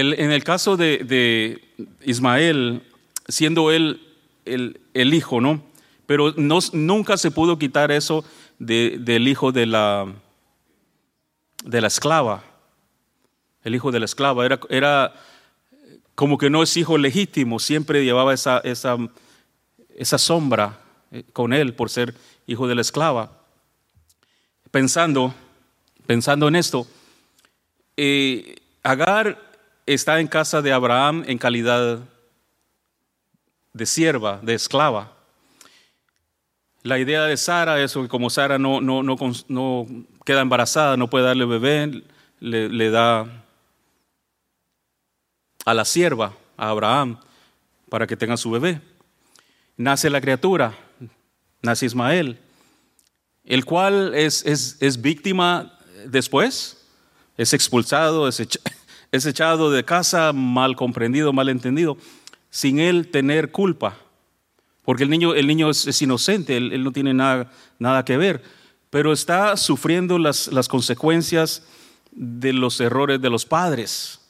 en 0.01 0.33
el 0.33 0.45
caso 0.45 0.77
de, 0.77 1.61
Ismael, 2.05 2.83
siendo 3.29 3.71
él 3.71 4.01
el, 4.45 5.15
hijo, 5.15 5.41
¿no? 5.41 5.63
Pero 6.07 6.33
nunca 6.37 7.17
se 7.17 7.31
pudo 7.31 7.59
quitar 7.59 7.91
eso 7.93 8.25
del 8.59 9.29
hijo 9.29 9.53
de 9.53 9.67
la, 9.67 10.07
de 11.65 11.81
la 11.81 11.87
esclava. 11.87 12.45
El 13.63 13.75
hijo 13.75 13.91
de 13.91 13.99
la 13.99 14.07
esclava 14.07 14.47
era, 14.47 14.61
era 14.71 15.15
como 16.15 16.39
que 16.39 16.49
no 16.51 16.63
es 16.63 16.77
hijo 16.77 16.97
legítimo, 16.97 17.59
siempre 17.59 18.05
llevaba 18.05 18.33
esa, 18.33 18.59
esa, 18.59 18.97
esa 19.95 20.19
sombra 20.19 20.81
eh, 21.13 21.25
con 21.33 21.53
él 21.53 21.75
por 21.75 21.91
ser 21.91 22.15
hijo 22.47 22.67
de 22.67 22.75
la 22.75 22.81
esclava. 22.81 23.33
Pensando, 24.71 25.35
pensando 26.07 26.49
en 26.49 26.57
esto, 26.57 26.87
eh, 27.97 28.57
Agar 28.89 29.48
está 29.95 30.21
en 30.21 30.29
casa 30.29 30.61
de 30.61 30.73
Abraham 30.73 31.25
en 31.27 31.39
calidad 31.39 32.01
de 33.73 33.87
sierva, 33.87 34.39
de 34.43 34.55
esclava. 34.55 35.13
La 36.83 36.99
idea 36.99 37.25
de 37.25 37.37
Sara 37.37 37.81
es 37.83 37.95
que 37.95 38.09
como 38.09 38.29
Sara 38.29 38.59
no, 38.59 38.81
queda 40.25 40.41
embarazada, 40.43 40.97
no 40.97 41.09
puede 41.09 41.25
darle 41.25 41.45
bebé, 41.47 42.03
le, 42.41 42.91
da 42.91 43.45
a 45.65 45.75
la 45.75 45.85
sierva, 45.85 46.35
a 46.57 46.69
Abraham, 46.69 47.19
para 47.89 48.07
que 48.07 48.17
tenga 48.17 48.37
su 48.37 48.51
bebé. 48.51 48.81
Nace 49.77 50.11
la 50.11 50.21
criatura, 50.21 50.75
nace 51.63 51.87
Ismael, 51.87 52.39
el 53.45 53.65
cual 53.65 54.15
es, 54.15 55.01
víctima 55.01 55.79
después, 56.07 56.87
es 57.37 57.53
expulsado, 57.55 58.29
es, 58.29 58.47
es 59.13 59.27
echado 59.27 59.71
de 59.71 59.85
casa, 59.85 60.33
mal 60.33 60.77
comprendido, 60.77 61.33
mal 61.33 61.49
entendido, 61.49 61.97
sin 62.51 62.79
él 62.79 63.11
tener 63.11 63.51
culpa. 63.51 63.97
Porque 64.85 65.03
el 65.03 65.11
niño, 65.11 65.35
el 65.35 65.47
niño 65.47 65.71
es, 65.71 66.03
inocente, 66.03 66.57
él, 66.57 66.83
no 66.83 66.93
tiene 66.93 67.13
nada, 67.13 67.51
nada, 67.79 68.05
que 68.05 68.17
ver, 68.17 68.43
pero 68.91 69.13
está 69.13 69.57
sufriendo 69.57 70.19
las, 70.19 70.49
las 70.49 70.69
consecuencias 70.69 71.63
de 72.11 72.53
los 72.53 72.81
errores 72.81 73.21
de 73.21 73.31
los 73.31 73.45
padres. 73.45 74.21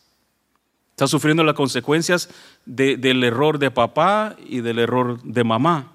Está 0.90 1.06
sufriendo 1.06 1.44
las 1.44 1.54
consecuencias 1.54 2.28
del 2.66 3.22
error 3.22 3.60
de 3.60 3.70
papá 3.70 4.34
y 4.48 4.62
del 4.62 4.80
error 4.80 5.22
de 5.22 5.44
mamá. 5.44 5.92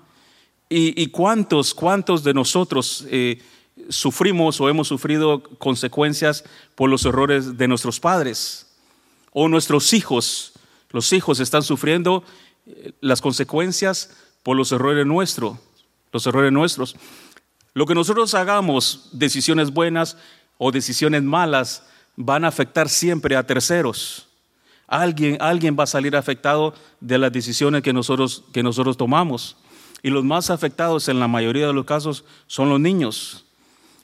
¿Y, 0.69 1.07
cuántos, 1.07 1.73
cuántos 1.73 2.23
de 2.23 2.33
nosotros 2.33 3.05
eh, 3.11 3.39
sufrimos 3.89 4.59
o 4.59 4.69
hemos 4.69 4.87
sufrido 4.87 5.43
consecuencias 5.59 6.45
por 6.73 6.89
los 6.89 7.05
errores 7.05 7.57
de 7.57 7.67
nuestros 7.67 7.99
padres? 7.99 8.62
O 9.33 9.47
nuestros 9.47 9.93
hijos, 9.93 10.53
los 10.91 11.11
hijos 11.11 11.39
están 11.39 11.63
sufriendo 11.63 12.23
eh, 12.65 12.93
las 13.01 13.19
consecuencias 13.19 14.15
por 14.43 14.55
los 14.55 14.71
errores 14.71 15.05
nuestros, 15.05 15.57
los 16.11 16.25
errores 16.27 16.51
nuestros. 16.51 16.95
Lo 17.73 17.85
que 17.87 17.95
nosotros 17.95 18.35
hagamos, 18.35 19.09
decisiones 19.11 19.71
buenas 19.71 20.17
o 20.57 20.71
decisiones 20.71 21.23
malas, 21.23 21.83
van 22.15 22.45
a 22.45 22.49
afectar 22.49 22.87
siempre 22.89 23.35
a 23.35 23.45
terceros. 23.45 24.27
Alguien, 24.87 25.37
alguien 25.39 25.75
va 25.77 25.85
a 25.85 25.87
salir 25.87 26.15
afectado 26.15 26.75
de 26.99 27.17
las 27.17 27.31
decisiones 27.31 27.81
que 27.81 27.93
nosotros, 27.93 28.43
que 28.53 28.61
nosotros 28.61 28.95
tomamos. 28.95 29.57
Y 30.03 30.09
los 30.09 30.23
más 30.23 30.51
afectados 30.51 31.07
en 31.07 31.19
la 31.19 31.27
mayoría 31.27 31.65
de 31.65 31.73
los 31.73 31.85
casos 31.85 32.25
son 32.45 32.69
los 32.69 32.79
niños. 32.79 33.45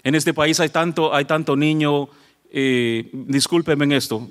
En 0.03 0.15
este 0.15 0.33
país 0.33 0.59
hay 0.59 0.69
tanto, 0.69 1.13
hay 1.13 1.25
tanto 1.25 1.55
niño, 1.55 2.09
eh, 2.49 3.09
discúlpenme 3.11 3.85
en 3.85 3.91
esto, 3.91 4.27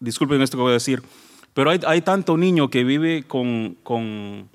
disculpen 0.00 0.42
esto 0.42 0.56
que 0.56 0.62
voy 0.62 0.70
a 0.70 0.74
decir, 0.74 1.02
pero 1.54 1.70
hay, 1.70 2.02
tanto 2.02 2.36
niño 2.36 2.68
que 2.68 2.84
vive 2.84 3.24
con, 3.26 3.76
con 3.82 4.48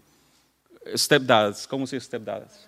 stepdads, 0.96 1.66
¿cómo 1.68 1.88
se 1.88 1.96
dice 1.96 2.06
stepdads? 2.06 2.68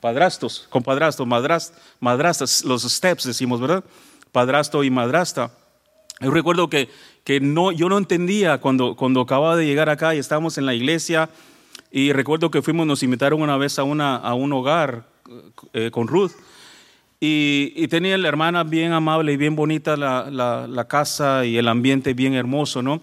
Padrastos, 0.00 0.66
con 0.70 0.82
padrastos, 0.82 1.26
madrastas, 1.26 2.64
los 2.64 2.82
steps 2.82 3.24
decimos, 3.24 3.60
¿verdad? 3.60 3.84
Padrasto 4.32 4.84
y 4.84 4.90
madrasta. 4.90 5.50
Yo 6.20 6.30
recuerdo 6.30 6.70
que, 6.70 6.88
que 7.24 7.40
no, 7.40 7.72
yo 7.72 7.88
no 7.88 7.98
entendía 7.98 8.58
cuando, 8.58 8.96
cuando 8.96 9.20
acababa 9.20 9.56
de 9.56 9.66
llegar 9.66 9.88
acá 9.90 10.14
y 10.14 10.18
estábamos 10.18 10.56
en 10.56 10.66
la 10.66 10.74
iglesia 10.74 11.28
y 11.90 12.12
recuerdo 12.12 12.50
que 12.50 12.62
fuimos, 12.62 12.86
nos 12.86 13.02
invitaron 13.02 13.42
una 13.42 13.56
vez 13.56 13.78
a, 13.78 13.82
una, 13.82 14.16
a 14.16 14.34
un 14.34 14.52
hogar 14.52 15.04
eh, 15.72 15.90
con 15.90 16.08
Ruth 16.08 16.32
y, 17.20 17.88
tenía 17.88 18.16
la 18.16 18.28
hermana 18.28 18.62
bien 18.62 18.92
amable 18.92 19.32
y 19.32 19.36
bien 19.36 19.56
bonita 19.56 19.96
la, 19.96 20.86
casa 20.88 21.44
y 21.44 21.56
el 21.56 21.66
ambiente 21.66 22.14
bien 22.14 22.34
hermoso, 22.34 22.82
¿no? 22.82 23.00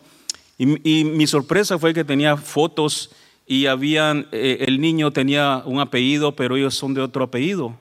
Y, 0.57 1.03
mi 1.03 1.27
sorpresa 1.27 1.77
fue 1.77 1.93
que 1.93 2.05
tenía 2.05 2.37
fotos 2.37 3.11
y 3.45 3.65
habían, 3.65 4.27
eh, 4.31 4.65
el 4.67 4.79
niño 4.79 5.11
tenía 5.11 5.61
un 5.65 5.79
apellido, 5.79 6.35
pero 6.35 6.55
ellos 6.55 6.75
son 6.75 6.93
de 6.93 7.01
otro 7.01 7.25
apellido. 7.25 7.77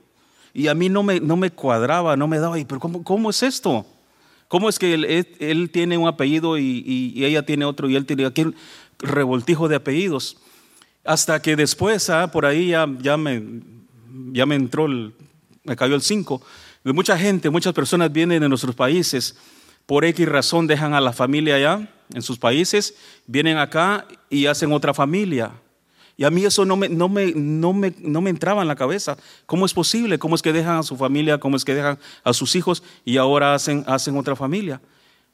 Y 0.53 0.67
a 0.67 0.75
mí 0.75 0.89
no 0.89 1.03
me, 1.03 1.21
no 1.21 1.37
me 1.37 1.51
cuadraba, 1.51 2.17
no 2.17 2.27
me 2.27 2.39
daba, 2.39 2.57
pero 2.67 2.81
cómo, 2.81 3.03
¿cómo 3.05 3.31
es 3.31 3.43
esto? 3.43 3.87
¿Cómo 4.49 4.69
es 4.69 4.79
que 4.79 4.95
él, 4.95 5.71
tiene 5.71 5.99
un 5.99 6.07
apellido 6.07 6.59
y, 6.59 7.25
ella 7.25 7.47
tiene 7.47 7.65
otro 7.65 7.89
y 7.89 7.97
él 7.97 8.07
tiene 8.07 8.27
aquel 8.27 8.55
revoltijo 8.99 9.69
de 9.69 9.77
apellidos? 9.77 10.37
Hasta 11.05 11.41
que 11.41 11.55
después, 11.57 12.11
ah, 12.11 12.31
por 12.31 12.45
ahí 12.45 12.69
ya, 12.69 12.89
ya, 13.01 13.17
me, 13.17 13.43
ya 14.33 14.47
me 14.47 14.55
entró 14.55 14.87
el, 14.87 15.13
me 15.65 15.77
cayó 15.77 15.95
el 15.95 16.03
5. 16.03 16.41
Mucha 16.85 17.19
gente, 17.19 17.51
muchas 17.51 17.73
personas 17.73 18.13
vienen 18.13 18.41
de 18.41 18.49
nuestros 18.49 18.75
países, 18.75 19.37
por 19.87 20.05
X 20.05 20.29
razón 20.29 20.67
dejan 20.67 20.95
a 20.95 21.01
la 21.01 21.13
familia 21.13 21.57
allá 21.57 21.89
en 22.13 22.23
sus 22.23 22.39
países, 22.39 22.95
vienen 23.27 23.59
acá 23.59 24.07
y 24.31 24.47
hacen 24.47 24.73
otra 24.73 24.95
familia. 24.95 25.53
Y 26.17 26.25
a 26.25 26.31
mí 26.31 26.45
eso 26.45 26.65
no 26.65 26.77
me, 26.77 26.89
no 26.89 27.09
me, 27.09 27.33
no 27.35 27.73
me, 27.73 27.93
no 27.99 28.21
me 28.21 28.31
entraba 28.31 28.63
en 28.63 28.69
la 28.69 28.77
cabeza. 28.77 29.17
¿Cómo 29.47 29.67
es 29.67 29.75
posible? 29.75 30.19
¿Cómo 30.19 30.37
es 30.37 30.43
que 30.43 30.53
dejan 30.53 30.77
a 30.79 30.83
su 30.83 30.97
familia? 30.97 31.39
¿Cómo 31.39 31.57
es 31.57 31.65
que 31.65 31.75
dejan 31.75 31.99
a 32.23 32.33
sus 32.33 32.55
hijos 32.55 32.83
y 33.05 33.17
ahora 33.17 33.55
hacen, 33.55 33.85
hacen 33.89 34.17
otra 34.17 34.37
familia? 34.37 34.81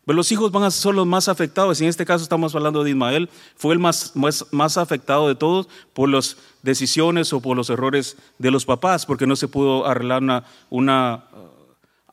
Pero 0.06 0.16
los 0.16 0.32
hijos 0.32 0.50
van 0.50 0.62
a 0.62 0.70
ser 0.70 0.94
los 0.94 1.06
más 1.06 1.28
afectados. 1.28 1.80
En 1.80 1.88
este 1.88 2.06
caso 2.06 2.22
estamos 2.22 2.54
hablando 2.54 2.82
de 2.82 2.90
Ismael. 2.90 3.28
Fue 3.56 3.74
el 3.74 3.78
más, 3.78 4.12
más, 4.14 4.76
afectado 4.78 5.28
de 5.28 5.34
todos 5.34 5.68
por 5.92 6.08
las 6.08 6.36
decisiones 6.62 7.32
o 7.32 7.40
por 7.40 7.56
los 7.56 7.70
errores 7.70 8.16
de 8.38 8.50
los 8.50 8.64
papás, 8.64 9.06
porque 9.06 9.26
no 9.26 9.36
se 9.36 9.48
pudo 9.48 9.86
arreglar 9.86 10.22
una, 10.22 10.44
una 10.68 11.24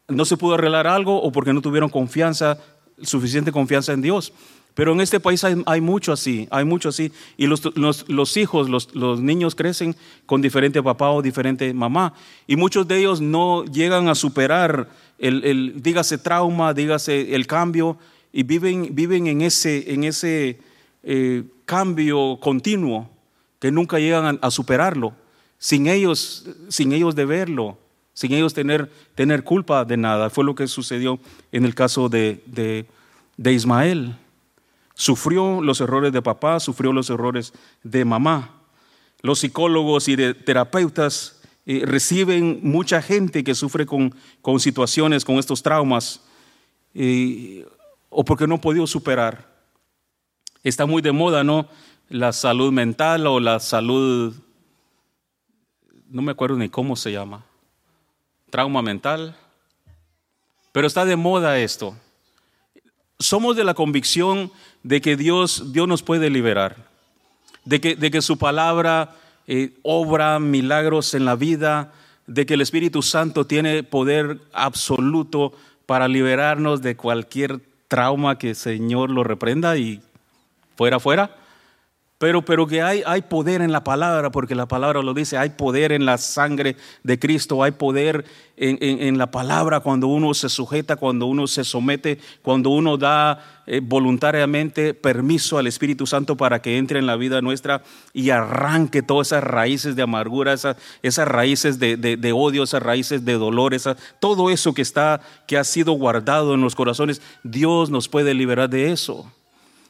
no 0.07 0.25
se 0.25 0.37
pudo 0.37 0.55
arreglar 0.55 0.87
algo 0.87 1.21
o 1.21 1.31
porque 1.31 1.53
no 1.53 1.61
tuvieron 1.61 1.89
confianza, 1.89 2.57
suficiente 3.01 3.51
confianza 3.51 3.93
en 3.93 4.01
Dios. 4.01 4.33
Pero 4.73 4.93
en 4.93 5.01
este 5.01 5.19
país 5.19 5.43
hay, 5.43 5.81
mucho 5.81 6.13
así, 6.13 6.47
hay 6.51 6.63
mucho 6.63 6.89
así. 6.89 7.11
Y 7.35 7.47
los, 7.47 7.63
los, 7.75 8.37
hijos, 8.37 8.69
los, 8.69 8.93
los, 8.93 9.19
niños 9.19 9.55
crecen 9.55 9.95
con 10.27 10.39
diferente 10.39 10.83
papá 10.83 11.09
o 11.09 11.23
diferente 11.23 11.73
mamá. 11.73 12.13
Y 12.45 12.57
muchos 12.57 12.87
de 12.87 12.99
ellos 12.99 13.19
no 13.19 13.65
llegan 13.65 14.07
a 14.07 14.13
superar 14.13 14.87
el, 15.17 15.81
dígase 15.81 16.19
trauma, 16.19 16.75
dígase 16.75 17.33
el 17.33 17.47
cambio, 17.47 17.97
y 18.31 18.43
viven, 18.43 18.89
viven 18.93 19.25
en 19.25 19.41
ese, 19.41 19.91
en 19.91 20.03
ese 20.03 20.59
eh, 21.01 21.43
cambio 21.65 22.37
continuo 22.39 23.09
que 23.59 23.71
nunca 23.71 23.99
llegan 23.99 24.39
a, 24.41 24.51
superarlo, 24.51 25.13
sin 25.57 25.87
ellos, 25.87 26.45
sin 26.69 26.91
ellos 26.91 27.15
deberlo, 27.15 27.77
sin 28.13 28.33
ellos 28.33 28.53
tener, 28.53 28.91
tener 29.15 29.43
culpa 29.43 29.85
de 29.85 29.97
nada. 29.97 30.29
Fue 30.29 30.43
lo 30.43 30.55
que 30.55 30.67
sucedió 30.67 31.19
en 31.51 31.65
el 31.65 31.75
caso 31.75 32.09
de, 32.09 32.43
de 33.37 33.53
Ismael. 33.53 34.15
Sufrió 34.93 35.61
los 35.61 35.79
errores 35.81 36.11
de 36.11 36.21
papá, 36.21 36.59
sufrió 36.59 36.91
los 36.91 37.09
errores 37.09 37.53
de 37.83 38.03
mamá. 38.05 38.57
Los 39.21 39.39
psicólogos 39.39 40.07
y 40.07 40.15
de 40.15 40.33
terapeutas 40.33 41.37
eh, 41.69 41.83
reciben 41.85 42.61
mucha 42.63 43.01
gente 43.01 43.43
que 43.43 43.53
sufre 43.53 43.85
con, 43.85 44.15
con 44.41 44.57
situaciones, 44.57 45.25
con 45.25 45.35
estos 45.35 45.61
traumas, 45.61 46.21
eh, 46.93 47.65
o 48.09 48.23
porque 48.23 48.47
no 48.47 48.55
ha 48.55 48.61
podido 48.61 48.87
superar. 48.87 49.53
Está 50.63 50.85
muy 50.85 51.01
de 51.01 51.11
moda, 51.11 51.43
¿no? 51.43 51.67
La 52.09 52.31
salud 52.31 52.71
mental 52.71 53.27
o 53.27 53.39
la 53.39 53.59
salud, 53.59 54.33
no 56.09 56.21
me 56.21 56.31
acuerdo 56.31 56.55
ni 56.55 56.69
cómo 56.69 56.95
se 56.95 57.11
llama, 57.11 57.43
trauma 58.49 58.81
mental. 58.81 59.35
Pero 60.71 60.87
está 60.87 61.05
de 61.05 61.15
moda 61.15 61.59
esto. 61.59 61.97
Somos 63.19 63.55
de 63.55 63.63
la 63.63 63.73
convicción 63.73 64.51
de 64.83 65.01
que 65.01 65.17
Dios, 65.17 65.73
Dios 65.73 65.87
nos 65.87 66.03
puede 66.03 66.29
liberar, 66.29 66.77
de 67.65 67.81
que, 67.81 67.95
de 67.95 68.11
que 68.11 68.21
su 68.21 68.37
palabra 68.37 69.15
eh, 69.47 69.73
obra 69.81 70.39
milagros 70.39 71.13
en 71.13 71.25
la 71.25 71.35
vida, 71.35 71.91
de 72.27 72.45
que 72.45 72.53
el 72.53 72.61
Espíritu 72.61 73.01
Santo 73.01 73.45
tiene 73.45 73.83
poder 73.83 74.39
absoluto 74.53 75.53
para 75.85 76.07
liberarnos 76.07 76.81
de 76.81 76.95
cualquier 76.95 77.59
trauma 77.87 78.37
que 78.37 78.49
el 78.49 78.55
Señor 78.55 79.09
lo 79.09 79.23
reprenda 79.23 79.77
y 79.77 80.01
fuera, 80.75 80.99
fuera. 80.99 81.35
Pero, 82.19 82.43
pero 82.43 82.65
que 82.65 82.81
hay, 82.81 83.03
hay 83.05 83.21
poder 83.21 83.61
en 83.61 83.71
la 83.71 83.83
palabra, 83.83 84.31
porque 84.31 84.55
la 84.55 84.67
palabra 84.67 85.03
lo 85.03 85.13
dice, 85.13 85.37
hay 85.37 85.51
poder 85.51 85.91
en 85.91 86.03
la 86.03 86.17
sangre 86.17 86.75
de 87.03 87.19
Cristo, 87.19 87.61
hay 87.61 87.71
poder 87.71 88.25
en, 88.55 88.79
en, 88.81 89.19
la 89.19 89.29
palabra 89.29 89.81
cuando 89.81 90.07
uno 90.07 90.33
se 90.33 90.49
sujeta, 90.49 90.95
cuando 90.95 91.27
uno 91.27 91.45
se 91.45 91.63
somete, 91.63 92.17
cuando 92.41 92.71
uno 92.71 92.97
da 92.97 93.61
eh, 93.67 93.81
voluntariamente 93.83 94.95
permiso 94.95 95.59
al 95.59 95.67
Espíritu 95.67 96.07
Santo 96.07 96.35
para 96.35 96.59
que 96.59 96.79
entre 96.79 96.97
en 96.97 97.05
la 97.05 97.17
vida 97.17 97.39
nuestra 97.43 97.83
y 98.13 98.31
arranque 98.31 99.03
todas 99.03 99.27
esas 99.27 99.43
raíces 99.43 99.95
de 99.95 100.01
amargura, 100.01 100.53
esas, 100.53 100.75
esas 101.03 101.27
raíces 101.27 101.77
de, 101.77 101.97
de, 101.97 102.17
de, 102.17 102.31
odio, 102.31 102.63
esas 102.63 102.81
raíces 102.81 103.25
de 103.25 103.33
dolor, 103.33 103.75
todo 104.19 104.49
eso 104.49 104.73
que, 104.73 104.81
está, 104.81 105.21
que 105.45 105.55
ha 105.55 105.63
sido 105.63 105.91
guardado 105.91 106.55
en 106.55 106.61
los 106.61 106.73
corazones, 106.73 107.21
Dios 107.43 107.91
nos 107.91 108.07
puede 108.07 108.33
liberar 108.33 108.71
de 108.71 108.91
eso. 108.91 109.31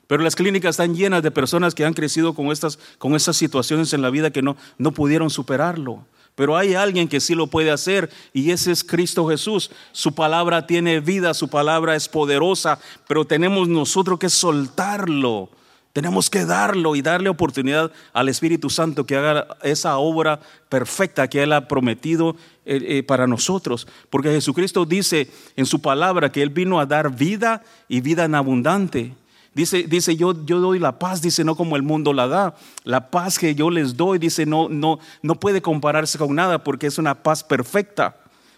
Pero 0.08 0.24
las 0.24 0.36
clínicas 0.36 0.72
están 0.72 0.96
llenas 0.96 1.22
de 1.22 1.32
personas 1.32 1.76
que 1.76 1.86
han 1.86 1.94
crecido 1.94 2.34
con 2.34 2.48
estas, 2.48 2.80
con 2.98 3.20
situaciones 3.20 3.94
en 3.94 4.02
la 4.02 4.10
vida 4.10 4.32
que 4.32 4.42
no, 4.42 4.56
no 4.78 4.92
pudieron 4.92 5.30
superarlo. 5.30 6.06
Pero 6.38 6.56
hay 6.56 6.76
alguien 6.76 7.08
que 7.08 7.20
sí 7.20 7.34
lo 7.34 7.48
puede 7.48 7.72
hacer 7.72 8.12
y 8.32 8.52
ese 8.52 8.72
es 8.72 8.84
Cristo 8.84 9.28
Jesús. 9.28 9.72
Su 9.92 10.14
palabra 10.14 10.68
tiene 10.68 11.00
vida, 11.00 11.34
su 11.34 11.50
palabra 11.50 11.96
es 11.96 12.08
poderosa, 12.08 12.80
pero 13.08 13.26
tenemos 13.26 13.68
nosotros 13.68 14.20
que 14.20 14.30
soltarlo. 14.30 15.50
Tenemos 15.94 16.30
que 16.30 16.46
darlo 16.46 16.96
y 16.96 17.02
darle 17.02 17.28
oportunidad 17.28 17.92
al 18.14 18.30
Espíritu 18.30 18.70
Santo 18.70 19.04
que 19.04 19.16
haga 19.16 19.48
esa 19.64 19.98
obra 19.98 20.40
perfecta 20.70 21.28
que 21.28 21.42
Él 21.42 21.52
ha 21.54 21.68
prometido 21.68 22.36
eh, 22.68 22.80
eh, 22.84 23.02
para 23.02 23.26
nosotros. 23.26 23.88
Porque 24.12 24.30
Jesucristo 24.30 24.86
dice 24.86 25.32
en 25.56 25.66
su 25.66 25.82
palabra 25.82 26.32
que 26.32 26.44
Él 26.44 26.52
vino 26.52 26.80
a 26.80 26.86
dar 26.86 27.16
vida 27.16 27.64
y 27.88 28.02
vida 28.02 28.26
en 28.26 28.36
abundante. 28.36 29.16
Dice, 29.58 29.86
dice 29.88 30.16
yo, 30.16 30.46
yo 30.46 30.60
doy 30.60 30.78
la 30.78 31.00
paz, 31.00 31.20
dice, 31.20 31.44
no 31.44 31.56
como 31.56 31.78
el 31.78 31.82
mundo 31.82 32.14
la 32.14 32.28
da. 32.28 32.56
La 32.84 33.10
paz 33.10 33.40
que 33.40 33.56
yo 33.56 33.72
les 33.72 33.98
doy, 33.98 34.20
dice, 34.20 34.46
no, 34.46 34.70
no, 34.70 35.00
no 35.24 35.34
puede 35.34 35.64
compararse 35.64 36.20
con 36.20 36.36
nada 36.36 36.64
porque 36.64 36.86
es 36.86 37.00
una 37.00 37.24
paz 37.24 37.44
perfecta. 37.44 38.18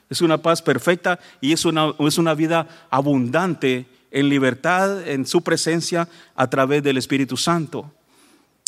Es 0.10 0.20
una 0.20 0.39
paz 0.39 0.62
perfecta 0.62 1.18
y 1.39 1.54
es 1.54 1.64
una, 1.64 1.93
es 2.00 2.18
una 2.18 2.34
vida 2.34 2.68
abundante 2.89 3.86
en 4.12 4.28
libertad, 4.28 5.08
en 5.08 5.26
su 5.26 5.41
presencia, 5.41 6.10
a 6.36 6.50
través 6.50 6.84
del 6.84 6.97
Espíritu 6.97 7.38
Santo. 7.38 7.89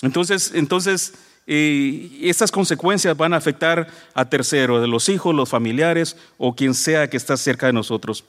Entonces, 0.01 0.53
entonces 0.55 1.13
eh, 1.47 2.17
estas 2.21 2.49
consecuencias 2.49 3.17
van 3.17 3.33
a 3.33 3.37
afectar 3.37 3.89
a 4.13 4.29
terceros, 4.29 4.79
de 4.79 4.87
los 4.87 5.09
hijos, 5.09 5.35
los 5.35 5.49
familiares 5.49 6.15
o 6.37 6.55
quien 6.55 6.75
sea 6.75 7.09
que 7.09 7.17
está 7.17 7.35
cerca 7.35 7.65
de 7.65 7.73
nosotros. 7.73 8.23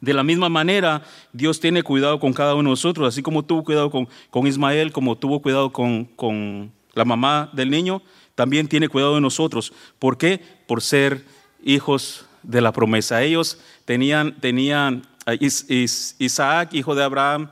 De 0.00 0.14
la 0.14 0.22
misma 0.22 0.48
manera, 0.48 1.02
Dios 1.32 1.60
tiene 1.60 1.82
cuidado 1.82 2.18
con 2.20 2.32
cada 2.32 2.54
uno 2.54 2.70
de 2.70 2.72
nosotros, 2.72 3.08
así 3.08 3.22
como 3.22 3.44
tuvo 3.44 3.64
cuidado 3.64 3.90
con, 3.90 4.08
con 4.30 4.46
Ismael, 4.46 4.92
como 4.92 5.16
tuvo 5.16 5.40
cuidado 5.40 5.72
con, 5.72 6.04
con, 6.04 6.72
la 6.94 7.04
mamá 7.04 7.50
del 7.52 7.70
niño, 7.70 8.02
también 8.34 8.68
tiene 8.68 8.88
cuidado 8.88 9.16
de 9.16 9.20
nosotros. 9.20 9.72
¿Por 9.98 10.16
qué? 10.16 10.40
Por 10.66 10.80
ser 10.80 11.24
hijos 11.62 12.26
de 12.42 12.60
la 12.60 12.72
promesa. 12.72 13.22
Ellos 13.22 13.60
tenían, 13.84 14.38
tenían 14.40 15.02
Isaac, 15.40 16.72
hijo 16.72 16.94
de 16.94 17.02
Abraham, 17.02 17.50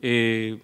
eh, 0.00 0.60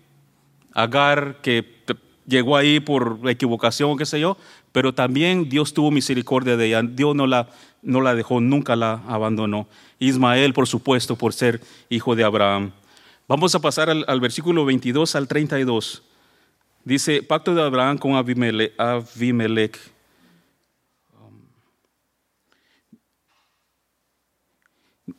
Agar, 0.75 1.41
que 1.43 1.83
llegó 2.27 2.57
ahí 2.57 2.81
por 2.81 3.19
equivocación 3.27 3.91
o 3.91 3.97
qué 3.97 4.07
sé 4.07 4.21
yo, 4.21 4.37
pero 4.73 4.95
también 4.95 5.49
Dios 5.49 5.75
tuvo 5.75 5.91
misericordia 5.91 6.57
de 6.57 6.67
ella. 6.67 6.83
Dios 6.83 7.15
no 7.15 7.27
la, 7.27 7.49
no 7.83 8.01
la 8.01 8.15
dejó, 8.15 8.41
nunca 8.41 8.77
la 8.77 9.03
abandonó. 9.07 9.67
Ismael, 9.99 10.55
por 10.55 10.69
supuesto, 10.69 11.17
por 11.17 11.33
ser 11.33 11.61
hijo 11.91 12.17
de 12.17 12.25
Abraham. 12.25 12.73
Vamos 13.29 13.55
a 13.55 13.61
pasar 13.61 13.91
al, 13.91 14.21
versículo 14.21 14.65
22 14.65 15.15
al 15.17 15.29
32. 15.29 16.03
Dice, 16.85 17.23
pacto 17.23 17.55
de 17.55 17.63
Abraham 17.63 17.99
con 17.99 18.15
Abimelech. 18.15 18.73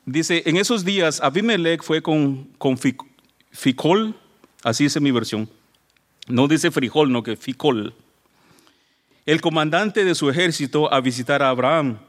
Dice, 0.06 0.44
en 0.46 0.58
esos 0.58 0.84
días 0.84 1.22
Abimelech 1.22 1.82
fue 1.82 2.02
con, 2.02 2.46
con 2.58 2.78
Ficol, 3.52 4.16
así 4.64 4.86
dice 4.86 5.00
mi 5.00 5.12
versión. 5.12 5.50
No 6.28 6.48
dice 6.48 6.72
frijol, 6.72 7.12
no 7.12 7.24
que 7.24 7.36
Ficol. 7.36 7.94
El 9.26 9.42
comandante 9.42 10.04
de 10.04 10.16
su 10.16 10.30
ejército 10.30 10.94
a 10.94 11.00
visitar 11.00 11.42
a 11.42 11.50
Abraham. 11.50 12.00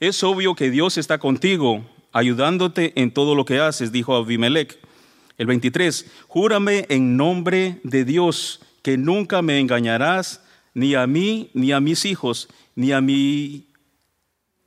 Es 0.00 0.22
obvio 0.22 0.54
que 0.54 0.70
Dios 0.70 0.96
está 0.96 1.18
contigo 1.18 1.84
ayudándote 2.12 2.92
en 3.00 3.10
todo 3.10 3.34
lo 3.34 3.44
que 3.44 3.58
haces, 3.58 3.90
dijo 3.90 4.14
Abimelech. 4.14 4.78
El 5.38 5.46
23, 5.46 6.06
júrame 6.28 6.86
en 6.88 7.16
nombre 7.16 7.80
de 7.82 8.04
Dios 8.04 8.60
que 8.82 8.96
nunca 8.96 9.42
me 9.42 9.58
engañarás, 9.58 10.40
ni 10.72 10.94
a 10.94 11.06
mí, 11.08 11.50
ni 11.52 11.72
a 11.72 11.80
mis 11.80 12.04
hijos, 12.04 12.48
ni 12.76 12.92
a 12.92 13.00
mí, 13.00 13.66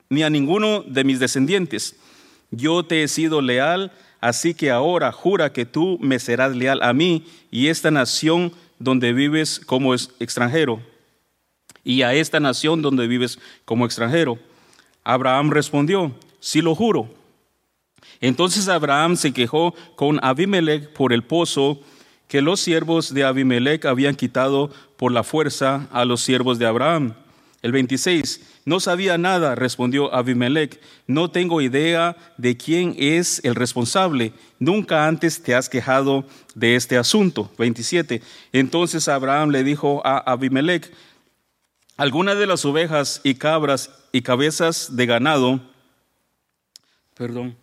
ni 0.09 0.23
a 0.23 0.29
ninguno 0.29 0.81
de 0.81 1.05
mis 1.05 1.19
descendientes. 1.19 1.95
Yo 2.51 2.83
te 2.83 3.03
he 3.03 3.07
sido 3.07 3.41
leal, 3.41 3.93
así 4.19 4.53
que 4.53 4.69
ahora 4.69 5.13
jura 5.13 5.53
que 5.53 5.65
tú 5.65 5.97
me 6.01 6.19
serás 6.19 6.55
leal 6.55 6.83
a 6.83 6.91
mí 6.91 7.25
y 7.49 7.67
esta 7.67 7.89
nación 7.89 8.51
donde 8.79 9.13
vives 9.13 9.61
como 9.65 9.93
extranjero, 9.93 10.81
y 11.85 12.01
a 12.01 12.13
esta 12.13 12.41
nación 12.41 12.81
donde 12.81 13.07
vives 13.07 13.39
como 13.63 13.85
extranjero. 13.85 14.37
Abraham 15.03 15.51
respondió, 15.51 16.11
sí 16.39 16.61
lo 16.61 16.75
juro. 16.75 17.09
Entonces 18.19 18.67
Abraham 18.67 19.17
se 19.17 19.33
quejó 19.33 19.73
con 19.95 20.23
Abimelech 20.23 20.93
por 20.93 21.11
el 21.13 21.23
pozo 21.23 21.79
que 22.27 22.41
los 22.41 22.59
siervos 22.59 23.13
de 23.13 23.23
Abimelech 23.23 23.85
habían 23.85 24.15
quitado 24.15 24.71
por 24.95 25.11
la 25.11 25.23
fuerza 25.23 25.87
a 25.91 26.05
los 26.05 26.21
siervos 26.21 26.59
de 26.59 26.65
Abraham. 26.65 27.15
El 27.61 27.71
26, 27.73 28.41
no 28.65 28.79
sabía 28.79 29.17
nada, 29.17 29.53
respondió 29.53 30.13
Abimelech, 30.13 30.79
no 31.07 31.29
tengo 31.29 31.61
idea 31.61 32.15
de 32.37 32.57
quién 32.57 32.95
es 32.97 33.41
el 33.43 33.53
responsable, 33.53 34.33
nunca 34.59 35.07
antes 35.07 35.43
te 35.43 35.53
has 35.53 35.69
quejado 35.69 36.25
de 36.55 36.75
este 36.75 36.97
asunto. 36.97 37.51
27, 37.57 38.21
entonces 38.51 39.07
Abraham 39.07 39.49
le 39.49 39.63
dijo 39.63 40.01
a 40.05 40.17
Abimelech, 40.17 40.91
algunas 42.01 42.35
de 42.35 42.47
las 42.47 42.65
ovejas 42.65 43.21
y 43.23 43.35
cabras 43.35 43.91
y 44.11 44.23
cabezas 44.23 44.95
de 44.95 45.05
ganado, 45.05 45.61
perdón, 47.13 47.55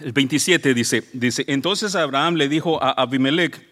El 0.00 0.12
27 0.12 0.74
dice, 0.74 1.02
dice, 1.14 1.44
entonces 1.46 1.94
Abraham 1.94 2.34
le 2.34 2.50
dijo 2.50 2.82
a 2.82 2.90
Abimelech, 2.90 3.66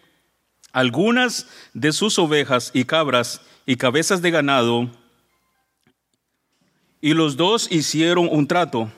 algunas 0.72 1.46
de 1.74 1.92
sus 1.92 2.18
ovejas 2.18 2.70
y 2.72 2.84
cabras 2.84 3.42
y 3.66 3.76
cabezas 3.76 4.22
de 4.22 4.30
ganado, 4.30 4.90
y 7.03 7.12
los 7.12 7.36
dos 7.36 7.70
hicieron 7.70 8.28
un 8.30 8.49
trato. 8.49 8.90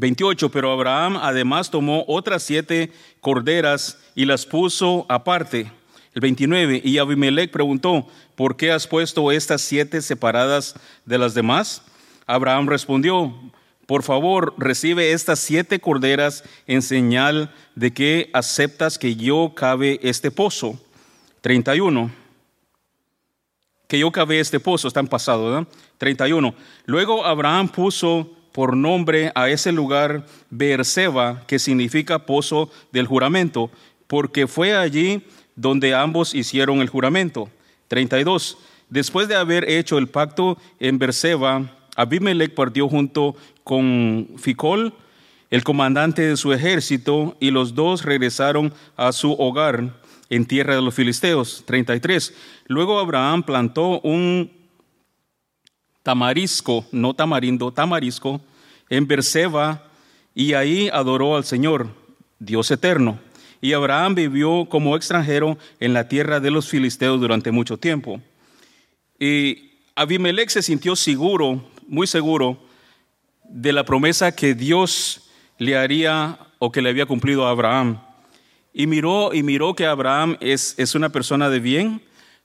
28, 0.00 0.50
pero 0.50 0.72
Abraham 0.72 1.16
además 1.16 1.70
tomó 1.70 2.04
otras 2.08 2.42
siete 2.42 2.92
corderas 3.20 3.98
y 4.14 4.24
las 4.24 4.44
puso 4.44 5.06
aparte. 5.08 5.70
El 6.14 6.20
29, 6.20 6.80
y 6.84 6.98
Abimelech 6.98 7.50
preguntó, 7.50 8.06
¿por 8.34 8.56
qué 8.56 8.70
has 8.70 8.86
puesto 8.86 9.32
estas 9.32 9.62
siete 9.62 10.00
separadas 10.02 10.74
de 11.04 11.18
las 11.18 11.34
demás? 11.34 11.82
Abraham 12.26 12.68
respondió, 12.68 13.34
por 13.86 14.02
favor, 14.02 14.54
recibe 14.56 15.12
estas 15.12 15.40
siete 15.40 15.80
corderas 15.80 16.44
en 16.66 16.82
señal 16.82 17.52
de 17.74 17.92
que 17.92 18.30
aceptas 18.32 18.98
que 18.98 19.14
yo 19.16 19.52
cabe 19.54 20.00
este 20.02 20.30
pozo. 20.30 20.80
31. 21.42 22.10
Que 23.86 23.98
yo 23.98 24.10
cabe 24.10 24.40
este 24.40 24.58
pozo, 24.58 24.88
está 24.88 25.00
en 25.00 25.08
pasado, 25.08 25.50
¿verdad? 25.50 25.68
31. 25.98 26.54
Luego 26.86 27.24
Abraham 27.26 27.68
puso 27.68 28.30
por 28.54 28.76
nombre 28.76 29.32
a 29.34 29.50
ese 29.50 29.72
lugar 29.72 30.26
Beerseba, 30.48 31.42
que 31.48 31.58
significa 31.58 32.24
pozo 32.24 32.70
del 32.92 33.08
juramento, 33.08 33.68
porque 34.06 34.46
fue 34.46 34.76
allí 34.76 35.24
donde 35.56 35.92
ambos 35.92 36.36
hicieron 36.36 36.80
el 36.80 36.88
juramento. 36.88 37.50
32. 37.88 38.56
Después 38.88 39.26
de 39.26 39.34
haber 39.34 39.68
hecho 39.68 39.98
el 39.98 40.06
pacto 40.06 40.56
en 40.78 41.00
Beerseba, 41.00 41.68
Abimelech 41.96 42.54
partió 42.54 42.88
junto 42.88 43.34
con 43.64 44.28
Ficol, 44.38 44.94
el 45.50 45.64
comandante 45.64 46.22
de 46.22 46.36
su 46.36 46.52
ejército, 46.52 47.36
y 47.40 47.50
los 47.50 47.74
dos 47.74 48.04
regresaron 48.04 48.72
a 48.96 49.10
su 49.10 49.32
hogar 49.32 49.98
en 50.30 50.46
tierra 50.46 50.76
de 50.76 50.82
los 50.82 50.94
filisteos. 50.94 51.64
33. 51.66 52.32
Luego 52.68 53.00
Abraham 53.00 53.42
plantó 53.42 53.98
un 54.02 54.63
tamarisco, 56.04 56.86
no 56.92 57.14
tamarindo, 57.14 57.72
tamarisco, 57.72 58.40
en 58.88 59.08
Berseba, 59.08 59.82
y 60.34 60.52
ahí 60.52 60.88
adoró 60.92 61.34
al 61.34 61.44
Señor, 61.44 61.88
Dios 62.38 62.70
eterno. 62.70 63.18
Y 63.60 63.72
Abraham 63.72 64.14
vivió 64.14 64.66
como 64.68 64.94
extranjero 64.94 65.58
en 65.80 65.94
la 65.94 66.06
tierra 66.06 66.38
de 66.38 66.50
los 66.50 66.68
filisteos 66.68 67.18
durante 67.18 67.50
mucho 67.50 67.78
tiempo. 67.78 68.20
Y 69.18 69.70
Abimelech 69.96 70.50
se 70.50 70.62
sintió 70.62 70.94
seguro, 70.94 71.64
muy 71.88 72.06
seguro, 72.06 72.62
de 73.48 73.72
la 73.72 73.84
promesa 73.84 74.36
que 74.36 74.54
Dios 74.54 75.30
le 75.58 75.76
haría 75.76 76.38
o 76.58 76.70
que 76.70 76.82
le 76.82 76.90
había 76.90 77.06
cumplido 77.06 77.46
a 77.46 77.50
Abraham. 77.50 77.98
Y 78.74 78.86
miró, 78.86 79.32
y 79.32 79.42
miró 79.42 79.74
que 79.74 79.86
Abraham 79.86 80.36
es, 80.40 80.74
es 80.76 80.94
una 80.94 81.08
persona 81.08 81.48
de 81.48 81.60
bien, 81.60 82.02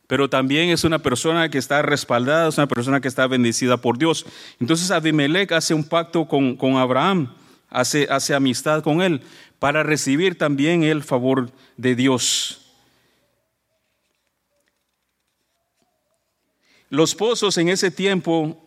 pero 0.09 0.27
también 0.27 0.71
es 0.71 0.85
una 0.85 0.97
persona 0.97 1.49
que 1.49 1.59
está 1.59 1.83
respaldada, 1.83 2.49
es 2.49 2.57
una 2.57 2.65
persona 2.65 2.99
que 2.99 3.07
está 3.07 3.27
bendecida 3.27 3.77
por 3.77 3.99
Dios. 3.99 4.25
Entonces 4.59 4.89
Abimelech 4.89 5.51
hace 5.51 5.75
un 5.75 5.83
pacto 5.83 6.27
con, 6.27 6.55
con 6.55 6.77
Abraham, 6.77 7.31
hace, 7.69 8.07
hace 8.09 8.33
amistad 8.33 8.81
con 8.81 9.03
él, 9.03 9.21
para 9.59 9.83
recibir 9.83 10.35
también 10.35 10.81
el 10.81 11.03
favor 11.03 11.51
de 11.77 11.93
Dios. 11.93 12.73
Los 16.89 17.13
pozos 17.13 17.55
en 17.59 17.69
ese 17.69 17.91
tiempo 17.91 18.59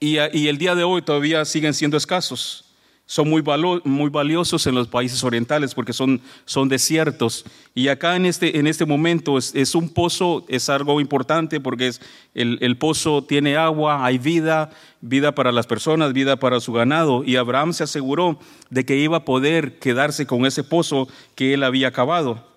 y, 0.00 0.16
y 0.32 0.48
el 0.48 0.58
día 0.58 0.74
de 0.74 0.82
hoy 0.82 1.02
todavía 1.02 1.44
siguen 1.44 1.72
siendo 1.72 1.96
escasos 1.96 2.73
son 3.06 3.28
muy, 3.28 3.42
valiosos 3.42 4.66
en 4.66 4.74
los 4.74 4.88
países 4.88 5.22
orientales 5.24 5.74
porque 5.74 5.92
son, 5.92 6.22
son 6.46 6.68
desiertos. 6.68 7.44
Y 7.74 7.88
acá 7.88 8.16
en 8.16 8.24
este, 8.24 8.58
en 8.58 8.66
este 8.66 8.86
momento 8.86 9.36
es, 9.36 9.74
un 9.74 9.90
pozo, 9.90 10.44
es 10.48 10.70
algo 10.70 11.00
importante 11.00 11.60
porque 11.60 11.88
es, 11.88 12.00
el, 12.34 12.58
el, 12.62 12.78
pozo 12.78 13.22
tiene 13.22 13.56
agua, 13.56 14.06
hay 14.06 14.16
vida, 14.16 14.70
vida 15.02 15.34
para 15.34 15.52
las 15.52 15.66
personas, 15.66 16.14
vida 16.14 16.36
para 16.36 16.60
su 16.60 16.72
ganado. 16.72 17.24
Y 17.24 17.36
Abraham 17.36 17.74
se 17.74 17.84
aseguró 17.84 18.38
de 18.70 18.86
que 18.86 18.96
iba 18.96 19.18
a 19.18 19.24
poder 19.24 19.78
quedarse 19.78 20.26
con 20.26 20.46
ese 20.46 20.64
pozo 20.64 21.06
que 21.34 21.52
él 21.52 21.62
había 21.62 21.88
acabado. 21.88 22.48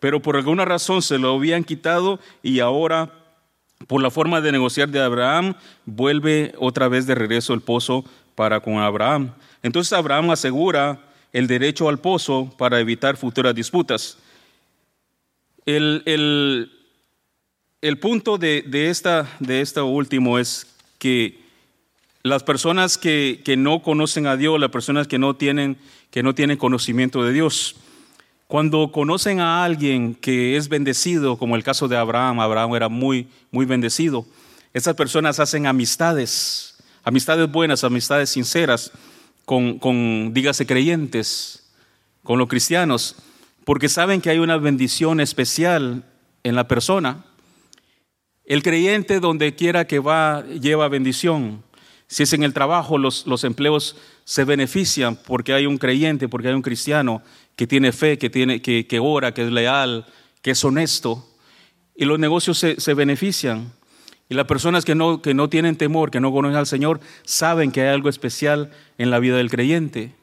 Pero 0.00 0.22
por 0.22 0.36
alguna 0.36 0.64
razón 0.64 1.02
se 1.02 1.18
lo 1.18 1.34
habían 1.34 1.62
quitado 1.62 2.20
y 2.42 2.60
ahora 2.60 3.12
por 3.86 4.02
la 4.02 4.10
forma 4.10 4.40
de 4.40 4.52
negociar 4.52 4.88
de 4.88 5.02
Abraham, 5.02 5.54
vuelve 5.84 6.54
otra 6.58 6.88
vez 6.88 7.06
de 7.06 7.14
regreso 7.14 7.52
el 7.52 7.60
pozo 7.60 8.04
para 8.34 8.60
con 8.60 8.78
Abraham. 8.78 9.32
Entonces 9.62 9.92
Abraham 9.92 10.30
asegura 10.30 11.00
el 11.32 11.46
derecho 11.46 11.88
al 11.88 11.98
pozo 11.98 12.52
para 12.56 12.80
evitar 12.80 13.16
futuras 13.16 13.54
disputas. 13.54 14.18
El, 15.66 16.70
punto 18.00 18.38
de, 18.38 18.64
esta, 18.88 19.28
de 19.40 19.60
esto 19.60 19.86
último 19.86 20.38
es 20.38 20.66
que 20.98 21.42
las 22.22 22.42
personas 22.42 22.98
que, 22.98 23.42
no 23.58 23.82
conocen 23.82 24.26
a 24.26 24.36
Dios, 24.36 24.60
las 24.60 24.70
personas 24.70 25.08
que 25.08 25.18
no, 25.18 25.34
tienen, 25.34 25.76
que 26.10 26.22
no 26.22 26.34
tienen 26.34 26.56
conocimiento 26.56 27.24
de 27.24 27.32
Dios, 27.32 27.76
cuando 28.46 28.92
conocen 28.92 29.40
a 29.40 29.64
alguien 29.64 30.14
que 30.14 30.56
es 30.56 30.68
bendecido, 30.68 31.36
como 31.36 31.56
el 31.56 31.64
caso 31.64 31.88
de 31.88 31.96
Abraham, 31.96 32.40
Abraham 32.40 32.74
era 32.74 32.88
muy, 32.88 33.28
muy 33.50 33.66
bendecido, 33.66 34.26
esas 34.72 34.94
personas 34.94 35.40
hacen 35.40 35.66
amistades, 35.66 36.73
amistades 37.04 37.50
buenas, 37.50 37.84
amistades 37.84 38.30
sinceras, 38.30 38.90
con, 39.44 40.32
dígase, 40.32 40.66
creyentes, 40.66 41.70
con 42.22 42.38
los 42.38 42.48
cristianos, 42.48 43.16
porque 43.64 43.88
saben 43.88 44.20
que 44.20 44.30
hay 44.30 44.38
una 44.38 44.56
bendición 44.56 45.20
especial 45.20 46.04
en 46.42 46.56
la 46.56 46.66
persona. 46.66 47.24
El 48.44 48.62
creyente 48.62 49.20
donde 49.20 49.54
quiera 49.54 49.86
que 49.86 49.98
va 49.98 50.44
lleva 50.46 50.88
bendición. 50.88 51.62
Si 52.06 52.22
es 52.22 52.32
en 52.32 52.42
el 52.42 52.52
trabajo, 52.52 52.98
los, 52.98 53.44
empleos 53.44 53.96
se 54.24 54.44
benefician 54.44 55.16
porque 55.16 55.52
hay 55.52 55.66
un 55.66 55.78
creyente, 55.78 56.28
porque 56.28 56.48
hay 56.48 56.54
un 56.54 56.62
cristiano 56.62 57.22
que 57.56 57.66
tiene 57.66 57.92
fe, 57.92 58.18
que, 58.18 58.30
tiene, 58.30 58.60
que, 58.60 58.86
que 58.86 58.98
ora, 58.98 59.32
que 59.32 59.44
es 59.44 59.52
leal, 59.52 60.06
que 60.42 60.52
es 60.52 60.64
honesto. 60.64 61.26
Y 61.96 62.04
los 62.04 62.18
negocios 62.18 62.58
se 62.58 62.94
benefician. 62.94 63.72
Y 64.28 64.34
las 64.34 64.46
personas 64.46 64.84
que 64.84 64.94
no, 64.94 65.20
que 65.20 65.34
no 65.34 65.48
tienen 65.48 65.76
temor, 65.76 66.10
que 66.10 66.20
no 66.20 66.32
conocen 66.32 66.56
al 66.56 66.66
Señor, 66.66 67.00
saben 67.24 67.72
que 67.72 67.82
hay 67.82 67.88
algo 67.88 68.08
especial 68.08 68.70
en 68.96 69.10
la 69.10 69.18
vida 69.18 69.36
del 69.36 69.50
creyente. 69.50 70.14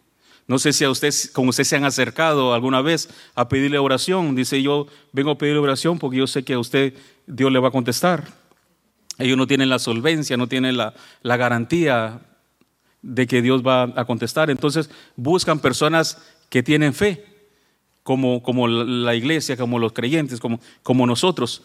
No 0.48 0.60
sé 0.60 0.74
si 0.74 0.84
a 0.84 0.90
usted, 0.90 1.14
como 1.34 1.52
usted 1.52 1.64
se 1.64 1.76
han 1.76 1.86
acercado 1.86 2.54
alguna 2.54 2.82
vez 2.82 3.10
a 3.36 3.48
pedirle 3.48 3.78
oración. 3.78 4.36
Dice, 4.36 4.62
yo 4.62 4.88
vengo 5.14 5.32
a 5.32 5.38
pedirle 5.38 5.60
oración 5.60 6.00
porque 6.00 6.18
yo 6.18 6.28
sé 6.28 6.44
que 6.44 6.54
a 6.54 6.60
usted 6.60 6.94
Dios 7.28 7.52
le 7.52 7.60
va 7.60 7.70
a 7.70 7.72
contestar. 7.72 8.28
Ellos 9.18 9.38
no 9.38 9.48
tienen 9.48 9.70
la 9.70 9.80
solvencia, 9.80 10.36
no 10.36 10.48
tienen 10.48 10.78
la, 10.78 10.94
la 11.22 11.38
garantía 11.38 12.22
de 13.02 13.28
que 13.28 13.42
Dios 13.42 13.66
va 13.66 13.84
a 13.84 14.06
contestar. 14.06 14.50
Entonces 14.50 14.90
buscan 15.16 15.60
personas 15.60 16.18
que 16.50 16.64
tienen 16.64 16.94
fe, 16.94 17.26
como, 18.04 18.42
como 18.42 18.68
la 18.68 19.16
iglesia, 19.16 19.56
como 19.56 19.80
los 19.80 19.94
creyentes, 19.94 20.40
como, 20.40 20.60
como 20.84 21.06
nosotros. 21.06 21.62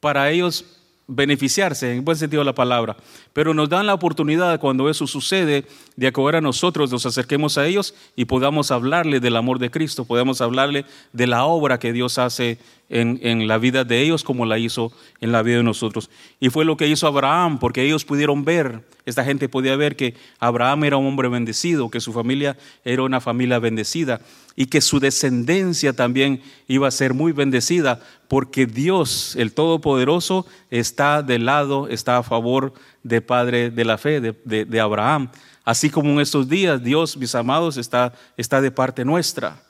Para 0.00 0.30
ellos 0.30 0.64
beneficiarse, 1.06 1.94
en 1.94 2.04
buen 2.04 2.16
sentido 2.16 2.40
de 2.40 2.46
la 2.46 2.54
palabra, 2.54 2.96
pero 3.32 3.52
nos 3.52 3.68
dan 3.68 3.86
la 3.86 3.94
oportunidad 3.94 4.58
cuando 4.58 4.88
eso 4.88 5.06
sucede 5.06 5.66
de 5.96 6.12
que 6.12 6.20
ahora 6.20 6.40
nosotros 6.40 6.90
nos 6.90 7.04
acerquemos 7.04 7.58
a 7.58 7.66
ellos 7.66 7.94
y 8.16 8.24
podamos 8.24 8.70
hablarle 8.70 9.20
del 9.20 9.36
amor 9.36 9.58
de 9.58 9.70
Cristo, 9.70 10.04
podamos 10.04 10.40
hablarle 10.40 10.86
de 11.12 11.26
la 11.26 11.44
obra 11.44 11.78
que 11.78 11.92
Dios 11.92 12.18
hace 12.18 12.58
en, 12.94 13.18
en, 13.22 13.48
la 13.48 13.58
vida 13.58 13.84
de 13.84 14.00
ellos 14.00 14.22
como 14.22 14.46
la 14.46 14.58
hizo 14.58 14.92
en 15.20 15.32
la 15.32 15.42
vida 15.42 15.58
de 15.58 15.62
nosotros. 15.64 16.10
Y 16.38 16.48
fue 16.48 16.64
lo 16.64 16.76
que 16.76 16.86
hizo 16.86 17.06
Abraham, 17.06 17.58
porque 17.58 17.82
ellos 17.82 18.04
pudieron 18.04 18.44
ver, 18.44 18.82
esta 19.04 19.24
gente 19.24 19.48
podía 19.48 19.74
ver 19.74 19.96
que 19.96 20.14
Abraham 20.38 20.84
era 20.84 20.96
un 20.96 21.06
hombre 21.06 21.28
bendecido, 21.28 21.90
que 21.90 22.00
su 22.00 22.12
familia 22.12 22.56
era 22.84 23.02
una 23.02 23.20
familia 23.20 23.58
bendecida 23.58 24.20
y 24.56 24.66
que 24.66 24.80
su 24.80 25.00
descendencia 25.00 25.92
también 25.92 26.40
iba 26.68 26.86
a 26.86 26.92
ser 26.92 27.14
muy 27.14 27.32
bendecida, 27.32 28.00
porque 28.28 28.66
Dios, 28.66 29.34
el 29.36 29.52
Todopoderoso, 29.52 30.46
está 30.70 31.22
del 31.22 31.46
lado, 31.46 31.88
está 31.88 32.18
a 32.18 32.22
favor 32.22 32.72
del 33.02 33.22
Padre 33.22 33.70
de 33.70 33.84
la 33.84 33.98
fe, 33.98 34.20
de, 34.20 34.64
de, 34.64 34.80
Abraham. 34.80 35.30
Así 35.64 35.90
como 35.90 36.10
en 36.10 36.20
estos 36.20 36.48
días 36.48 36.82
Dios, 36.82 37.16
mis 37.16 37.34
amados, 37.34 37.76
está, 37.76 38.12
está 38.36 38.60
de 38.60 38.70
parte 38.70 39.04
nuestra. 39.04 39.60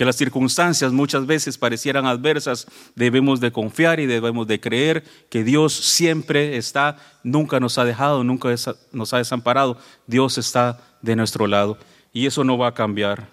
Que 0.00 0.06
las 0.06 0.16
circunstancias 0.16 0.94
muchas 0.94 1.26
veces 1.26 1.58
parecieran 1.58 2.06
adversas, 2.06 2.66
debemos 2.94 3.38
de 3.38 3.52
confiar 3.52 4.00
y 4.00 4.06
debemos 4.06 4.46
de 4.46 4.58
creer 4.58 5.04
que 5.28 5.44
Dios 5.44 5.74
siempre 5.74 6.56
está, 6.56 6.96
nunca 7.22 7.60
nos 7.60 7.76
ha 7.76 7.84
dejado, 7.84 8.24
nunca 8.24 8.48
nos 8.92 9.12
ha 9.12 9.18
desamparado. 9.18 9.76
Dios 10.06 10.38
está 10.38 10.80
de 11.02 11.16
nuestro 11.16 11.46
lado 11.46 11.76
y 12.14 12.24
eso 12.24 12.44
no 12.44 12.56
va 12.56 12.68
a 12.68 12.72
cambiar. 12.72 13.28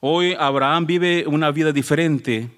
Hoy 0.00 0.34
Abraham 0.36 0.86
vive 0.86 1.24
una 1.28 1.52
vida 1.52 1.70
diferente. 1.70 2.50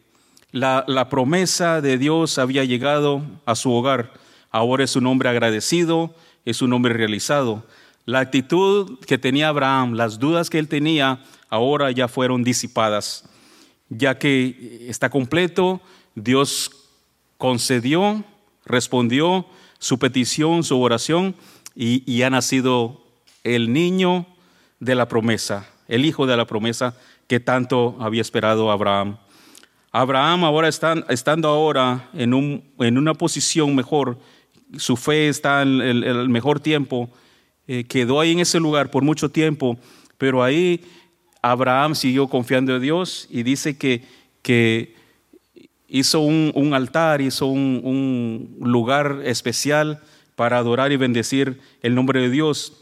La, 0.51 0.87
la, 0.89 1.11
promesa 1.11 1.83
de 1.83 1.99
Dios 1.99 2.39
había 2.39 2.65
llegado 2.65 3.21
a 3.45 3.57
su 3.57 3.71
hogar. 3.75 4.15
Ahora 4.51 4.85
es 4.85 4.97
un 4.97 5.07
hombre 5.07 5.29
agradecido, 5.29 6.15
es 6.47 6.63
un 6.63 6.73
hombre 6.73 6.95
realizado. 6.95 7.67
La 8.05 8.21
actitud 8.21 8.99
que 9.01 9.19
tenía 9.19 9.49
Abraham, 9.49 9.95
las 9.95 10.19
dudas 10.19 10.51
que 10.51 10.59
él 10.59 10.69
tenía, 10.69 11.23
ahora 11.49 11.91
ya 11.91 12.09
fueron 12.09 12.45
disipadas, 12.45 13.29
ya 13.89 14.19
que 14.19 14.87
está 14.89 15.11
completo, 15.11 15.81
Dios 16.15 16.71
concedió, 17.37 18.25
respondió 18.65 19.47
su 19.79 19.99
petición, 19.99 20.65
su 20.65 20.81
oración, 20.81 21.35
y, 21.81 22.23
ha 22.23 22.31
nacido 22.31 23.05
el 23.45 23.73
niño 23.73 24.27
de 24.81 24.97
la 24.97 25.07
promesa, 25.07 25.69
el 25.87 26.05
hijo 26.05 26.27
de 26.27 26.37
la 26.37 26.45
promesa 26.45 26.97
que 27.29 27.39
tanto 27.39 27.97
había 28.01 28.21
esperado 28.21 28.73
Abraham. 28.73 29.17
Abraham 29.93 30.45
ahora 30.45 30.67
está, 30.67 31.05
estando 31.09 31.49
ahora 31.49 32.11
en, 32.15 32.35
un, 32.35 32.65
en 32.81 32.99
una 32.99 33.15
posición 33.15 33.77
mejor, 33.77 34.19
su 34.77 34.97
fe 34.97 35.29
está 35.29 35.63
en 35.63 35.81
el, 35.81 36.29
mejor 36.29 36.61
tiempo, 36.61 37.09
eh, 37.69 37.85
quedó 37.85 38.19
ahí 38.19 38.33
en 38.33 38.41
ese 38.41 38.59
lugar 38.59 38.91
por 38.91 39.05
mucho 39.05 39.31
tiempo, 39.31 39.79
pero 40.17 40.43
ahí 40.43 40.81
Abraham 41.43 41.95
siguió 41.95 42.27
confiando 42.27 42.75
en 42.75 42.83
Dios 42.83 43.29
y 43.31 43.43
dice 43.43 43.77
que, 43.77 44.03
que 44.43 44.97
hizo 45.87 46.21
un, 46.21 46.73
altar, 46.75 47.21
hizo 47.21 47.47
un, 47.47 47.81
un 47.85 48.71
lugar 48.71 49.21
especial 49.25 50.03
para 50.35 50.59
adorar 50.59 50.93
y 50.93 50.97
bendecir 50.97 51.61
el 51.83 51.95
nombre 51.95 52.21
de 52.23 52.31
Dios. 52.31 52.73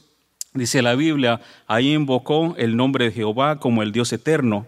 Dice 0.54 0.82
la 0.82 0.94
Biblia, 0.94 1.40
ahí 1.66 1.92
invocó 1.92 2.54
el 2.56 2.76
nombre 2.76 3.06
de 3.06 3.12
Jehová 3.12 3.58
como 3.58 3.82
el 3.82 3.92
Dios 3.92 4.12
eterno. 4.12 4.66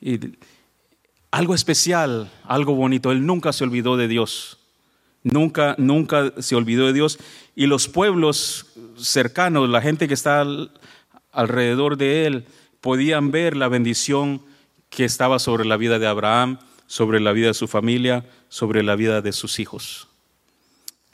Y 0.00 0.18
algo 1.30 1.54
especial, 1.54 2.30
algo 2.44 2.74
bonito. 2.74 3.12
Él 3.12 3.24
nunca 3.24 3.52
se 3.52 3.64
olvidó 3.64 3.96
de 3.96 4.08
Dios. 4.08 4.58
Nunca, 5.22 5.74
nunca 5.78 6.32
se 6.38 6.54
olvidó 6.54 6.86
de 6.86 6.92
Dios. 6.92 7.18
Y 7.54 7.66
los 7.66 7.88
pueblos 7.88 8.66
cercanos, 8.96 9.68
la 9.68 9.82
gente 9.82 10.08
que 10.08 10.14
está 10.14 10.46
alrededor 11.32 11.96
de 11.96 12.26
él, 12.26 12.46
podían 12.80 13.30
ver 13.30 13.56
la 13.56 13.68
bendición 13.68 14.42
que 14.90 15.04
estaba 15.04 15.38
sobre 15.38 15.64
la 15.64 15.76
vida 15.76 15.98
de 15.98 16.06
Abraham, 16.06 16.58
sobre 16.86 17.20
la 17.20 17.32
vida 17.32 17.48
de 17.48 17.54
su 17.54 17.68
familia, 17.68 18.24
sobre 18.48 18.82
la 18.82 18.96
vida 18.96 19.20
de 19.20 19.32
sus 19.32 19.58
hijos. 19.58 20.08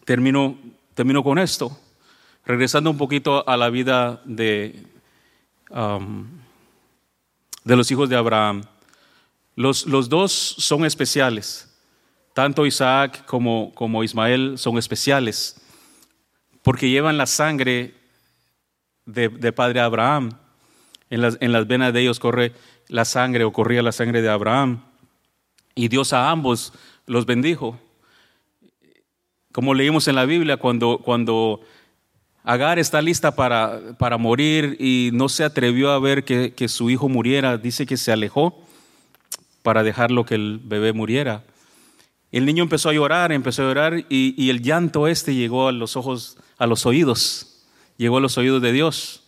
Termino, 0.04 0.56
termino 0.94 1.22
con 1.22 1.38
esto. 1.38 1.76
Regresando 2.46 2.90
un 2.90 2.98
poquito 2.98 3.48
a 3.48 3.56
la 3.56 3.70
vida 3.70 4.20
de, 4.24 4.84
um, 5.70 6.26
de 7.64 7.76
los 7.76 7.90
hijos 7.90 8.08
de 8.08 8.16
Abraham. 8.16 8.62
Los, 9.56 9.86
los, 9.86 10.08
dos 10.08 10.32
son 10.32 10.84
especiales. 10.84 11.73
Tanto 12.34 12.66
Isaac 12.66 13.24
como, 13.24 13.72
como 13.74 14.04
Ismael 14.04 14.58
son 14.58 14.76
especiales 14.76 15.60
porque 16.64 16.88
llevan 16.88 17.18
la 17.18 17.26
sangre 17.26 17.94
de, 19.04 19.52
padre 19.52 19.80
Abraham. 19.80 20.30
En 21.10 21.20
las, 21.20 21.36
en 21.40 21.52
las 21.52 21.66
venas 21.66 21.92
de 21.92 22.00
ellos 22.00 22.18
corre 22.18 22.52
la 22.88 23.04
sangre 23.04 23.44
o 23.44 23.52
corría 23.52 23.82
la 23.82 23.92
sangre 23.92 24.22
de 24.22 24.30
Abraham. 24.30 24.82
Y 25.74 25.88
Dios 25.88 26.14
a 26.14 26.30
ambos 26.30 26.72
los 27.06 27.26
bendijo. 27.26 27.78
Como 29.52 29.74
leímos 29.74 30.08
en 30.08 30.14
la 30.14 30.24
Biblia, 30.24 30.56
cuando, 30.56 30.98
cuando 31.04 31.60
Agar 32.44 32.78
está 32.78 33.02
lista 33.02 33.36
para, 33.36 33.96
para 33.98 34.16
morir 34.16 34.76
y 34.80 35.10
no 35.12 35.28
se 35.28 35.44
atrevió 35.44 35.90
a 35.90 35.98
ver 35.98 36.24
que, 36.24 36.54
que, 36.54 36.68
su 36.68 36.88
hijo 36.88 37.10
muriera, 37.10 37.58
dice 37.58 37.84
que 37.84 37.98
se 37.98 38.10
alejó 38.10 38.58
para 39.62 39.82
dejarlo 39.82 40.24
que 40.24 40.36
el 40.36 40.60
bebé 40.64 40.94
muriera. 40.94 41.44
El 42.34 42.46
niño 42.46 42.64
empezó 42.64 42.88
a 42.88 42.92
llorar, 42.92 43.30
empezó 43.30 43.62
a 43.62 43.66
llorar 43.66 44.06
y, 44.08 44.50
el 44.50 44.60
llanto 44.60 45.06
este 45.06 45.36
llegó 45.36 45.68
a 45.68 45.72
los 45.72 45.96
ojos, 45.96 46.36
a 46.58 46.66
los 46.66 46.84
oídos, 46.84 47.64
llegó 47.96 48.16
a 48.16 48.20
los 48.20 48.36
oídos 48.36 48.60
de 48.60 48.72
Dios. 48.72 49.22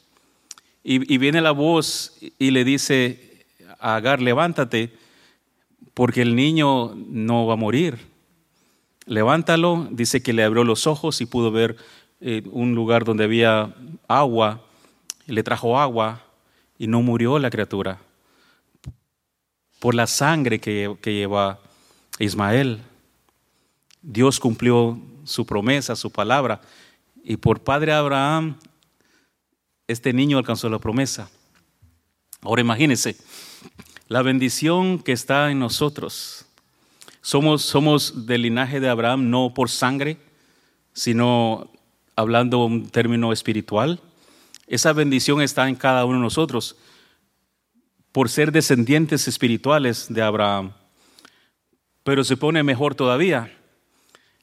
Y, 0.82 1.14
y 1.14 1.16
viene 1.16 1.40
la 1.40 1.52
voz 1.52 2.18
y 2.36 2.50
le 2.50 2.64
dice 2.64 3.46
a 3.78 3.94
Agar, 3.94 4.20
levántate, 4.20 4.92
porque 5.94 6.20
el 6.20 6.34
niño 6.34 6.96
no 6.96 7.46
va 7.46 7.52
a 7.52 7.56
morir. 7.56 7.96
Levántalo, 9.04 9.86
dice 9.92 10.20
que 10.20 10.32
le 10.32 10.42
abrió 10.42 10.64
los 10.64 10.88
ojos 10.88 11.20
y 11.20 11.26
pudo 11.26 11.52
ver 11.52 11.76
eh, 12.20 12.42
un 12.50 12.74
lugar 12.74 13.04
donde 13.04 13.22
había 13.22 13.72
agua, 14.08 14.64
y 15.28 15.32
le 15.32 15.44
trajo 15.44 15.78
agua 15.78 16.24
y 16.76 16.88
no 16.88 17.02
murió 17.02 17.38
la 17.38 17.50
criatura 17.50 18.00
por 19.78 19.94
la 19.94 20.08
sangre 20.08 20.58
que, 20.58 20.96
que 21.00 21.14
lleva 21.14 21.60
Ismael. 22.18 22.80
Dios 24.08 24.38
cumplió 24.38 25.00
su 25.24 25.44
promesa, 25.44 25.96
su 25.96 26.12
palabra, 26.12 26.60
y 27.24 27.36
por 27.38 27.64
padre 27.64 27.92
Abraham, 27.92 28.56
este 29.88 30.12
niño 30.12 30.38
alcanzó 30.38 30.68
la 30.68 30.78
promesa. 30.78 31.28
Ahora 32.40 32.60
imagínense, 32.60 33.16
la 34.06 34.22
bendición 34.22 35.00
que 35.00 35.10
está 35.10 35.50
en 35.50 35.58
nosotros. 35.58 36.46
Somos, 37.20 37.62
somos 37.62 38.26
del 38.26 38.42
linaje 38.42 38.78
de 38.78 38.88
Abraham 38.88 39.28
no 39.28 39.52
por 39.52 39.70
sangre, 39.70 40.18
sino 40.92 41.72
hablando 42.14 42.64
un 42.64 42.88
término 42.88 43.32
espiritual. 43.32 44.00
Esa 44.68 44.92
bendición 44.92 45.42
está 45.42 45.68
en 45.68 45.74
cada 45.74 46.04
uno 46.04 46.18
de 46.18 46.22
nosotros 46.22 46.76
por 48.12 48.28
ser 48.28 48.52
descendientes 48.52 49.26
espirituales 49.26 50.06
de 50.08 50.22
Abraham. 50.22 50.74
Pero 52.04 52.22
se 52.22 52.36
pone 52.36 52.62
mejor 52.62 52.94
todavía. 52.94 53.52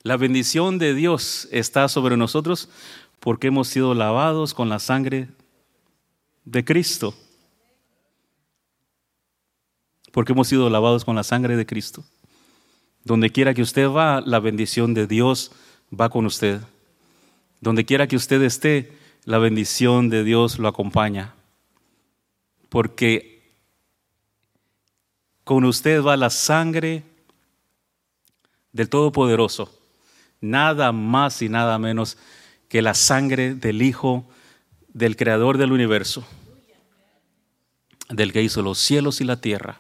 La 0.04 0.18
bendición 0.18 0.80
de 0.80 0.94
Dios 0.94 1.48
está 1.50 1.88
sobre 1.88 2.18
nosotros 2.18 2.68
porque 3.22 3.48
hemos 3.48 3.70
sido 3.70 3.94
lavados 3.94 4.54
con 4.54 4.68
la 4.68 4.80
sangre 4.80 5.30
de 6.44 6.66
Cristo. 6.66 7.16
Porque 10.12 10.34
hemos 10.34 10.50
sido 10.50 10.70
lavados 10.70 11.06
con 11.06 11.16
la 11.16 11.24
sangre 11.24 11.56
de 11.56 11.66
Cristo. 11.66 12.04
Donde 13.06 13.30
quiera 13.30 13.54
que 13.54 13.62
usted 13.62 13.88
va, 13.90 14.20
la 14.20 14.42
bendición 14.42 14.94
de 14.94 15.08
Dios 15.08 15.54
va 15.98 16.10
con 16.10 16.26
usted. 16.26 16.60
Donde 17.62 17.86
quiera 17.86 18.06
que 18.06 18.18
usted 18.18 18.42
esté, 18.42 18.98
la 19.24 19.38
bendición 19.38 20.10
de 20.10 20.26
Dios 20.26 20.60
lo 20.60 20.68
acompaña. 20.68 21.34
Porque 22.68 23.54
con 25.46 25.64
usted 25.64 26.04
va 26.04 26.18
la 26.18 26.30
sangre 26.30 27.04
del 28.74 28.90
Todopoderoso. 28.90 29.83
Nada 30.44 30.92
más 30.92 31.42
y 31.42 31.50
nada 31.50 31.80
menos 31.80 32.18
que 32.68 32.82
la 32.82 32.94
sangre 32.94 33.56
del 33.56 33.82
Hijo 33.82 34.30
del 34.90 35.16
Creador 35.16 35.58
del 35.58 35.72
universo, 35.72 36.24
del 38.10 38.32
que 38.32 38.44
hizo 38.44 38.62
los 38.62 38.78
cielos 38.78 39.22
y 39.22 39.24
la 39.24 39.42
tierra, 39.42 39.80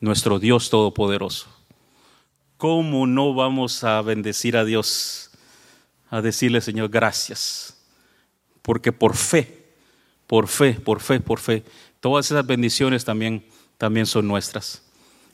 nuestro 0.00 0.38
Dios 0.38 0.70
Todopoderoso. 0.70 1.48
¿Cómo 2.56 3.06
no 3.06 3.34
vamos 3.34 3.82
a 3.82 4.02
bendecir 4.02 4.56
a 4.56 4.64
Dios? 4.64 5.28
a 6.10 6.22
decirle, 6.22 6.60
Señor, 6.60 6.88
gracias. 6.88 7.76
Porque 8.62 8.92
por 8.92 9.16
fe, 9.16 9.66
por 10.26 10.48
fe, 10.48 10.74
por 10.74 11.00
fe, 11.00 11.20
por 11.20 11.40
fe, 11.40 11.64
todas 12.00 12.30
esas 12.30 12.46
bendiciones 12.46 13.04
también, 13.04 13.44
también 13.76 14.06
son 14.06 14.26
nuestras. 14.26 14.82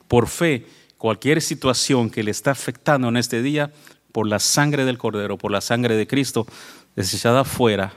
Por 0.09 0.29
fe, 0.29 0.67
cualquier 0.99 1.41
situación 1.41 2.11
que 2.11 2.23
le 2.23 2.31
está 2.31 2.51
afectando 2.51 3.09
en 3.09 3.17
este 3.17 3.43
día, 3.43 3.73
por 4.15 4.29
la 4.29 4.39
sangre 4.39 4.85
del 4.85 4.97
Cordero, 4.97 5.37
por 5.37 5.51
la 5.51 5.61
sangre 5.61 5.97
de 5.97 6.07
Cristo, 6.07 6.47
desechada 6.95 7.43
fuera, 7.43 7.95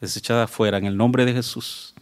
desechada 0.00 0.48
fuera 0.48 0.76
en 0.76 0.86
el 0.86 0.96
nombre 0.96 1.24
de 1.24 1.32
Jesús. 1.32 1.94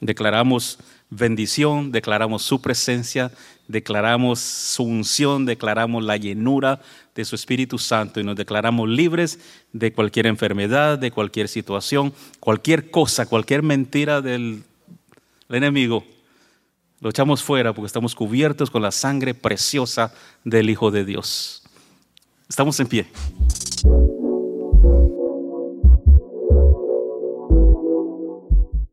Declaramos 0.00 0.80
bendición, 1.08 1.92
declaramos 1.92 2.42
su 2.42 2.60
presencia, 2.60 3.30
declaramos 3.68 4.40
su 4.40 4.82
unción, 4.82 5.46
declaramos 5.46 6.02
la 6.02 6.16
llenura 6.16 6.80
de 7.14 7.24
su 7.24 7.36
Espíritu 7.36 7.78
Santo 7.78 8.18
y 8.18 8.24
nos 8.24 8.34
declaramos 8.34 8.88
libres 8.88 9.38
de 9.72 9.92
cualquier 9.92 10.26
enfermedad, 10.26 10.98
de 10.98 11.12
cualquier 11.12 11.46
situación, 11.46 12.12
cualquier 12.40 12.90
cosa, 12.90 13.26
cualquier 13.26 13.62
mentira 13.62 14.20
del, 14.20 14.64
enemigo. 15.48 16.04
Lo 16.98 17.10
echamos 17.10 17.40
fuera 17.40 17.72
porque 17.72 17.86
estamos 17.86 18.16
cubiertos 18.16 18.68
con 18.68 18.82
la 18.82 18.90
sangre 18.90 19.32
preciosa 19.32 20.12
del 20.42 20.70
Hijo 20.70 20.90
de 20.90 21.04
Dios. 21.04 21.63
Estamos 22.48 22.78
en 22.80 22.86
pie. 22.86 23.06